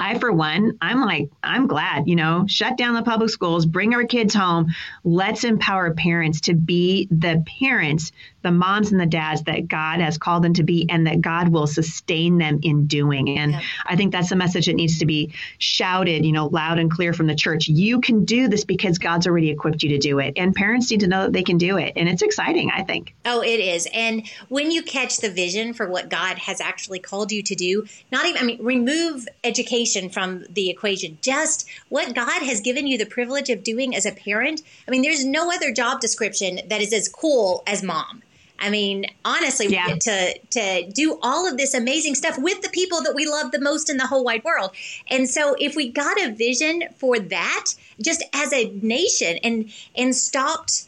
I, 0.00 0.18
for 0.18 0.32
one, 0.32 0.76
I'm 0.80 1.00
like, 1.00 1.30
I'm 1.42 1.68
glad, 1.68 2.08
you 2.08 2.16
know, 2.16 2.44
shut 2.48 2.76
down 2.76 2.94
the 2.94 3.02
public 3.02 3.30
schools, 3.30 3.66
bring 3.66 3.94
our 3.94 4.04
kids 4.04 4.34
home. 4.34 4.74
Let's 5.04 5.44
empower 5.44 5.94
parents 5.94 6.40
to 6.42 6.54
be 6.54 7.06
the 7.10 7.44
parents 7.60 8.10
the 8.48 8.52
moms 8.52 8.90
and 8.90 8.98
the 8.98 9.06
dads 9.06 9.42
that 9.42 9.68
God 9.68 10.00
has 10.00 10.16
called 10.16 10.42
them 10.42 10.54
to 10.54 10.62
be 10.62 10.86
and 10.88 11.06
that 11.06 11.20
God 11.20 11.48
will 11.48 11.66
sustain 11.66 12.38
them 12.38 12.60
in 12.62 12.86
doing. 12.86 13.38
And 13.38 13.52
yeah. 13.52 13.60
I 13.84 13.94
think 13.94 14.10
that's 14.10 14.32
a 14.32 14.36
message 14.36 14.66
that 14.66 14.74
needs 14.74 15.00
to 15.00 15.06
be 15.06 15.32
shouted, 15.58 16.24
you 16.24 16.32
know, 16.32 16.46
loud 16.46 16.78
and 16.78 16.90
clear 16.90 17.12
from 17.12 17.26
the 17.26 17.34
church. 17.34 17.68
You 17.68 18.00
can 18.00 18.24
do 18.24 18.48
this 18.48 18.64
because 18.64 18.96
God's 18.96 19.26
already 19.26 19.50
equipped 19.50 19.82
you 19.82 19.90
to 19.90 19.98
do 19.98 20.18
it. 20.18 20.34
And 20.38 20.54
parents 20.54 20.90
need 20.90 21.00
to 21.00 21.08
know 21.08 21.24
that 21.24 21.34
they 21.34 21.42
can 21.42 21.58
do 21.58 21.76
it. 21.76 21.92
And 21.96 22.08
it's 22.08 22.22
exciting, 22.22 22.70
I 22.70 22.84
think. 22.84 23.14
Oh, 23.26 23.42
it 23.42 23.60
is. 23.60 23.86
And 23.92 24.26
when 24.48 24.70
you 24.70 24.82
catch 24.82 25.18
the 25.18 25.30
vision 25.30 25.74
for 25.74 25.86
what 25.86 26.08
God 26.08 26.38
has 26.38 26.62
actually 26.62 27.00
called 27.00 27.30
you 27.30 27.42
to 27.42 27.54
do, 27.54 27.86
not 28.10 28.24
even, 28.24 28.40
I 28.40 28.46
mean, 28.46 28.64
remove 28.64 29.28
education 29.44 30.08
from 30.08 30.44
the 30.48 30.70
equation, 30.70 31.18
just 31.20 31.68
what 31.90 32.14
God 32.14 32.42
has 32.42 32.62
given 32.62 32.86
you 32.86 32.96
the 32.96 33.04
privilege 33.04 33.50
of 33.50 33.62
doing 33.62 33.94
as 33.94 34.06
a 34.06 34.12
parent. 34.12 34.62
I 34.86 34.90
mean, 34.90 35.02
there's 35.02 35.26
no 35.26 35.52
other 35.52 35.70
job 35.70 36.00
description 36.00 36.60
that 36.68 36.80
is 36.80 36.94
as 36.94 37.08
cool 37.08 37.62
as 37.66 37.82
mom. 37.82 38.22
I 38.58 38.70
mean, 38.70 39.06
honestly, 39.24 39.68
yeah. 39.68 39.94
to 40.00 40.38
to 40.38 40.90
do 40.90 41.18
all 41.22 41.46
of 41.46 41.56
this 41.56 41.74
amazing 41.74 42.14
stuff 42.14 42.36
with 42.38 42.60
the 42.62 42.68
people 42.68 43.02
that 43.02 43.14
we 43.14 43.26
love 43.26 43.52
the 43.52 43.60
most 43.60 43.88
in 43.88 43.96
the 43.96 44.06
whole 44.06 44.24
wide 44.24 44.44
world. 44.44 44.72
And 45.08 45.28
so 45.28 45.54
if 45.58 45.76
we 45.76 45.88
got 45.90 46.20
a 46.20 46.32
vision 46.32 46.84
for 46.96 47.18
that 47.18 47.66
just 48.02 48.24
as 48.32 48.52
a 48.52 48.70
nation 48.82 49.38
and 49.44 49.70
and 49.96 50.14
stopped 50.14 50.87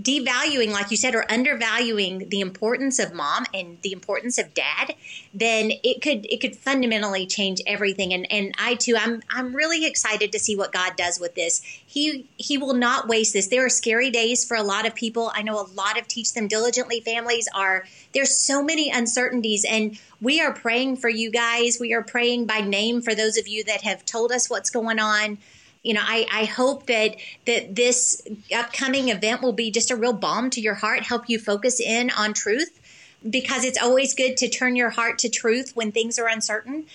devaluing, 0.00 0.70
like 0.70 0.90
you 0.90 0.96
said, 0.96 1.14
or 1.14 1.30
undervaluing 1.30 2.28
the 2.28 2.40
importance 2.40 2.98
of 2.98 3.12
mom 3.12 3.44
and 3.52 3.78
the 3.82 3.92
importance 3.92 4.38
of 4.38 4.54
dad, 4.54 4.94
then 5.34 5.72
it 5.84 6.00
could 6.02 6.26
it 6.26 6.40
could 6.40 6.56
fundamentally 6.56 7.26
change 7.26 7.60
everything. 7.66 8.12
And 8.12 8.30
and 8.32 8.54
I 8.58 8.74
too, 8.74 8.96
I'm 8.96 9.22
I'm 9.30 9.54
really 9.54 9.86
excited 9.86 10.32
to 10.32 10.38
see 10.38 10.56
what 10.56 10.72
God 10.72 10.96
does 10.96 11.20
with 11.20 11.34
this. 11.34 11.60
He 11.62 12.26
he 12.36 12.56
will 12.58 12.74
not 12.74 13.08
waste 13.08 13.32
this. 13.32 13.48
There 13.48 13.64
are 13.64 13.70
scary 13.70 14.10
days 14.10 14.44
for 14.44 14.56
a 14.56 14.62
lot 14.62 14.86
of 14.86 14.94
people. 14.94 15.30
I 15.34 15.42
know 15.42 15.60
a 15.60 15.68
lot 15.74 15.98
of 15.98 16.08
teach 16.08 16.32
them 16.32 16.48
diligently 16.48 17.00
families 17.00 17.48
are 17.54 17.84
there's 18.12 18.36
so 18.36 18.62
many 18.62 18.90
uncertainties 18.90 19.64
and 19.68 19.98
we 20.20 20.40
are 20.40 20.52
praying 20.52 20.96
for 20.96 21.08
you 21.08 21.30
guys. 21.30 21.78
We 21.80 21.92
are 21.92 22.02
praying 22.02 22.46
by 22.46 22.60
name 22.60 23.02
for 23.02 23.14
those 23.14 23.36
of 23.36 23.48
you 23.48 23.64
that 23.64 23.82
have 23.82 24.04
told 24.04 24.32
us 24.32 24.50
what's 24.50 24.70
going 24.70 24.98
on 24.98 25.38
you 25.82 25.94
know, 25.94 26.02
I, 26.02 26.26
I 26.30 26.44
hope 26.44 26.86
that 26.86 27.16
that 27.46 27.74
this 27.74 28.22
upcoming 28.54 29.08
event 29.08 29.42
will 29.42 29.52
be 29.52 29.70
just 29.70 29.90
a 29.90 29.96
real 29.96 30.12
balm 30.12 30.50
to 30.50 30.60
your 30.60 30.74
heart, 30.74 31.02
help 31.02 31.28
you 31.28 31.38
focus 31.38 31.80
in 31.80 32.10
on 32.10 32.34
truth, 32.34 32.78
because 33.28 33.64
it's 33.64 33.80
always 33.80 34.14
good 34.14 34.36
to 34.38 34.48
turn 34.48 34.76
your 34.76 34.90
heart 34.90 35.18
to 35.20 35.28
truth 35.28 35.72
when 35.74 35.92
things 35.92 36.18
are 36.18 36.28
uncertain. 36.28 36.86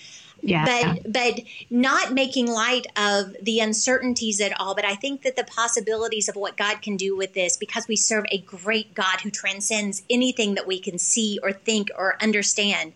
Yeah. 0.42 0.64
But 0.66 1.12
but 1.12 1.40
not 1.70 2.12
making 2.12 2.46
light 2.46 2.86
of 2.96 3.34
the 3.42 3.58
uncertainties 3.60 4.40
at 4.40 4.58
all. 4.60 4.74
But 4.74 4.84
I 4.84 4.94
think 4.94 5.22
that 5.22 5.34
the 5.34 5.44
possibilities 5.44 6.28
of 6.28 6.36
what 6.36 6.56
God 6.56 6.82
can 6.82 6.96
do 6.96 7.16
with 7.16 7.32
this, 7.32 7.56
because 7.56 7.88
we 7.88 7.96
serve 7.96 8.26
a 8.30 8.38
great 8.38 8.94
God 8.94 9.22
who 9.22 9.30
transcends 9.30 10.04
anything 10.08 10.54
that 10.54 10.66
we 10.66 10.78
can 10.78 10.98
see 10.98 11.40
or 11.42 11.52
think 11.52 11.90
or 11.96 12.22
understand, 12.22 12.92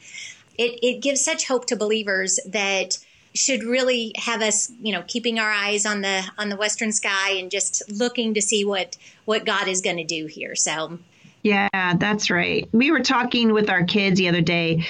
it, 0.59 0.79
it 0.83 1.01
gives 1.01 1.25
such 1.25 1.49
hope 1.49 1.67
to 1.69 1.77
believers 1.77 2.39
that 2.47 2.99
should 3.35 3.63
really 3.63 4.13
have 4.17 4.43
us, 4.43 4.71
you 4.81 4.93
know, 4.93 5.05
keeping 5.07 5.39
our 5.39 5.51
eyes 5.51 5.87
on 5.87 6.01
the 6.01 6.23
on 6.39 6.49
the 6.49 6.57
western 6.57 6.93
sky 6.93 7.33
and 7.33 7.51
just 7.51 7.83
looking 7.91 8.35
to 8.35 8.43
see 8.43 8.65
what 8.65 8.97
what 9.25 9.45
God 9.45 9.69
is 9.69 9.81
going 9.81 9.99
to 9.99 10.05
do 10.05 10.27
here. 10.27 10.55
So 10.55 10.99
yeah, 11.43 11.69
that's 11.97 12.31
right. 12.31 12.69
We 12.73 12.91
were 12.91 13.01
talking 13.01 13.53
with 13.53 13.71
our 13.71 13.85
kids 13.85 14.19
the 14.19 14.29
other 14.29 14.43
day 14.43 14.85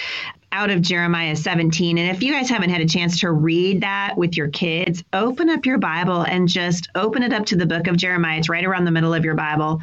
out 0.52 0.70
of 0.70 0.82
Jeremiah 0.82 1.36
17. 1.36 1.96
And 1.96 2.16
if 2.16 2.22
you 2.22 2.32
guys 2.32 2.48
haven't 2.48 2.70
had 2.70 2.80
a 2.80 2.88
chance 2.88 3.20
to 3.20 3.30
read 3.30 3.82
that 3.82 4.16
with 4.16 4.36
your 4.36 4.48
kids, 4.48 5.04
open 5.12 5.48
up 5.48 5.64
your 5.64 5.78
Bible 5.78 6.22
and 6.22 6.48
just 6.48 6.88
open 6.96 7.22
it 7.22 7.32
up 7.32 7.46
to 7.46 7.56
the 7.56 7.66
book 7.66 7.86
of 7.86 7.96
Jeremiah. 7.96 8.38
It's 8.38 8.48
right 8.48 8.64
around 8.64 8.84
the 8.84 8.90
middle 8.90 9.14
of 9.14 9.24
your 9.24 9.36
Bible. 9.36 9.80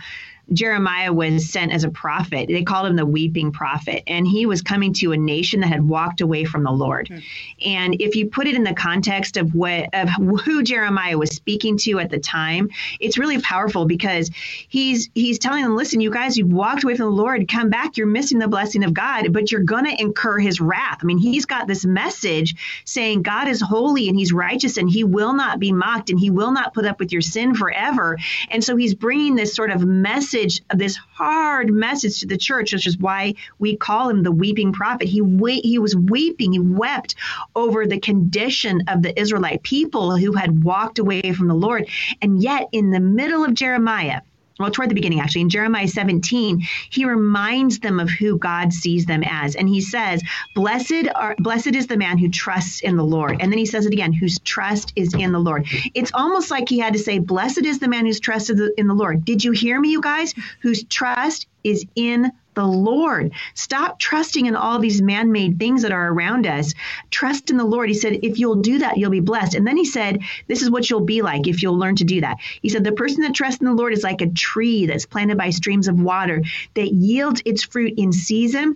Jeremiah 0.53 1.11
was 1.11 1.49
sent 1.49 1.73
as 1.73 1.83
a 1.83 1.89
prophet. 1.89 2.47
They 2.47 2.63
called 2.63 2.87
him 2.87 2.95
the 2.95 3.05
weeping 3.05 3.51
prophet. 3.51 4.03
And 4.07 4.25
he 4.25 4.45
was 4.45 4.61
coming 4.61 4.93
to 4.93 5.11
a 5.11 5.17
nation 5.17 5.59
that 5.59 5.67
had 5.67 5.87
walked 5.87 6.21
away 6.21 6.45
from 6.45 6.63
the 6.63 6.71
Lord. 6.71 7.09
Mm. 7.09 7.23
And 7.65 8.01
if 8.01 8.15
you 8.15 8.29
put 8.29 8.47
it 8.47 8.55
in 8.55 8.63
the 8.63 8.73
context 8.73 9.37
of 9.37 9.53
what 9.53 9.89
of 9.93 10.09
who 10.09 10.63
Jeremiah 10.63 11.17
was 11.17 11.31
speaking 11.31 11.77
to 11.79 11.99
at 11.99 12.09
the 12.09 12.19
time, 12.19 12.69
it's 12.99 13.17
really 13.17 13.41
powerful 13.41 13.85
because 13.85 14.31
he's 14.69 15.09
he's 15.13 15.37
telling 15.39 15.63
them, 15.63 15.75
listen, 15.75 15.99
you 15.99 16.11
guys, 16.11 16.37
you've 16.37 16.51
walked 16.51 16.83
away 16.83 16.95
from 16.95 17.07
the 17.07 17.21
Lord, 17.21 17.47
come 17.49 17.69
back, 17.69 17.97
you're 17.97 18.07
missing 18.07 18.39
the 18.39 18.47
blessing 18.47 18.83
of 18.83 18.93
God, 18.93 19.33
but 19.33 19.51
you're 19.51 19.63
gonna 19.63 19.95
incur 19.97 20.39
his 20.39 20.61
wrath. 20.61 20.99
I 21.01 21.05
mean, 21.05 21.17
he's 21.17 21.45
got 21.45 21.67
this 21.67 21.85
message 21.85 22.55
saying 22.85 23.23
God 23.23 23.47
is 23.47 23.61
holy 23.61 24.07
and 24.07 24.17
he's 24.17 24.31
righteous 24.31 24.77
and 24.77 24.89
he 24.89 25.03
will 25.03 25.33
not 25.33 25.59
be 25.59 25.71
mocked 25.73 26.09
and 26.09 26.19
he 26.19 26.29
will 26.29 26.51
not 26.51 26.73
put 26.73 26.85
up 26.85 26.99
with 26.99 27.11
your 27.11 27.21
sin 27.21 27.53
forever. 27.53 28.17
And 28.49 28.63
so 28.63 28.77
he's 28.77 28.95
bringing 28.95 29.35
this 29.35 29.53
sort 29.53 29.71
of 29.71 29.85
message 29.85 30.36
message, 30.37 30.61
this 30.73 30.95
hard 30.95 31.71
message 31.71 32.19
to 32.19 32.27
the 32.27 32.37
church, 32.37 32.73
which 32.73 32.85
is 32.85 32.97
why 32.97 33.33
we 33.57 33.75
call 33.75 34.09
him 34.09 34.21
the 34.21 34.31
weeping 34.31 34.71
prophet. 34.71 35.07
He 35.07 35.21
we- 35.21 35.61
he 35.61 35.79
was 35.79 35.95
weeping, 35.95 36.53
he 36.53 36.59
wept 36.59 37.15
over 37.55 37.85
the 37.87 37.99
condition 37.99 38.83
of 38.87 39.01
the 39.01 39.19
Israelite 39.19 39.63
people 39.63 40.15
who 40.15 40.33
had 40.33 40.63
walked 40.63 40.99
away 40.99 41.33
from 41.33 41.47
the 41.47 41.55
Lord. 41.55 41.87
And 42.21 42.41
yet, 42.41 42.69
in 42.71 42.91
the 42.91 42.99
middle 42.99 43.43
of 43.43 43.55
Jeremiah, 43.55 44.21
well, 44.59 44.71
toward 44.71 44.89
the 44.89 44.95
beginning, 44.95 45.19
actually, 45.19 45.41
in 45.41 45.49
Jeremiah 45.49 45.87
17, 45.87 46.61
he 46.89 47.05
reminds 47.05 47.79
them 47.79 47.99
of 47.99 48.09
who 48.09 48.37
God 48.37 48.73
sees 48.73 49.05
them 49.05 49.23
as. 49.25 49.55
And 49.55 49.69
he 49.69 49.81
says, 49.81 50.21
Blessed 50.55 51.07
are 51.15 51.35
blessed 51.37 51.75
is 51.75 51.87
the 51.87 51.97
man 51.97 52.17
who 52.17 52.29
trusts 52.29 52.81
in 52.81 52.97
the 52.97 53.03
Lord. 53.03 53.37
And 53.41 53.51
then 53.51 53.59
he 53.59 53.65
says 53.65 53.85
it 53.85 53.93
again, 53.93 54.13
whose 54.13 54.39
trust 54.39 54.93
is 54.95 55.13
in 55.13 55.31
the 55.31 55.39
Lord. 55.39 55.67
It's 55.93 56.11
almost 56.13 56.51
like 56.51 56.69
he 56.69 56.79
had 56.79 56.93
to 56.93 56.99
say, 56.99 57.19
Blessed 57.19 57.65
is 57.65 57.79
the 57.79 57.87
man 57.87 58.05
who's 58.05 58.19
trusted 58.19 58.59
in 58.77 58.87
the 58.87 58.93
Lord. 58.93 59.25
Did 59.25 59.43
you 59.43 59.51
hear 59.51 59.79
me, 59.79 59.89
you 59.89 60.01
guys? 60.01 60.33
Whose 60.61 60.83
trust 60.83 61.47
is 61.63 61.85
in 61.95 62.31
the 62.57 62.65
Lord. 62.65 63.33
Stop 63.53 63.99
trusting 63.99 64.47
in 64.47 64.55
all 64.55 64.79
these 64.79 64.99
man 64.99 65.31
made 65.31 65.59
things 65.59 65.83
that 65.83 65.91
are 65.91 66.11
around 66.11 66.47
us. 66.47 66.73
Trust 67.11 67.51
in 67.51 67.57
the 67.57 67.63
Lord. 67.63 67.87
He 67.87 67.93
said, 67.93 68.19
if 68.23 68.39
you'll 68.39 68.55
do 68.55 68.79
that, 68.79 68.97
you'll 68.97 69.11
be 69.11 69.19
blessed. 69.19 69.53
And 69.53 69.65
then 69.65 69.77
he 69.77 69.85
said, 69.85 70.21
this 70.47 70.63
is 70.63 70.71
what 70.71 70.89
you'll 70.89 71.01
be 71.01 71.21
like 71.21 71.47
if 71.47 71.61
you'll 71.61 71.77
learn 71.77 71.95
to 71.97 72.03
do 72.03 72.21
that. 72.21 72.37
He 72.63 72.69
said, 72.69 72.83
the 72.83 72.91
person 72.91 73.21
that 73.21 73.35
trusts 73.35 73.61
in 73.61 73.67
the 73.67 73.73
Lord 73.73 73.93
is 73.93 74.03
like 74.03 74.21
a 74.21 74.29
tree 74.29 74.87
that's 74.87 75.05
planted 75.05 75.37
by 75.37 75.51
streams 75.51 75.87
of 75.87 76.01
water 76.01 76.41
that 76.73 76.91
yields 76.91 77.43
its 77.45 77.63
fruit 77.63 77.93
in 77.97 78.11
season 78.11 78.75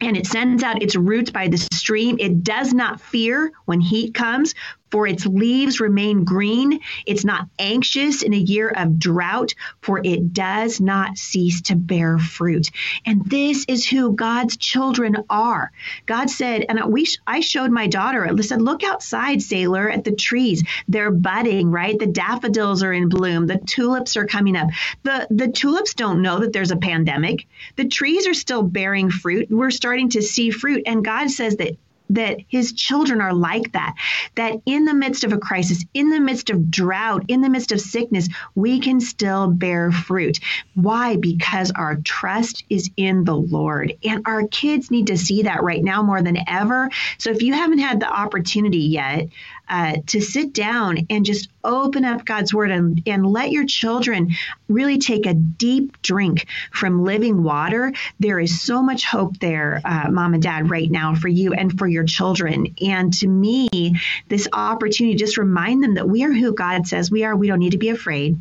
and 0.00 0.16
it 0.16 0.26
sends 0.26 0.62
out 0.62 0.82
its 0.82 0.96
roots 0.96 1.30
by 1.30 1.48
the 1.48 1.56
stream. 1.56 2.16
It 2.18 2.42
does 2.42 2.72
not 2.74 3.00
fear 3.00 3.52
when 3.64 3.80
heat 3.80 4.14
comes, 4.14 4.54
for 4.90 5.08
its 5.08 5.26
leaves 5.26 5.80
remain 5.80 6.22
green. 6.22 6.78
It's 7.04 7.24
not 7.24 7.48
anxious 7.58 8.22
in 8.22 8.32
a 8.32 8.36
year 8.36 8.68
of 8.68 8.96
drought, 8.96 9.52
for 9.80 10.00
it 10.04 10.32
does 10.32 10.80
not 10.80 11.18
cease 11.18 11.62
to 11.62 11.74
bear 11.74 12.16
fruit. 12.16 12.70
And 13.04 13.28
this 13.28 13.64
is 13.66 13.88
who 13.88 14.14
God's 14.14 14.56
children 14.56 15.16
are. 15.28 15.72
God 16.06 16.30
said, 16.30 16.66
and 16.68 16.80
we, 16.92 17.08
I 17.26 17.40
showed 17.40 17.72
my 17.72 17.88
daughter, 17.88 18.24
I 18.24 18.40
said, 18.42 18.62
look 18.62 18.84
outside, 18.84 19.42
sailor, 19.42 19.90
at 19.90 20.04
the 20.04 20.14
trees. 20.14 20.62
They're 20.86 21.10
budding, 21.10 21.72
right? 21.72 21.98
The 21.98 22.06
daffodils 22.06 22.84
are 22.84 22.92
in 22.92 23.08
bloom. 23.08 23.48
The 23.48 23.58
tulips 23.66 24.16
are 24.16 24.26
coming 24.26 24.54
up. 24.54 24.68
The, 25.02 25.26
the 25.28 25.48
tulips 25.48 25.94
don't 25.94 26.22
know 26.22 26.38
that 26.38 26.52
there's 26.52 26.70
a 26.70 26.76
pandemic. 26.76 27.46
The 27.74 27.88
trees 27.88 28.28
are 28.28 28.34
still 28.34 28.62
bearing 28.62 29.10
fruit. 29.10 29.48
We're 29.50 29.72
starting 29.72 29.93
to 30.02 30.22
see 30.22 30.50
fruit. 30.50 30.82
And 30.86 31.04
God 31.04 31.30
says 31.30 31.56
that 31.56 31.76
that 32.10 32.38
his 32.48 32.72
children 32.72 33.20
are 33.20 33.32
like 33.32 33.72
that. 33.72 33.94
That 34.34 34.56
in 34.66 34.84
the 34.84 34.94
midst 34.94 35.24
of 35.24 35.32
a 35.32 35.38
crisis, 35.38 35.84
in 35.94 36.10
the 36.10 36.20
midst 36.20 36.50
of 36.50 36.70
drought, 36.70 37.24
in 37.28 37.40
the 37.40 37.48
midst 37.48 37.72
of 37.72 37.80
sickness, 37.80 38.28
we 38.54 38.80
can 38.80 39.00
still 39.00 39.48
bear 39.48 39.90
fruit. 39.90 40.38
Why? 40.74 41.16
Because 41.16 41.70
our 41.70 41.96
trust 41.96 42.64
is 42.68 42.90
in 42.96 43.24
the 43.24 43.36
Lord. 43.36 43.94
And 44.04 44.22
our 44.26 44.46
kids 44.46 44.90
need 44.90 45.08
to 45.08 45.16
see 45.16 45.42
that 45.42 45.62
right 45.62 45.82
now 45.82 46.02
more 46.02 46.22
than 46.22 46.38
ever. 46.46 46.90
So 47.18 47.30
if 47.30 47.42
you 47.42 47.54
haven't 47.54 47.78
had 47.78 48.00
the 48.00 48.08
opportunity 48.08 48.78
yet, 48.78 49.28
uh, 49.68 49.96
to 50.06 50.20
sit 50.20 50.52
down 50.52 51.06
and 51.10 51.24
just 51.24 51.48
open 51.62 52.04
up 52.04 52.24
God's 52.24 52.52
word 52.52 52.70
and, 52.70 53.02
and 53.06 53.26
let 53.26 53.50
your 53.50 53.64
children 53.64 54.34
really 54.68 54.98
take 54.98 55.26
a 55.26 55.34
deep 55.34 56.00
drink 56.02 56.46
from 56.72 57.04
living 57.04 57.42
water. 57.42 57.92
There 58.20 58.38
is 58.38 58.60
so 58.60 58.82
much 58.82 59.04
hope 59.04 59.38
there, 59.38 59.80
uh, 59.84 60.10
mom 60.10 60.34
and 60.34 60.42
dad, 60.42 60.70
right 60.70 60.90
now 60.90 61.14
for 61.14 61.28
you 61.28 61.54
and 61.54 61.76
for 61.78 61.86
your 61.86 62.04
children. 62.04 62.74
And 62.82 63.12
to 63.14 63.28
me, 63.28 63.68
this 64.28 64.48
opportunity 64.52 65.16
just 65.16 65.38
remind 65.38 65.82
them 65.82 65.94
that 65.94 66.08
we 66.08 66.24
are 66.24 66.32
who 66.32 66.52
God 66.54 66.86
says 66.86 67.10
we 67.10 67.24
are. 67.24 67.34
We 67.34 67.46
don't 67.46 67.58
need 67.58 67.72
to 67.72 67.78
be 67.78 67.88
afraid 67.88 68.38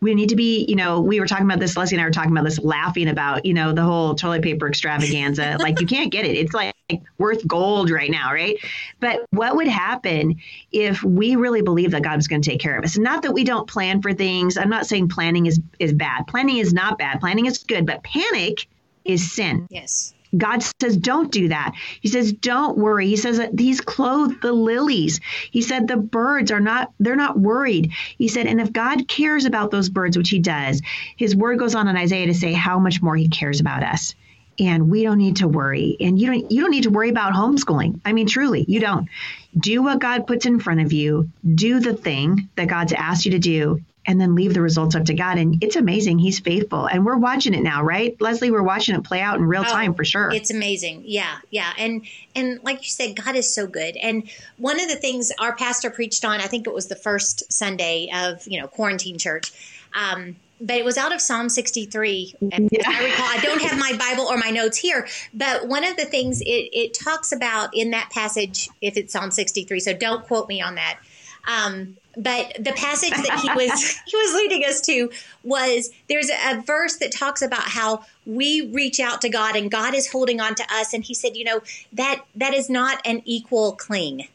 we 0.00 0.14
need 0.14 0.30
to 0.30 0.36
be, 0.36 0.64
you 0.68 0.76
know, 0.76 1.00
we 1.00 1.20
were 1.20 1.26
talking 1.26 1.44
about 1.44 1.60
this, 1.60 1.76
Leslie 1.76 1.96
and 1.96 2.02
I 2.02 2.06
were 2.06 2.10
talking 2.10 2.32
about 2.32 2.44
this, 2.44 2.58
laughing 2.58 3.08
about, 3.08 3.44
you 3.44 3.52
know, 3.52 3.72
the 3.72 3.82
whole 3.82 4.14
toilet 4.14 4.42
paper 4.42 4.66
extravaganza. 4.66 5.56
like 5.60 5.80
you 5.80 5.86
can't 5.86 6.10
get 6.10 6.24
it. 6.24 6.36
It's 6.36 6.54
like 6.54 6.74
worth 7.18 7.46
gold 7.46 7.90
right 7.90 8.10
now, 8.10 8.32
right? 8.32 8.56
But 8.98 9.20
what 9.30 9.56
would 9.56 9.68
happen 9.68 10.40
if 10.72 11.02
we 11.02 11.36
really 11.36 11.62
believe 11.62 11.90
that 11.90 12.02
God 12.02 12.16
was 12.16 12.28
going 12.28 12.40
to 12.40 12.50
take 12.50 12.60
care 12.60 12.78
of 12.78 12.84
us? 12.84 12.96
Not 12.96 13.22
that 13.22 13.32
we 13.32 13.44
don't 13.44 13.68
plan 13.68 14.00
for 14.00 14.12
things. 14.12 14.56
I'm 14.56 14.70
not 14.70 14.86
saying 14.86 15.08
planning 15.08 15.46
is 15.46 15.60
is 15.78 15.92
bad. 15.92 16.26
Planning 16.26 16.58
is 16.58 16.72
not 16.72 16.98
bad. 16.98 17.20
Planning 17.20 17.46
is 17.46 17.58
good, 17.58 17.86
but 17.86 18.02
panic 18.02 18.66
is 19.04 19.32
sin. 19.32 19.66
Yes. 19.70 20.14
God 20.36 20.62
says, 20.80 20.96
don't 20.96 21.32
do 21.32 21.48
that. 21.48 21.72
He 22.00 22.08
says, 22.08 22.32
don't 22.32 22.78
worry. 22.78 23.08
He 23.08 23.16
says 23.16 23.38
that 23.38 23.58
He's 23.58 23.80
clothed 23.80 24.42
the 24.42 24.52
lilies. 24.52 25.20
He 25.50 25.62
said 25.62 25.88
the 25.88 25.96
birds 25.96 26.50
are 26.50 26.60
not, 26.60 26.92
they're 27.00 27.16
not 27.16 27.38
worried. 27.38 27.92
He 28.16 28.28
said, 28.28 28.46
and 28.46 28.60
if 28.60 28.72
God 28.72 29.08
cares 29.08 29.44
about 29.44 29.70
those 29.70 29.88
birds, 29.88 30.16
which 30.16 30.30
He 30.30 30.38
does, 30.38 30.82
His 31.16 31.34
word 31.34 31.58
goes 31.58 31.74
on 31.74 31.88
in 31.88 31.96
Isaiah 31.96 32.26
to 32.26 32.34
say 32.34 32.52
how 32.52 32.78
much 32.78 33.02
more 33.02 33.16
He 33.16 33.28
cares 33.28 33.60
about 33.60 33.82
us. 33.82 34.14
And 34.58 34.90
we 34.90 35.02
don't 35.02 35.18
need 35.18 35.36
to 35.36 35.48
worry. 35.48 35.96
And 36.00 36.20
you 36.20 36.26
don't 36.26 36.52
you 36.52 36.60
don't 36.60 36.70
need 36.70 36.82
to 36.82 36.90
worry 36.90 37.08
about 37.08 37.32
homeschooling. 37.32 38.00
I 38.04 38.12
mean, 38.12 38.26
truly, 38.26 38.64
you 38.68 38.78
don't. 38.78 39.08
Do 39.58 39.82
what 39.82 40.00
God 40.00 40.26
puts 40.26 40.44
in 40.44 40.60
front 40.60 40.80
of 40.80 40.92
you. 40.92 41.30
Do 41.54 41.80
the 41.80 41.94
thing 41.94 42.50
that 42.56 42.68
God's 42.68 42.92
asked 42.92 43.24
you 43.24 43.30
to 43.32 43.38
do 43.38 43.80
and 44.06 44.20
then 44.20 44.34
leave 44.34 44.54
the 44.54 44.60
results 44.60 44.94
up 44.94 45.04
to 45.04 45.14
God. 45.14 45.38
And 45.38 45.62
it's 45.62 45.76
amazing. 45.76 46.18
He's 46.18 46.40
faithful. 46.40 46.86
And 46.86 47.04
we're 47.04 47.18
watching 47.18 47.54
it 47.54 47.62
now, 47.62 47.82
right? 47.82 48.18
Leslie, 48.20 48.50
we're 48.50 48.62
watching 48.62 48.94
it 48.94 49.04
play 49.04 49.20
out 49.20 49.38
in 49.38 49.44
real 49.44 49.62
oh, 49.66 49.70
time 49.70 49.94
for 49.94 50.04
sure. 50.04 50.30
It's 50.32 50.50
amazing. 50.50 51.02
Yeah. 51.06 51.38
Yeah. 51.50 51.72
And 51.76 52.06
and 52.34 52.62
like 52.64 52.78
you 52.78 52.88
said, 52.88 53.16
God 53.16 53.36
is 53.36 53.52
so 53.52 53.66
good. 53.66 53.96
And 53.96 54.30
one 54.56 54.80
of 54.80 54.88
the 54.88 54.96
things 54.96 55.30
our 55.38 55.54
pastor 55.54 55.90
preached 55.90 56.24
on, 56.24 56.40
I 56.40 56.46
think 56.46 56.66
it 56.66 56.72
was 56.72 56.86
the 56.86 56.96
first 56.96 57.52
Sunday 57.52 58.10
of, 58.14 58.46
you 58.46 58.60
know, 58.60 58.68
quarantine 58.68 59.18
church. 59.18 59.52
Um, 59.94 60.36
but 60.60 60.76
it 60.76 60.84
was 60.84 60.98
out 60.98 61.14
of 61.14 61.20
Psalm 61.20 61.48
63. 61.48 62.34
Yeah. 62.40 62.58
I 62.86 63.04
recall, 63.04 63.26
I 63.26 63.40
don't 63.42 63.62
have 63.62 63.78
my 63.78 63.96
Bible 63.96 64.24
or 64.24 64.36
my 64.36 64.50
notes 64.50 64.76
here, 64.76 65.08
but 65.32 65.68
one 65.68 65.84
of 65.84 65.96
the 65.96 66.04
things 66.04 66.42
it, 66.42 66.44
it 66.44 66.94
talks 66.94 67.32
about 67.32 67.70
in 67.74 67.92
that 67.92 68.10
passage, 68.10 68.68
if 68.82 68.98
it's 68.98 69.12
Psalm 69.12 69.30
63, 69.30 69.80
so 69.80 69.94
don't 69.94 70.24
quote 70.26 70.48
me 70.48 70.60
on 70.60 70.74
that. 70.74 70.98
Um, 71.48 71.96
but 72.16 72.54
the 72.58 72.72
passage 72.72 73.10
that 73.10 73.40
he 73.40 73.48
was 73.54 73.98
he 74.06 74.16
was 74.16 74.34
leading 74.34 74.64
us 74.64 74.80
to 74.82 75.10
was 75.42 75.90
there's 76.08 76.30
a 76.30 76.60
verse 76.62 76.96
that 76.96 77.12
talks 77.12 77.42
about 77.42 77.62
how 77.62 78.04
we 78.26 78.68
reach 78.72 79.00
out 79.00 79.20
to 79.22 79.28
God 79.28 79.56
and 79.56 79.70
God 79.70 79.94
is 79.94 80.10
holding 80.10 80.40
on 80.40 80.54
to 80.56 80.64
us. 80.72 80.92
And 80.92 81.04
he 81.04 81.14
said 81.14 81.36
you 81.36 81.44
know 81.44 81.60
that 81.92 82.24
that 82.34 82.54
is 82.54 82.68
not 82.68 83.00
an 83.04 83.22
equal 83.24 83.72
cling. 83.72 84.28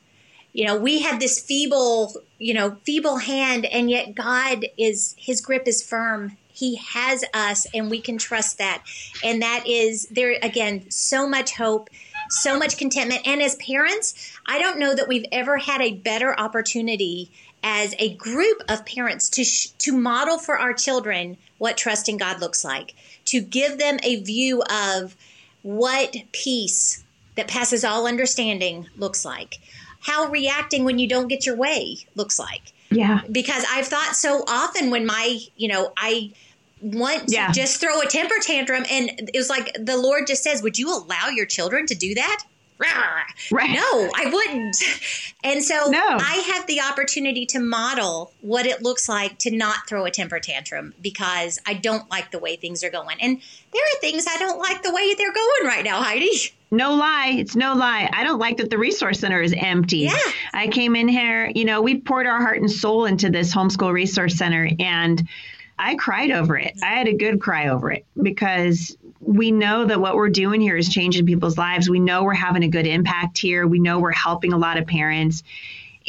You 0.53 0.65
know 0.65 0.78
we 0.78 1.01
have 1.01 1.19
this 1.19 1.39
feeble 1.39 2.13
you 2.39 2.53
know 2.53 2.78
feeble 2.86 3.17
hand 3.17 3.65
and 3.65 3.89
yet 3.89 4.15
God 4.15 4.65
is 4.78 5.15
his 5.17 5.41
grip 5.41 5.67
is 5.67 5.84
firm. 5.84 6.38
He 6.53 6.78
has 6.78 7.26
us 7.34 7.67
and 7.73 7.91
we 7.91 7.99
can 7.99 8.17
trust 8.17 8.59
that. 8.59 8.84
And 9.21 9.41
that 9.41 9.65
is 9.67 10.07
there 10.09 10.38
again 10.41 10.89
so 10.89 11.28
much 11.28 11.55
hope 11.55 11.89
so 12.28 12.57
much 12.57 12.78
contentment. 12.78 13.21
And 13.28 13.41
as 13.41 13.55
parents 13.57 14.34
i 14.47 14.59
don't 14.59 14.80
know 14.80 14.95
that 14.95 15.07
we've 15.07 15.26
ever 15.32 15.57
had 15.57 15.82
a 15.82 15.93
better 15.93 16.38
opportunity 16.39 17.32
as 17.68 17.95
a 17.97 18.13
group 18.13 18.61
of 18.70 18.86
parents 18.86 19.28
to 19.28 19.43
sh- 19.43 19.70
to 19.80 19.91
model 19.91 20.38
for 20.38 20.57
our 20.57 20.72
children 20.72 21.36
what 21.57 21.76
trusting 21.76 22.18
God 22.18 22.39
looks 22.39 22.63
like, 22.63 22.93
to 23.26 23.41
give 23.41 23.80
them 23.80 23.97
a 24.03 24.22
view 24.22 24.61
of 24.70 25.16
what 25.63 26.16
peace 26.32 27.03
that 27.36 27.47
passes 27.47 27.84
all 27.84 28.05
understanding 28.05 28.88
looks 28.95 29.26
like, 29.26 29.55
how 29.99 30.28
reacting 30.28 30.84
when 30.84 30.99
you 30.99 31.07
don't 31.07 31.28
get 31.28 31.45
your 31.45 31.55
way 31.55 31.97
looks 32.13 32.38
like. 32.38 32.72
Yeah. 32.91 33.22
Because 33.32 33.66
I've 33.68 33.88
thought 33.88 34.16
so 34.16 34.43
often 34.47 34.91
when 34.91 35.07
my, 35.07 35.39
you 35.57 35.68
know, 35.68 35.91
I 35.97 36.34
want 36.82 37.30
to 37.30 37.34
yeah. 37.34 37.51
just 37.51 37.82
throw 37.82 37.99
a 37.99 38.05
temper 38.05 38.36
tantrum 38.41 38.86
and 38.91 39.32
it 39.34 39.38
was 39.38 39.49
like 39.49 39.76
the 39.80 39.97
Lord 39.97 40.28
just 40.28 40.43
says, 40.43 40.61
"Would 40.61 40.78
you 40.78 40.95
allow 40.95 41.30
your 41.30 41.47
children 41.47 41.88
to 41.88 41.95
do 41.95 42.13
that?" 42.13 42.43
Right. 42.78 43.71
No, 43.71 44.11
I 44.15 44.30
wouldn't. 44.32 44.78
And 45.43 45.63
so 45.63 45.89
no. 45.89 46.17
I 46.19 46.53
have 46.53 46.67
the 46.67 46.82
opportunity 46.82 47.45
to 47.47 47.59
model 47.59 48.34
what 48.41 48.65
it 48.65 48.82
looks 48.82 49.07
like 49.07 49.38
to 49.39 49.55
not 49.55 49.88
throw 49.88 50.05
a 50.05 50.11
temper 50.11 50.39
tantrum 50.39 50.93
because 51.01 51.59
I 51.65 51.76
don't 51.76 52.09
like 52.09 52.32
the 52.32 52.39
way 52.39 52.55
things 52.55 52.84
are 52.84 52.89
going. 52.89 53.17
And 53.21 53.39
there 53.71 53.82
are 53.82 53.99
things 54.01 54.26
I 54.28 54.38
don't 54.38 54.59
like 54.59 54.84
the 54.84 54.91
way 54.91 55.13
they're 55.13 55.34
going 55.34 55.65
right 55.65 55.86
now, 55.86 56.01
Heidi. 56.01 56.32
No 56.71 56.95
lie. 56.95 57.36
It's 57.38 57.55
no 57.55 57.76
lie. 57.76 58.09
I 58.11 58.23
don't 58.23 58.39
like 58.39 58.57
that 58.57 58.69
the 58.69 58.78
resource 58.78 59.19
center 59.19 59.41
is 59.41 59.53
empty. 59.55 59.99
Yeah. 59.99 60.17
I 60.53 60.67
came 60.67 60.95
in 60.95 61.07
here, 61.07 61.51
you 61.55 61.63
know, 61.63 61.82
we 61.82 61.99
poured 61.99 62.28
our 62.28 62.41
heart 62.41 62.59
and 62.59 62.69
soul 62.69 63.05
into 63.05 63.30
this 63.30 63.53
homeschool 63.53 63.93
resource 63.93 64.36
center 64.36 64.69
and 64.80 65.26
I 65.78 65.95
cried 65.95 66.32
over 66.32 66.57
it. 66.57 66.73
I 66.82 66.93
had 66.93 67.07
a 67.07 67.13
good 67.13 67.41
cry 67.41 67.67
over 67.69 67.91
it 67.91 68.05
because 68.21 68.95
we 69.19 69.51
know 69.51 69.86
that 69.86 69.99
what 69.99 70.15
we're 70.15 70.30
doing 70.30 70.61
here 70.61 70.78
is 70.78 70.88
changing 70.89 71.26
people's 71.26 71.57
lives. 71.57 71.89
We 71.89 71.99
know 71.99 72.23
we're 72.23 72.34
having 72.34 72.63
a 72.63 72.67
good 72.67 72.88
impact 72.88 73.38
here. 73.38 73.67
We 73.67 73.80
know 73.80 73.99
we're 73.99 74.11
helping 74.11 74.53
a 74.53 74.57
lot 74.57 74.78
of 74.78 74.88
parents. 74.88 75.43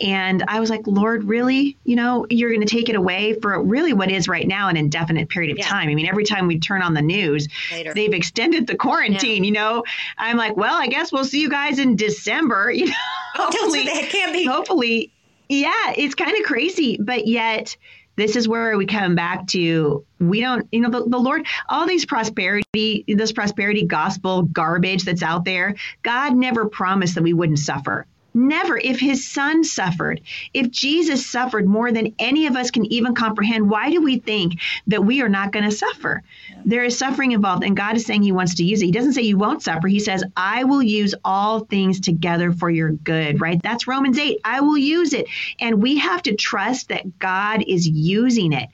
And 0.02 0.44
I 0.46 0.60
was 0.60 0.68
like, 0.68 0.86
Lord, 0.86 1.24
really? 1.24 1.78
You 1.84 1.96
know, 1.96 2.26
you're 2.28 2.50
going 2.50 2.60
to 2.60 2.66
take 2.66 2.90
it 2.90 2.96
away 2.96 3.32
for 3.40 3.62
really 3.62 3.94
what 3.94 4.10
is 4.10 4.28
right 4.28 4.46
now 4.46 4.68
an 4.68 4.76
indefinite 4.76 5.30
period 5.30 5.52
of 5.52 5.58
yeah. 5.58 5.66
time. 5.66 5.88
I 5.88 5.94
mean, 5.94 6.06
every 6.06 6.24
time 6.24 6.46
we 6.46 6.58
turn 6.58 6.82
on 6.82 6.92
the 6.92 7.00
news, 7.00 7.48
Later. 7.72 7.94
they've 7.94 8.12
extended 8.12 8.66
the 8.66 8.76
quarantine. 8.76 9.42
Yeah. 9.42 9.48
You 9.48 9.52
know, 9.52 9.84
I'm 10.18 10.36
like, 10.36 10.56
well, 10.56 10.74
I 10.74 10.88
guess 10.88 11.12
we'll 11.12 11.24
see 11.24 11.40
you 11.40 11.48
guys 11.48 11.78
in 11.78 11.96
December. 11.96 12.70
You 12.76 12.86
know, 12.86 12.92
oh, 13.36 13.50
hopefully, 13.50 13.84
that 13.84 14.10
can't 14.10 14.34
be. 14.34 14.44
Hopefully, 14.44 15.10
yeah, 15.48 15.94
it's 15.96 16.14
kind 16.14 16.36
of 16.36 16.44
crazy, 16.44 16.98
but 17.00 17.26
yet 17.26 17.76
this 18.16 18.34
is 18.34 18.48
where 18.48 18.76
we 18.76 18.86
come 18.86 19.14
back 19.14 19.46
to 19.48 20.04
we 20.18 20.40
don't 20.40 20.66
you 20.72 20.80
know 20.80 20.90
the, 20.90 21.08
the, 21.08 21.18
lord 21.18 21.46
all 21.68 21.86
these 21.86 22.04
prosperity 22.06 23.04
this 23.06 23.32
prosperity 23.32 23.84
gospel 23.84 24.42
garbage 24.42 25.04
that's 25.04 25.22
out 25.22 25.44
there 25.44 25.74
god 26.02 26.34
never 26.34 26.68
promised 26.68 27.14
that 27.14 27.22
we 27.22 27.32
wouldn't 27.32 27.58
suffer 27.58 28.06
Never. 28.36 28.76
If 28.76 29.00
his 29.00 29.26
son 29.26 29.64
suffered, 29.64 30.20
if 30.52 30.70
Jesus 30.70 31.26
suffered 31.26 31.66
more 31.66 31.90
than 31.90 32.14
any 32.18 32.46
of 32.46 32.54
us 32.54 32.70
can 32.70 32.84
even 32.92 33.14
comprehend, 33.14 33.70
why 33.70 33.90
do 33.90 34.02
we 34.02 34.18
think 34.18 34.60
that 34.88 35.02
we 35.04 35.22
are 35.22 35.28
not 35.28 35.52
going 35.52 35.64
to 35.64 35.70
suffer? 35.70 36.22
Yeah. 36.50 36.62
There 36.66 36.84
is 36.84 36.98
suffering 36.98 37.32
involved, 37.32 37.64
and 37.64 37.74
God 37.74 37.96
is 37.96 38.04
saying 38.04 38.22
he 38.22 38.32
wants 38.32 38.56
to 38.56 38.64
use 38.64 38.82
it. 38.82 38.86
He 38.86 38.92
doesn't 38.92 39.14
say 39.14 39.22
you 39.22 39.38
won't 39.38 39.62
suffer. 39.62 39.88
He 39.88 40.00
says, 40.00 40.22
I 40.36 40.64
will 40.64 40.82
use 40.82 41.14
all 41.24 41.60
things 41.60 41.98
together 42.00 42.52
for 42.52 42.68
your 42.68 42.90
good, 42.90 43.40
right? 43.40 43.62
That's 43.62 43.86
Romans 43.86 44.18
8. 44.18 44.38
I 44.44 44.60
will 44.60 44.76
use 44.76 45.14
it. 45.14 45.28
And 45.58 45.82
we 45.82 45.96
have 45.96 46.20
to 46.24 46.34
trust 46.34 46.90
that 46.90 47.18
God 47.18 47.64
is 47.66 47.88
using 47.88 48.52
it. 48.52 48.68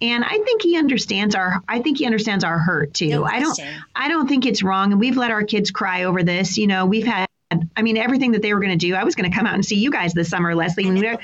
And 0.00 0.24
I 0.24 0.38
think 0.38 0.62
he 0.62 0.76
understands 0.76 1.34
our 1.34 1.60
I 1.68 1.80
think 1.80 1.98
he 1.98 2.06
understands 2.06 2.44
our 2.44 2.58
hurt 2.58 2.94
too. 2.94 3.08
No 3.08 3.24
I 3.24 3.40
don't 3.40 3.58
I 3.96 4.08
don't 4.08 4.28
think 4.28 4.46
it's 4.46 4.62
wrong. 4.62 4.92
And 4.92 5.00
we've 5.00 5.16
let 5.16 5.32
our 5.32 5.42
kids 5.42 5.72
cry 5.72 6.04
over 6.04 6.22
this. 6.22 6.56
You 6.56 6.68
know, 6.68 6.86
we've 6.86 7.06
had 7.06 7.27
I 7.50 7.82
mean, 7.82 7.96
everything 7.96 8.32
that 8.32 8.42
they 8.42 8.52
were 8.52 8.60
going 8.60 8.76
to 8.78 8.86
do, 8.86 8.94
I 8.94 9.04
was 9.04 9.14
going 9.14 9.30
to 9.30 9.36
come 9.36 9.46
out 9.46 9.54
and 9.54 9.64
see 9.64 9.76
you 9.76 9.90
guys 9.90 10.12
this 10.12 10.28
summer, 10.28 10.54
Leslie. 10.54 11.18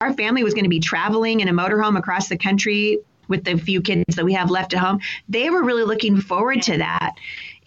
Our 0.00 0.12
family 0.14 0.42
was 0.42 0.54
going 0.54 0.64
to 0.64 0.70
be 0.70 0.80
traveling 0.80 1.40
in 1.40 1.48
a 1.48 1.52
motorhome 1.52 1.96
across 1.96 2.28
the 2.28 2.36
country 2.36 2.98
with 3.28 3.44
the 3.44 3.56
few 3.56 3.80
kids 3.80 4.16
that 4.16 4.24
we 4.24 4.32
have 4.32 4.50
left 4.50 4.74
at 4.74 4.80
home. 4.80 5.00
They 5.28 5.50
were 5.50 5.62
really 5.62 5.84
looking 5.84 6.20
forward 6.20 6.62
to 6.62 6.78
that. 6.78 7.14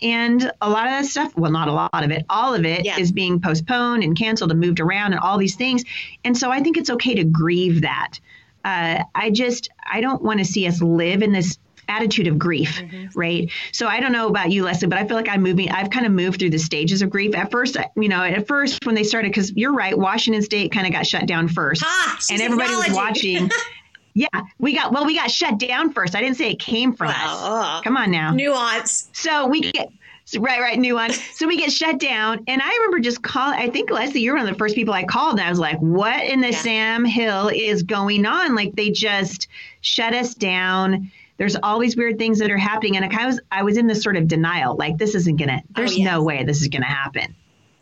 And 0.02 0.52
a 0.62 0.70
lot 0.70 0.88
of 0.88 0.92
that 0.92 1.06
stuff, 1.06 1.38
well, 1.38 1.52
not 1.52 1.68
a 1.68 1.74
lot 1.74 2.04
of 2.04 2.12
it, 2.12 2.26
all 2.28 2.54
of 2.56 2.66
it 2.66 2.84
yeah. 2.84 3.00
is 3.00 3.12
being 3.12 3.40
postponed 3.40 4.04
and 4.04 4.18
canceled 4.18 4.52
and 4.52 4.60
moved 4.60 4.80
around 4.80 5.14
and 5.14 5.22
all 5.22 5.38
these 5.38 5.56
things. 5.56 5.84
And 6.26 6.36
so 6.36 6.52
I 6.52 6.62
think 6.62 6.78
it's 6.78 6.90
okay 6.90 7.16
to 7.16 7.24
grieve 7.24 7.82
that. 7.82 8.20
Uh, 8.66 9.04
I 9.14 9.30
just, 9.30 9.70
I 9.90 10.02
don't 10.02 10.22
want 10.22 10.40
to 10.40 10.46
see 10.46 10.68
us 10.68 10.82
live 10.82 11.22
in 11.22 11.32
this 11.32 11.58
attitude 11.92 12.28
of 12.28 12.40
grief, 12.40 12.82
mm-hmm. 12.82 13.18
right? 13.18 13.50
So 13.72 13.88
I 13.88 14.00
don't 14.00 14.12
know 14.12 14.28
about 14.28 14.52
you, 14.52 14.64
Leslie, 14.64 14.88
but 14.88 14.98
I 14.98 15.08
feel 15.08 15.18
like 15.18 15.30
I'm 15.30 15.44
moving. 15.44 15.70
I've 15.70 15.90
kind 15.90 16.06
of 16.06 16.12
moved 16.12 16.40
through 16.40 16.52
the 16.52 16.60
stages 16.60 17.02
of 17.02 17.10
grief. 17.10 17.36
At 17.36 17.52
first, 17.52 17.78
you 17.96 18.10
know, 18.10 18.24
at 18.24 18.48
first 18.48 18.86
when 18.86 18.96
they 18.96 19.04
started, 19.04 19.30
because 19.30 19.52
you're 19.52 19.74
right, 19.74 19.98
Washington 19.98 20.42
State 20.42 20.72
kind 20.72 20.88
of 20.88 20.94
got 20.94 21.06
shut 21.06 21.26
down 21.26 21.48
first, 21.48 21.84
ah, 21.86 22.20
and 22.32 22.42
everybody 22.42 22.74
was 22.76 22.92
watching. 22.92 23.50
yeah, 24.14 24.28
we 24.60 24.76
got 24.76 24.92
well, 24.92 25.06
we 25.06 25.16
got 25.16 25.32
shut 25.32 25.58
down 25.58 25.94
first. 25.94 26.16
I 26.16 26.22
didn't 26.22 26.38
say 26.38 26.52
it 26.52 26.60
came 26.60 26.94
from 26.94 27.08
wow. 27.08 27.78
us. 27.78 27.84
Come 27.84 27.98
on 27.98 28.12
now, 28.12 28.32
nuance. 28.32 29.10
So 29.14 29.48
we 29.48 29.72
get. 29.72 29.90
Right, 30.38 30.62
right, 30.62 30.80
new 30.80 30.94
one. 30.94 31.12
So 31.34 31.48
we 31.48 31.58
get 31.58 31.74
shut 31.74 32.00
down, 32.00 32.44
and 32.48 32.62
I 32.62 32.70
remember 32.70 33.00
just 33.00 33.22
calling. 33.22 33.60
I 33.60 33.70
think 33.70 33.90
Leslie, 33.90 34.22
you're 34.22 34.36
one 34.36 34.48
of 34.48 34.54
the 34.54 34.58
first 34.58 34.76
people 34.76 34.94
I 34.94 35.04
called, 35.04 35.40
and 35.40 35.42
I 35.42 35.50
was 35.50 35.60
like, 35.60 35.80
"What 35.80 36.24
in 36.24 36.40
the 36.40 36.52
yeah. 36.52 36.58
Sam 36.58 37.04
Hill 37.04 37.50
is 37.50 37.84
going 37.84 38.26
on? 38.26 38.56
Like 38.56 38.76
they 38.76 38.92
just 38.92 39.48
shut 39.82 40.14
us 40.14 40.34
down." 40.36 41.12
There's 41.42 41.56
all 41.64 41.80
these 41.80 41.98
weird 41.98 42.20
things 42.20 42.38
that 42.38 42.52
are 42.52 42.58
happening. 42.58 42.98
And 42.98 43.12
I 43.12 43.26
was, 43.26 43.40
I 43.52 43.64
was 43.64 43.76
in 43.76 43.88
this 43.88 44.04
sort 44.04 44.16
of 44.16 44.28
denial, 44.28 44.76
like 44.76 45.00
this 45.00 45.16
isn't 45.16 45.38
gonna, 45.38 45.64
there's 45.76 45.94
oh, 45.94 45.96
yes. 45.96 46.06
no 46.06 46.22
way 46.22 46.44
this 46.44 46.62
is 46.62 46.68
gonna 46.68 46.86
happen. 46.86 47.36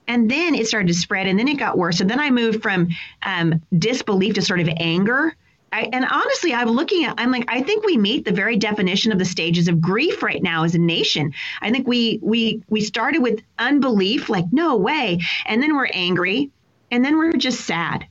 And 0.07 0.31
then 0.31 0.55
it 0.55 0.65
started 0.65 0.87
to 0.87 0.93
spread 0.93 1.27
and 1.27 1.37
then 1.37 1.49
it 1.49 1.55
got 1.55 1.77
worse. 1.77 1.99
And 1.99 2.09
then 2.09 2.21
I 2.21 2.29
moved 2.29 2.63
from 2.63 2.87
um, 3.21 3.61
disbelief 3.77 4.35
to 4.35 4.41
sort 4.41 4.61
of 4.61 4.69
anger. 4.77 5.35
I, 5.73 5.89
and 5.91 6.05
honestly, 6.05 6.53
I'm 6.53 6.69
looking 6.69 7.03
at, 7.03 7.15
I'm 7.17 7.31
like, 7.31 7.43
I 7.49 7.61
think 7.61 7.83
we 7.83 7.97
meet 7.97 8.23
the 8.23 8.31
very 8.31 8.55
definition 8.55 9.11
of 9.11 9.19
the 9.19 9.25
stages 9.25 9.67
of 9.67 9.81
grief 9.81 10.23
right 10.23 10.41
now 10.41 10.63
as 10.63 10.73
a 10.73 10.79
nation. 10.79 11.33
I 11.61 11.69
think 11.69 11.85
we, 11.85 12.17
we, 12.21 12.63
we 12.69 12.79
started 12.79 13.21
with 13.21 13.41
unbelief, 13.57 14.29
like, 14.29 14.45
no 14.53 14.77
way. 14.77 15.19
And 15.45 15.61
then 15.61 15.75
we're 15.75 15.89
angry. 15.93 16.49
And 16.91 17.03
then 17.03 17.17
we're 17.17 17.33
just 17.33 17.65
sad. 17.65 18.07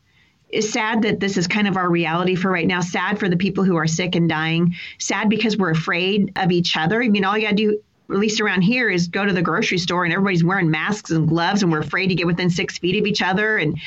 It's 0.51 0.70
sad 0.70 1.03
that 1.03 1.20
this 1.20 1.36
is 1.36 1.46
kind 1.46 1.68
of 1.68 1.76
our 1.76 1.90
reality 1.90 2.34
for 2.34 2.51
right 2.51 2.66
now. 2.66 2.80
Sad 2.80 3.18
for 3.18 3.28
the 3.28 3.36
people 3.36 3.64
who 3.64 3.76
are 3.76 3.86
sick 3.86 4.14
and 4.14 4.28
dying. 4.28 4.74
Sad 4.99 5.28
because 5.28 5.57
we're 5.57 5.70
afraid 5.70 6.32
of 6.36 6.51
each 6.51 6.76
other. 6.76 7.03
I 7.03 7.09
mean, 7.09 7.24
all 7.24 7.36
you 7.36 7.44
got 7.44 7.51
to 7.51 7.57
do 7.57 7.80
at 8.11 8.16
least 8.16 8.40
around 8.40 8.62
here, 8.62 8.88
is 8.88 9.09
go 9.09 9.24
to 9.24 9.32
the 9.32 9.42
grocery 9.42 9.76
store 9.76 10.05
and 10.05 10.12
everybody's 10.12 10.42
wearing 10.42 10.70
masks 10.70 11.11
and 11.11 11.28
gloves 11.28 11.62
and 11.62 11.70
we're 11.70 11.80
afraid 11.80 12.09
to 12.09 12.14
get 12.14 12.26
within 12.26 12.49
six 12.49 12.78
feet 12.78 12.99
of 12.99 13.07
each 13.07 13.20
other. 13.20 13.59
And 13.59 13.78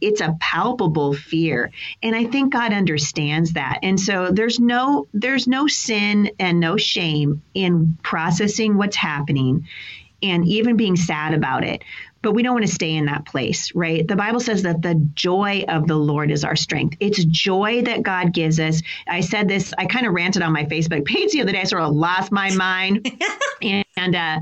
it's 0.00 0.20
a 0.20 0.36
palpable 0.38 1.14
fear. 1.14 1.72
And 2.02 2.14
I 2.14 2.24
think 2.24 2.52
God 2.52 2.72
understands 2.72 3.54
that. 3.54 3.80
And 3.82 3.98
so 3.98 4.30
there's 4.30 4.60
no 4.60 5.08
there's 5.12 5.48
no 5.48 5.66
sin 5.66 6.30
and 6.38 6.60
no 6.60 6.76
shame 6.76 7.42
in 7.54 7.98
processing 8.02 8.76
what's 8.76 8.96
happening 8.96 9.66
and 10.22 10.46
even 10.46 10.76
being 10.76 10.96
sad 10.96 11.34
about 11.34 11.64
it 11.64 11.82
but 12.24 12.32
we 12.32 12.42
don't 12.42 12.54
want 12.54 12.66
to 12.66 12.72
stay 12.72 12.94
in 12.94 13.04
that 13.04 13.26
place, 13.26 13.72
right? 13.74 14.08
The 14.08 14.16
Bible 14.16 14.40
says 14.40 14.62
that 14.62 14.80
the 14.80 14.94
joy 15.14 15.64
of 15.68 15.86
the 15.86 15.94
Lord 15.94 16.30
is 16.30 16.42
our 16.42 16.56
strength. 16.56 16.96
It's 16.98 17.22
joy 17.24 17.82
that 17.82 18.02
God 18.02 18.32
gives 18.32 18.58
us. 18.58 18.82
I 19.06 19.20
said 19.20 19.46
this, 19.46 19.74
I 19.76 19.84
kind 19.84 20.06
of 20.06 20.14
ranted 20.14 20.42
on 20.42 20.52
my 20.52 20.64
Facebook 20.64 21.04
page 21.04 21.32
the 21.32 21.42
other 21.42 21.52
day, 21.52 21.60
I 21.60 21.64
sort 21.64 21.82
of 21.82 21.94
lost 21.94 22.32
my 22.32 22.50
mind. 22.54 23.12
and 23.62 24.16
uh, 24.16 24.40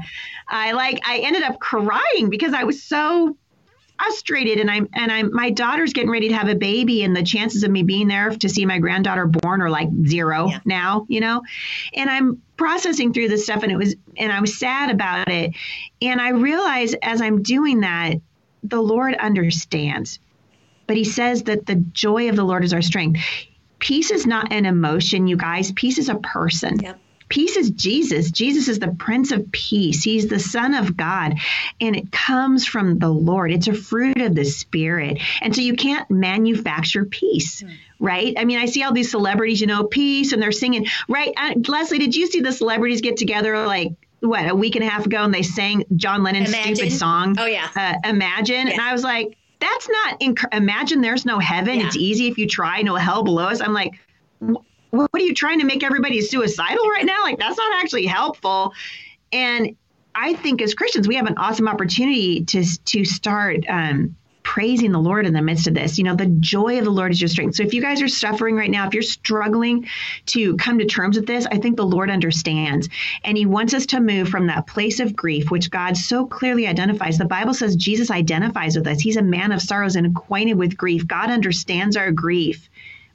I 0.48 0.72
like, 0.72 1.00
I 1.04 1.18
ended 1.18 1.42
up 1.42 1.58
crying 1.58 2.30
because 2.30 2.54
I 2.54 2.64
was 2.64 2.82
so 2.82 3.36
frustrated 4.02 4.58
and 4.58 4.70
I'm 4.70 4.88
and 4.92 5.12
I'm 5.12 5.32
my 5.32 5.50
daughter's 5.50 5.92
getting 5.92 6.10
ready 6.10 6.28
to 6.28 6.34
have 6.34 6.48
a 6.48 6.54
baby 6.54 7.02
and 7.04 7.14
the 7.14 7.22
chances 7.22 7.62
of 7.62 7.70
me 7.70 7.82
being 7.82 8.08
there 8.08 8.30
to 8.30 8.48
see 8.48 8.66
my 8.66 8.78
granddaughter 8.78 9.26
born 9.26 9.62
are 9.62 9.70
like 9.70 9.88
zero 10.06 10.48
yeah. 10.48 10.60
now, 10.64 11.06
you 11.08 11.20
know. 11.20 11.42
And 11.94 12.10
I'm 12.10 12.42
processing 12.56 13.12
through 13.12 13.28
this 13.28 13.44
stuff 13.44 13.62
and 13.62 13.70
it 13.70 13.76
was 13.76 13.94
and 14.16 14.32
I 14.32 14.40
was 14.40 14.58
sad 14.58 14.90
about 14.90 15.28
it. 15.28 15.54
And 16.00 16.20
I 16.20 16.30
realize 16.30 16.94
as 16.94 17.20
I'm 17.20 17.42
doing 17.42 17.80
that, 17.80 18.14
the 18.62 18.80
Lord 18.80 19.14
understands. 19.14 20.18
But 20.86 20.96
he 20.96 21.04
says 21.04 21.44
that 21.44 21.66
the 21.66 21.76
joy 21.76 22.28
of 22.28 22.36
the 22.36 22.44
Lord 22.44 22.64
is 22.64 22.72
our 22.72 22.82
strength. 22.82 23.20
Peace 23.78 24.10
is 24.10 24.26
not 24.26 24.52
an 24.52 24.66
emotion, 24.66 25.26
you 25.26 25.36
guys. 25.36 25.72
Peace 25.72 25.98
is 25.98 26.08
a 26.08 26.16
person. 26.16 26.78
Yep. 26.80 27.00
Peace 27.32 27.56
is 27.56 27.70
Jesus. 27.70 28.30
Jesus 28.30 28.68
is 28.68 28.78
the 28.78 28.94
Prince 28.98 29.32
of 29.32 29.50
Peace. 29.50 30.02
He's 30.02 30.28
the 30.28 30.38
Son 30.38 30.74
of 30.74 30.98
God, 30.98 31.38
and 31.80 31.96
it 31.96 32.12
comes 32.12 32.66
from 32.66 32.98
the 32.98 33.08
Lord. 33.08 33.50
It's 33.50 33.68
a 33.68 33.72
fruit 33.72 34.20
of 34.20 34.34
the 34.34 34.44
Spirit. 34.44 35.18
And 35.40 35.56
so 35.56 35.62
you 35.62 35.74
can't 35.74 36.10
manufacture 36.10 37.06
peace. 37.06 37.62
Mm. 37.62 37.76
Right. 37.98 38.34
I 38.36 38.44
mean, 38.44 38.58
I 38.58 38.66
see 38.66 38.82
all 38.82 38.92
these 38.92 39.10
celebrities, 39.10 39.62
you 39.62 39.66
know, 39.66 39.84
peace, 39.84 40.34
and 40.34 40.42
they're 40.42 40.52
singing. 40.52 40.88
Right. 41.08 41.32
Uh, 41.34 41.54
Leslie, 41.66 41.98
did 41.98 42.14
you 42.14 42.26
see 42.26 42.42
the 42.42 42.52
celebrities 42.52 43.00
get 43.00 43.16
together 43.16 43.66
like 43.66 43.92
what 44.20 44.46
a 44.46 44.54
week 44.54 44.76
and 44.76 44.84
a 44.84 44.88
half 44.88 45.06
ago 45.06 45.24
and 45.24 45.32
they 45.32 45.42
sang 45.42 45.84
John 45.96 46.22
Lennon's 46.22 46.50
Imagine. 46.50 46.76
stupid 46.76 46.92
song. 46.92 47.36
Oh 47.38 47.46
yeah, 47.46 47.66
uh, 47.74 47.94
Imagine. 48.10 48.66
Yeah. 48.66 48.74
And 48.74 48.82
I 48.82 48.92
was 48.92 49.02
like, 49.02 49.38
that's 49.58 49.88
not. 49.88 50.20
Inc- 50.20 50.54
Imagine 50.54 51.00
there's 51.00 51.24
no 51.24 51.38
heaven. 51.38 51.80
Yeah. 51.80 51.86
It's 51.86 51.96
easy 51.96 52.26
if 52.26 52.36
you 52.36 52.46
try. 52.46 52.82
No 52.82 52.96
hell 52.96 53.22
below 53.22 53.46
us. 53.46 53.62
I'm 53.62 53.72
like, 53.72 53.94
what 54.92 55.10
are 55.14 55.20
you 55.20 55.34
trying 55.34 55.58
to 55.60 55.64
make 55.64 55.82
everybody 55.82 56.20
suicidal 56.20 56.86
right 56.88 57.06
now? 57.06 57.22
Like, 57.22 57.38
that's 57.38 57.56
not 57.56 57.82
actually 57.82 58.06
helpful. 58.06 58.74
And 59.32 59.74
I 60.14 60.34
think 60.34 60.60
as 60.60 60.74
Christians, 60.74 61.08
we 61.08 61.16
have 61.16 61.26
an 61.26 61.38
awesome 61.38 61.66
opportunity 61.66 62.44
to, 62.44 62.62
to 62.84 63.04
start 63.06 63.64
um, 63.70 64.16
praising 64.42 64.92
the 64.92 64.98
Lord 64.98 65.24
in 65.24 65.32
the 65.32 65.40
midst 65.40 65.66
of 65.66 65.72
this. 65.72 65.96
You 65.96 66.04
know, 66.04 66.14
the 66.14 66.26
joy 66.26 66.78
of 66.78 66.84
the 66.84 66.90
Lord 66.90 67.10
is 67.10 67.22
your 67.22 67.28
strength. 67.28 67.54
So 67.54 67.62
if 67.62 67.72
you 67.72 67.80
guys 67.80 68.02
are 68.02 68.08
suffering 68.08 68.54
right 68.54 68.70
now, 68.70 68.86
if 68.86 68.92
you're 68.92 69.02
struggling 69.02 69.88
to 70.26 70.58
come 70.58 70.78
to 70.78 70.84
terms 70.84 71.16
with 71.16 71.26
this, 71.26 71.46
I 71.46 71.56
think 71.56 71.78
the 71.78 71.86
Lord 71.86 72.10
understands. 72.10 72.90
And 73.24 73.38
He 73.38 73.46
wants 73.46 73.72
us 73.72 73.86
to 73.86 74.00
move 74.00 74.28
from 74.28 74.48
that 74.48 74.66
place 74.66 75.00
of 75.00 75.16
grief, 75.16 75.50
which 75.50 75.70
God 75.70 75.96
so 75.96 76.26
clearly 76.26 76.66
identifies. 76.66 77.16
The 77.16 77.24
Bible 77.24 77.54
says 77.54 77.76
Jesus 77.76 78.10
identifies 78.10 78.76
with 78.76 78.86
us. 78.86 79.00
He's 79.00 79.16
a 79.16 79.22
man 79.22 79.52
of 79.52 79.62
sorrows 79.62 79.96
and 79.96 80.06
acquainted 80.06 80.58
with 80.58 80.76
grief. 80.76 81.06
God 81.06 81.30
understands 81.30 81.96
our 81.96 82.12
grief 82.12 82.68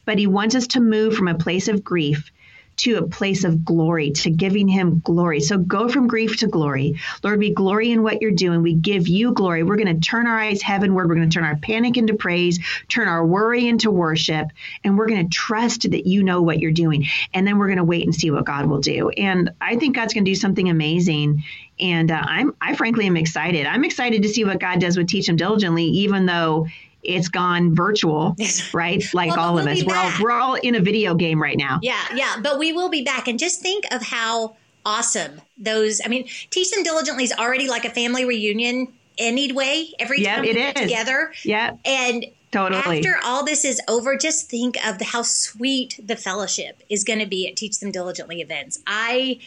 but 0.07 0.17
he 0.17 0.25
wants 0.25 0.55
us 0.55 0.67
to 0.67 0.79
move 0.79 1.13
from 1.13 1.27
a 1.27 1.35
place 1.35 1.67
of 1.67 1.83
grief 1.83 2.31
to 2.77 2.97
a 2.97 3.07
place 3.07 3.43
of 3.43 3.65
glory, 3.65 4.11
to 4.11 4.29
giving 4.29 4.67
him 4.67 5.01
glory. 5.03 5.39
So 5.39 5.57
go 5.57 5.89
from 5.89 6.07
grief 6.07 6.37
to 6.37 6.47
glory. 6.47 6.99
Lord, 7.23 7.39
we 7.39 7.51
glory 7.51 7.91
in 7.91 8.03
what 8.03 8.21
you're 8.21 8.31
doing. 8.31 8.61
We 8.61 8.73
give 8.73 9.07
you 9.07 9.31
glory. 9.31 9.63
We're 9.63 9.77
going 9.77 9.99
to 9.99 9.99
turn 9.99 10.27
our 10.27 10.37
eyes 10.37 10.61
heavenward. 10.61 11.09
We're 11.09 11.15
going 11.15 11.29
to 11.29 11.33
turn 11.33 11.43
our 11.43 11.55
panic 11.55 11.97
into 11.97 12.13
praise, 12.13 12.59
turn 12.87 13.07
our 13.07 13.25
worry 13.25 13.67
into 13.67 13.89
worship, 13.89 14.49
and 14.83 14.97
we're 14.97 15.07
going 15.07 15.27
to 15.27 15.35
trust 15.35 15.89
that 15.89 16.05
you 16.05 16.23
know 16.23 16.43
what 16.43 16.59
you're 16.59 16.71
doing. 16.71 17.07
And 17.33 17.47
then 17.47 17.57
we're 17.57 17.67
going 17.67 17.77
to 17.77 17.83
wait 17.83 18.05
and 18.05 18.13
see 18.13 18.29
what 18.29 18.45
God 18.45 18.67
will 18.67 18.81
do. 18.81 19.09
And 19.09 19.49
I 19.59 19.75
think 19.77 19.95
God's 19.95 20.13
going 20.13 20.25
to 20.25 20.31
do 20.31 20.35
something 20.35 20.69
amazing. 20.69 21.43
And 21.79 22.11
uh, 22.11 22.21
I'm, 22.23 22.55
I 22.61 22.75
frankly 22.75 23.07
am 23.07 23.17
excited. 23.17 23.65
I'm 23.65 23.85
excited 23.85 24.21
to 24.21 24.29
see 24.29 24.45
what 24.45 24.59
God 24.59 24.79
does 24.79 24.97
with 24.97 25.07
Teach 25.07 25.27
Them 25.27 25.35
Diligently, 25.35 25.85
even 25.85 26.27
though 26.27 26.67
it's 27.03 27.29
gone 27.29 27.75
virtual, 27.75 28.35
right? 28.73 29.03
Like 29.13 29.31
well, 29.31 29.39
all 29.39 29.53
we'll 29.55 29.67
of 29.67 29.77
us. 29.77 29.83
We're 29.83 29.95
all 29.95 30.11
we're 30.21 30.31
all 30.31 30.55
in 30.55 30.75
a 30.75 30.79
video 30.79 31.15
game 31.15 31.41
right 31.41 31.57
now. 31.57 31.79
Yeah, 31.81 32.03
yeah. 32.13 32.37
But 32.41 32.59
we 32.59 32.73
will 32.73 32.89
be 32.89 33.03
back. 33.03 33.27
And 33.27 33.39
just 33.39 33.61
think 33.61 33.85
of 33.91 34.01
how 34.01 34.55
awesome 34.85 35.41
those 35.57 36.01
I 36.03 36.07
mean, 36.07 36.27
Teach 36.49 36.71
Them 36.71 36.83
Diligently 36.83 37.23
is 37.23 37.33
already 37.33 37.67
like 37.67 37.85
a 37.85 37.89
family 37.89 38.25
reunion 38.25 38.93
anyway, 39.17 39.89
every 39.99 40.21
yep, 40.21 40.35
time 40.35 40.41
we 40.45 40.53
get 40.53 40.77
is. 40.77 40.83
together. 40.83 41.33
Yeah. 41.43 41.75
And 41.85 42.25
Totally. 42.49 42.99
After 42.99 43.19
all 43.25 43.43
this 43.43 43.65
is 43.65 43.81
over, 43.89 44.17
just 44.17 44.49
think 44.49 44.77
of 44.87 44.99
the, 44.99 45.05
how 45.05 45.21
sweet 45.21 45.99
the 46.01 46.15
fellowship 46.15 46.81
is 46.89 47.03
going 47.03 47.19
to 47.19 47.25
be 47.25 47.47
at 47.47 47.57
Teach 47.57 47.79
Them 47.79 47.91
Diligently 47.91 48.39
events. 48.39 48.79
I 48.87 49.39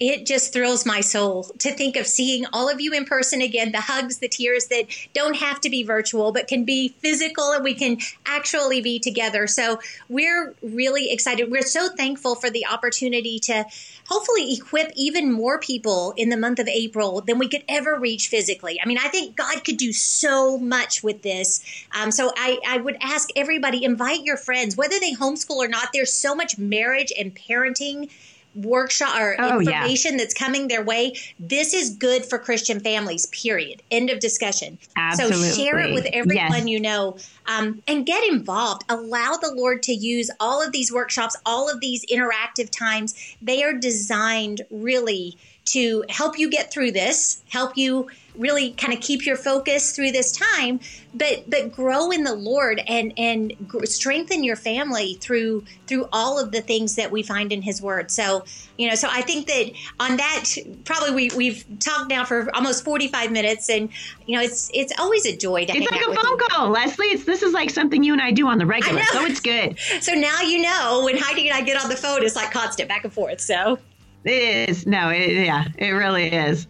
it 0.00 0.26
just 0.26 0.52
thrills 0.52 0.84
my 0.84 1.00
soul 1.00 1.44
to 1.58 1.72
think 1.72 1.96
of 1.96 2.06
seeing 2.06 2.44
all 2.52 2.68
of 2.68 2.80
you 2.80 2.92
in 2.92 3.04
person 3.04 3.40
again 3.40 3.70
the 3.70 3.80
hugs 3.80 4.18
the 4.18 4.28
tears 4.28 4.66
that 4.66 4.86
don't 5.12 5.36
have 5.36 5.60
to 5.60 5.70
be 5.70 5.84
virtual 5.84 6.32
but 6.32 6.48
can 6.48 6.64
be 6.64 6.88
physical 6.98 7.52
and 7.52 7.62
we 7.62 7.74
can 7.74 7.98
actually 8.26 8.80
be 8.80 8.98
together. 8.98 9.46
So 9.46 9.78
we're 10.08 10.54
really 10.62 11.12
excited. 11.12 11.50
We're 11.50 11.62
so 11.62 11.88
thankful 11.88 12.34
for 12.34 12.50
the 12.50 12.66
opportunity 12.66 13.38
to 13.40 13.64
hopefully 14.08 14.54
equip 14.54 14.90
even 14.96 15.32
more 15.32 15.58
people 15.60 16.12
in 16.16 16.28
the 16.28 16.36
month 16.36 16.58
of 16.58 16.68
april 16.68 17.20
than 17.20 17.38
we 17.38 17.48
could 17.48 17.64
ever 17.68 17.98
reach 17.98 18.28
physically. 18.28 18.80
I 18.82 18.86
mean 18.86 18.98
i 18.98 19.08
think 19.08 19.36
god 19.36 19.64
could 19.64 19.76
do 19.76 19.92
so 19.92 20.58
much 20.58 21.02
with 21.02 21.22
this. 21.22 21.60
Um, 21.92 22.10
so 22.10 22.32
I, 22.36 22.58
I 22.66 22.78
would 22.78 22.96
ask 23.00 23.28
everybody 23.36 23.84
invite 23.84 24.24
your 24.24 24.36
friends 24.36 24.76
whether 24.76 24.98
they 24.98 25.12
homeschool 25.12 25.56
or 25.56 25.68
not 25.68 25.88
there's 25.92 26.12
so 26.12 26.34
much 26.34 26.58
marriage 26.58 27.12
and 27.18 27.34
parenting 27.34 28.10
workshop 28.54 29.18
or 29.18 29.36
oh, 29.38 29.60
information 29.60 30.12
yeah. 30.12 30.18
that's 30.18 30.34
coming 30.34 30.68
their 30.68 30.82
way. 30.82 31.14
This 31.38 31.74
is 31.74 31.90
good 31.90 32.24
for 32.24 32.38
Christian 32.38 32.80
families, 32.80 33.26
period. 33.26 33.82
End 33.90 34.10
of 34.10 34.20
discussion. 34.20 34.78
Absolutely. 34.96 35.48
So 35.48 35.62
share 35.62 35.78
it 35.78 35.94
with 35.94 36.06
everyone 36.12 36.66
yes. 36.66 36.68
you 36.68 36.80
know 36.80 37.16
um, 37.46 37.82
and 37.86 38.06
get 38.06 38.24
involved. 38.24 38.84
Allow 38.88 39.36
the 39.40 39.52
Lord 39.54 39.82
to 39.84 39.92
use 39.92 40.30
all 40.40 40.62
of 40.62 40.72
these 40.72 40.92
workshops, 40.92 41.36
all 41.44 41.70
of 41.70 41.80
these 41.80 42.04
interactive 42.06 42.70
times. 42.70 43.14
They 43.42 43.62
are 43.62 43.72
designed 43.72 44.62
really 44.70 45.36
to 45.66 46.04
help 46.08 46.38
you 46.38 46.50
get 46.50 46.70
through 46.70 46.92
this, 46.92 47.42
help 47.48 47.76
you 47.76 48.08
really 48.36 48.72
kind 48.72 48.92
of 48.92 49.00
keep 49.00 49.24
your 49.24 49.36
focus 49.36 49.94
through 49.94 50.10
this 50.10 50.32
time 50.32 50.80
but 51.14 51.48
but 51.48 51.72
grow 51.72 52.10
in 52.10 52.24
the 52.24 52.34
lord 52.34 52.80
and 52.88 53.12
and 53.16 53.54
strengthen 53.84 54.42
your 54.42 54.56
family 54.56 55.14
through 55.14 55.64
through 55.86 56.08
all 56.12 56.38
of 56.38 56.50
the 56.52 56.60
things 56.60 56.96
that 56.96 57.10
we 57.10 57.22
find 57.22 57.52
in 57.52 57.62
his 57.62 57.80
word. 57.80 58.10
So 58.10 58.44
you 58.76 58.88
know 58.88 58.94
so 58.96 59.08
i 59.10 59.22
think 59.22 59.46
that 59.46 59.70
on 60.00 60.16
that 60.16 60.44
probably 60.84 61.12
we, 61.12 61.36
we've 61.36 61.64
talked 61.78 62.10
now 62.10 62.24
for 62.24 62.52
almost 62.56 62.84
45 62.84 63.30
minutes 63.30 63.70
and 63.70 63.88
you 64.26 64.36
know 64.36 64.42
it's 64.42 64.68
it's 64.74 64.92
always 64.98 65.24
a 65.26 65.36
joy 65.36 65.64
to 65.64 65.72
it's 65.76 65.90
like 65.90 66.00
a 66.00 66.12
phone 66.12 66.38
call 66.38 66.70
leslie. 66.70 67.06
It's 67.06 67.24
this 67.24 67.42
is 67.42 67.52
like 67.52 67.70
something 67.70 68.02
you 68.02 68.12
and 68.12 68.20
i 68.20 68.32
do 68.32 68.48
on 68.48 68.58
the 68.58 68.66
regular 68.66 69.02
so 69.12 69.24
it's 69.24 69.40
good. 69.40 69.78
So 70.00 70.12
now 70.12 70.40
you 70.40 70.60
know 70.60 71.02
when 71.04 71.16
heidi 71.16 71.48
and 71.48 71.56
i 71.56 71.62
get 71.62 71.82
on 71.82 71.88
the 71.88 71.96
phone 71.96 72.24
it's 72.24 72.36
like 72.36 72.50
constant 72.50 72.88
back 72.88 73.04
and 73.04 73.12
forth 73.12 73.40
so. 73.40 73.78
It 74.24 74.68
is. 74.68 74.86
No 74.86 75.10
it, 75.10 75.30
yeah 75.32 75.66
it 75.78 75.90
really 75.90 76.32
is 76.32 76.66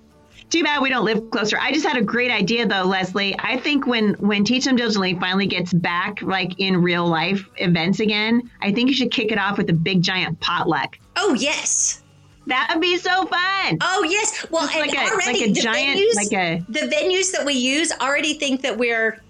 too 0.51 0.62
bad 0.62 0.82
we 0.82 0.88
don't 0.88 1.05
live 1.05 1.30
closer. 1.30 1.59
I 1.59 1.72
just 1.72 1.86
had 1.86 1.97
a 1.97 2.03
great 2.03 2.30
idea 2.30 2.66
though, 2.66 2.84
Leslie. 2.84 3.34
I 3.38 3.59
think 3.59 3.86
when 3.86 4.14
when 4.14 4.45
Teach 4.45 4.64
Them 4.64 4.76
Diligently 4.76 5.14
finally 5.18 5.47
gets 5.47 5.72
back 5.72 6.22
like 6.22 6.59
in 6.59 6.82
real 6.82 7.07
life 7.07 7.49
events 7.57 8.01
again, 8.01 8.51
I 8.62 8.72
think 8.72 8.88
you 8.88 8.95
should 8.95 9.11
kick 9.11 9.32
it 9.32 9.38
off 9.38 9.59
with 9.59 9.68
a 9.70 9.72
big 9.72 10.03
giant 10.03 10.40
potluck. 10.40 10.99
Oh 11.16 11.34
yes. 11.34 12.03
That 12.47 12.70
would 12.72 12.82
be 12.82 12.99
so 12.99 13.26
fun. 13.26 13.78
Oh 13.80 14.07
yes. 14.09 14.47
Well, 14.51 14.68
and 14.68 14.80
like 14.80 14.95
a, 14.95 15.12
already 15.12 15.40
like 15.40 15.51
a 15.51 15.53
the 15.53 15.61
giant, 15.61 15.99
venues, 15.99 16.14
like 16.14 16.32
a 16.32 16.64
the 16.68 16.80
venues 16.80 17.32
that 17.32 17.45
we 17.47 17.55
use 17.55 17.90
already 18.01 18.34
think 18.34 18.62
that 18.62 18.76
we're 18.76 19.20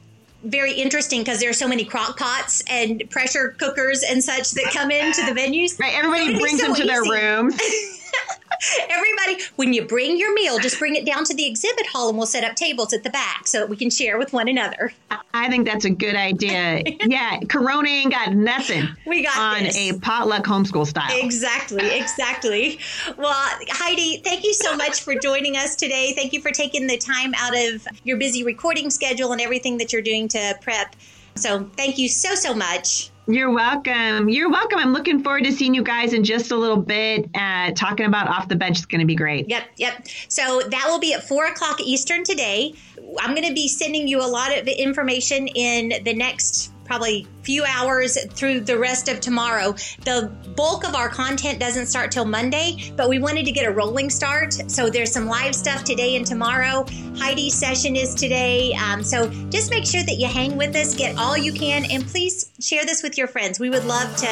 very 0.42 0.74
interesting 0.74 1.20
because 1.20 1.40
there 1.40 1.48
are 1.48 1.54
so 1.54 1.68
many 1.68 1.84
crock 1.84 2.18
pots 2.18 2.62
and 2.68 3.02
pressure 3.10 3.54
cookers 3.58 4.02
and 4.02 4.22
such 4.22 4.50
that 4.52 4.70
come 4.72 4.90
into 4.90 5.24
the 5.24 5.32
venues. 5.40 5.78
Right. 5.78 5.94
Everybody 5.94 6.38
brings 6.38 6.60
so 6.60 6.66
them 6.66 6.74
to 6.76 6.82
easy. 6.82 6.88
their 6.88 7.02
rooms. 7.02 7.58
Everybody, 8.88 9.42
when 9.56 9.72
you 9.72 9.84
bring 9.84 10.18
your 10.18 10.32
meal, 10.34 10.58
just 10.58 10.78
bring 10.78 10.94
it 10.94 11.04
down 11.04 11.24
to 11.24 11.34
the 11.34 11.46
exhibit 11.46 11.86
hall 11.86 12.08
and 12.08 12.18
we'll 12.18 12.26
set 12.26 12.44
up 12.44 12.56
tables 12.56 12.92
at 12.92 13.02
the 13.02 13.10
back 13.10 13.46
so 13.46 13.60
that 13.60 13.68
we 13.68 13.76
can 13.76 13.90
share 13.90 14.18
with 14.18 14.32
one 14.32 14.48
another. 14.48 14.92
I 15.32 15.48
think 15.48 15.66
that's 15.66 15.84
a 15.84 15.90
good 15.90 16.14
idea. 16.14 16.82
yeah, 17.06 17.40
Corona 17.48 17.88
ain't 17.88 18.12
got 18.12 18.32
nothing. 18.32 18.88
We 19.06 19.22
got 19.22 19.36
on 19.36 19.64
this. 19.64 19.76
a 19.76 19.98
potluck 19.98 20.44
homeschool 20.44 20.86
style. 20.86 21.10
Exactly, 21.12 21.98
exactly. 21.98 22.78
Well, 23.16 23.34
Heidi, 23.68 24.18
thank 24.18 24.44
you 24.44 24.54
so 24.54 24.76
much 24.76 25.02
for 25.02 25.14
joining 25.14 25.56
us 25.56 25.76
today. 25.76 26.12
Thank 26.14 26.32
you 26.32 26.40
for 26.40 26.50
taking 26.50 26.86
the 26.86 26.96
time 26.96 27.34
out 27.36 27.54
of 27.56 27.86
your 28.04 28.16
busy 28.16 28.44
recording 28.44 28.90
schedule 28.90 29.32
and 29.32 29.40
everything 29.40 29.78
that 29.78 29.92
you're 29.92 30.02
doing 30.02 30.28
to 30.28 30.58
prep. 30.60 30.96
So, 31.36 31.68
thank 31.76 31.98
you 31.98 32.08
so, 32.08 32.34
so 32.34 32.54
much. 32.54 33.10
You're 33.26 33.50
welcome. 33.50 34.28
You're 34.28 34.50
welcome. 34.50 34.78
I'm 34.78 34.92
looking 34.92 35.22
forward 35.22 35.44
to 35.44 35.52
seeing 35.52 35.72
you 35.72 35.82
guys 35.82 36.12
in 36.12 36.24
just 36.24 36.50
a 36.50 36.56
little 36.56 36.76
bit. 36.76 37.30
Uh, 37.34 37.70
talking 37.72 38.04
about 38.04 38.28
off 38.28 38.48
the 38.48 38.56
bench 38.56 38.78
is 38.78 38.86
going 38.86 39.00
to 39.00 39.06
be 39.06 39.14
great. 39.14 39.48
Yep, 39.48 39.64
yep. 39.76 40.06
So 40.28 40.60
that 40.70 40.84
will 40.88 40.98
be 40.98 41.14
at 41.14 41.26
four 41.26 41.46
o'clock 41.46 41.80
Eastern 41.80 42.22
today. 42.22 42.74
I'm 43.18 43.34
going 43.34 43.48
to 43.48 43.54
be 43.54 43.66
sending 43.66 44.08
you 44.08 44.20
a 44.20 44.28
lot 44.28 44.56
of 44.56 44.66
information 44.66 45.48
in 45.48 46.04
the 46.04 46.12
next 46.12 46.73
probably 46.84 47.26
few 47.42 47.64
hours 47.64 48.16
through 48.32 48.60
the 48.60 48.78
rest 48.78 49.08
of 49.08 49.20
tomorrow. 49.20 49.72
The 50.04 50.32
bulk 50.56 50.86
of 50.86 50.94
our 50.94 51.08
content 51.08 51.60
doesn't 51.60 51.86
start 51.86 52.10
till 52.10 52.24
Monday, 52.24 52.92
but 52.96 53.08
we 53.08 53.18
wanted 53.18 53.44
to 53.46 53.52
get 53.52 53.66
a 53.66 53.70
rolling 53.70 54.10
start. 54.10 54.54
So 54.70 54.88
there's 54.88 55.12
some 55.12 55.26
live 55.26 55.54
stuff 55.54 55.84
today 55.84 56.16
and 56.16 56.26
tomorrow. 56.26 56.86
Heidi's 57.16 57.54
session 57.54 57.96
is 57.96 58.14
today. 58.14 58.72
Um, 58.74 59.02
so 59.02 59.28
just 59.50 59.70
make 59.70 59.84
sure 59.84 60.02
that 60.02 60.16
you 60.16 60.26
hang 60.26 60.56
with 60.56 60.74
us, 60.74 60.94
get 60.94 61.18
all 61.18 61.36
you 61.36 61.52
can, 61.52 61.84
and 61.90 62.06
please 62.06 62.50
share 62.60 62.84
this 62.84 63.02
with 63.02 63.18
your 63.18 63.28
friends. 63.28 63.60
We 63.60 63.70
would 63.70 63.84
love 63.84 64.14
to 64.16 64.24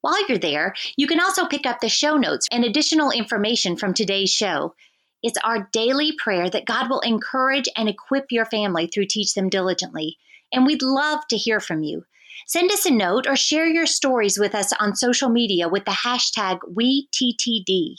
While 0.00 0.26
you're 0.28 0.38
there, 0.38 0.74
you 0.96 1.06
can 1.06 1.20
also 1.20 1.46
pick 1.46 1.66
up 1.66 1.80
the 1.80 1.88
show 1.88 2.16
notes 2.16 2.48
and 2.50 2.64
additional 2.64 3.10
information 3.10 3.76
from 3.76 3.92
today's 3.92 4.30
show. 4.30 4.74
It's 5.22 5.38
our 5.44 5.68
daily 5.72 6.12
prayer 6.12 6.48
that 6.48 6.64
God 6.64 6.88
will 6.88 7.00
encourage 7.00 7.68
and 7.76 7.88
equip 7.88 8.26
your 8.30 8.46
family 8.46 8.86
through 8.86 9.06
Teach 9.06 9.34
Them 9.34 9.48
Diligently. 9.48 10.16
And 10.52 10.66
we'd 10.66 10.82
love 10.82 11.20
to 11.28 11.36
hear 11.36 11.60
from 11.60 11.82
you. 11.82 12.04
Send 12.46 12.72
us 12.72 12.86
a 12.86 12.90
note 12.90 13.26
or 13.26 13.36
share 13.36 13.66
your 13.66 13.86
stories 13.86 14.38
with 14.38 14.54
us 14.54 14.72
on 14.80 14.96
social 14.96 15.28
media 15.28 15.68
with 15.68 15.84
the 15.84 15.90
hashtag 15.90 16.58
WeTTD. 16.72 17.96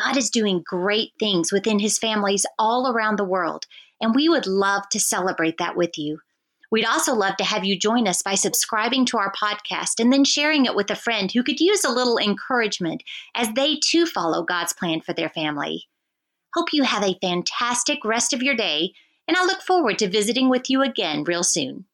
God 0.00 0.16
is 0.16 0.30
doing 0.30 0.62
great 0.64 1.12
things 1.18 1.52
within 1.52 1.78
his 1.78 1.98
families 1.98 2.46
all 2.58 2.90
around 2.90 3.18
the 3.18 3.24
world, 3.24 3.66
and 4.00 4.14
we 4.14 4.28
would 4.28 4.46
love 4.46 4.88
to 4.90 5.00
celebrate 5.00 5.58
that 5.58 5.76
with 5.76 5.98
you. 5.98 6.20
We'd 6.70 6.86
also 6.86 7.14
love 7.14 7.36
to 7.36 7.44
have 7.44 7.66
you 7.66 7.78
join 7.78 8.08
us 8.08 8.22
by 8.22 8.34
subscribing 8.34 9.04
to 9.06 9.18
our 9.18 9.32
podcast 9.32 10.00
and 10.00 10.10
then 10.10 10.24
sharing 10.24 10.64
it 10.64 10.74
with 10.74 10.90
a 10.90 10.96
friend 10.96 11.30
who 11.30 11.42
could 11.42 11.60
use 11.60 11.84
a 11.84 11.92
little 11.92 12.16
encouragement 12.16 13.02
as 13.34 13.52
they 13.52 13.76
too 13.76 14.06
follow 14.06 14.42
God's 14.42 14.72
plan 14.72 15.02
for 15.02 15.12
their 15.12 15.28
family. 15.28 15.84
Hope 16.54 16.72
you 16.72 16.82
have 16.82 17.02
a 17.02 17.18
fantastic 17.20 18.04
rest 18.04 18.32
of 18.32 18.42
your 18.42 18.54
day, 18.54 18.92
and 19.26 19.36
I 19.36 19.44
look 19.44 19.62
forward 19.62 19.98
to 19.98 20.08
visiting 20.08 20.48
with 20.48 20.68
you 20.68 20.82
again 20.82 21.24
real 21.24 21.42
soon. 21.42 21.86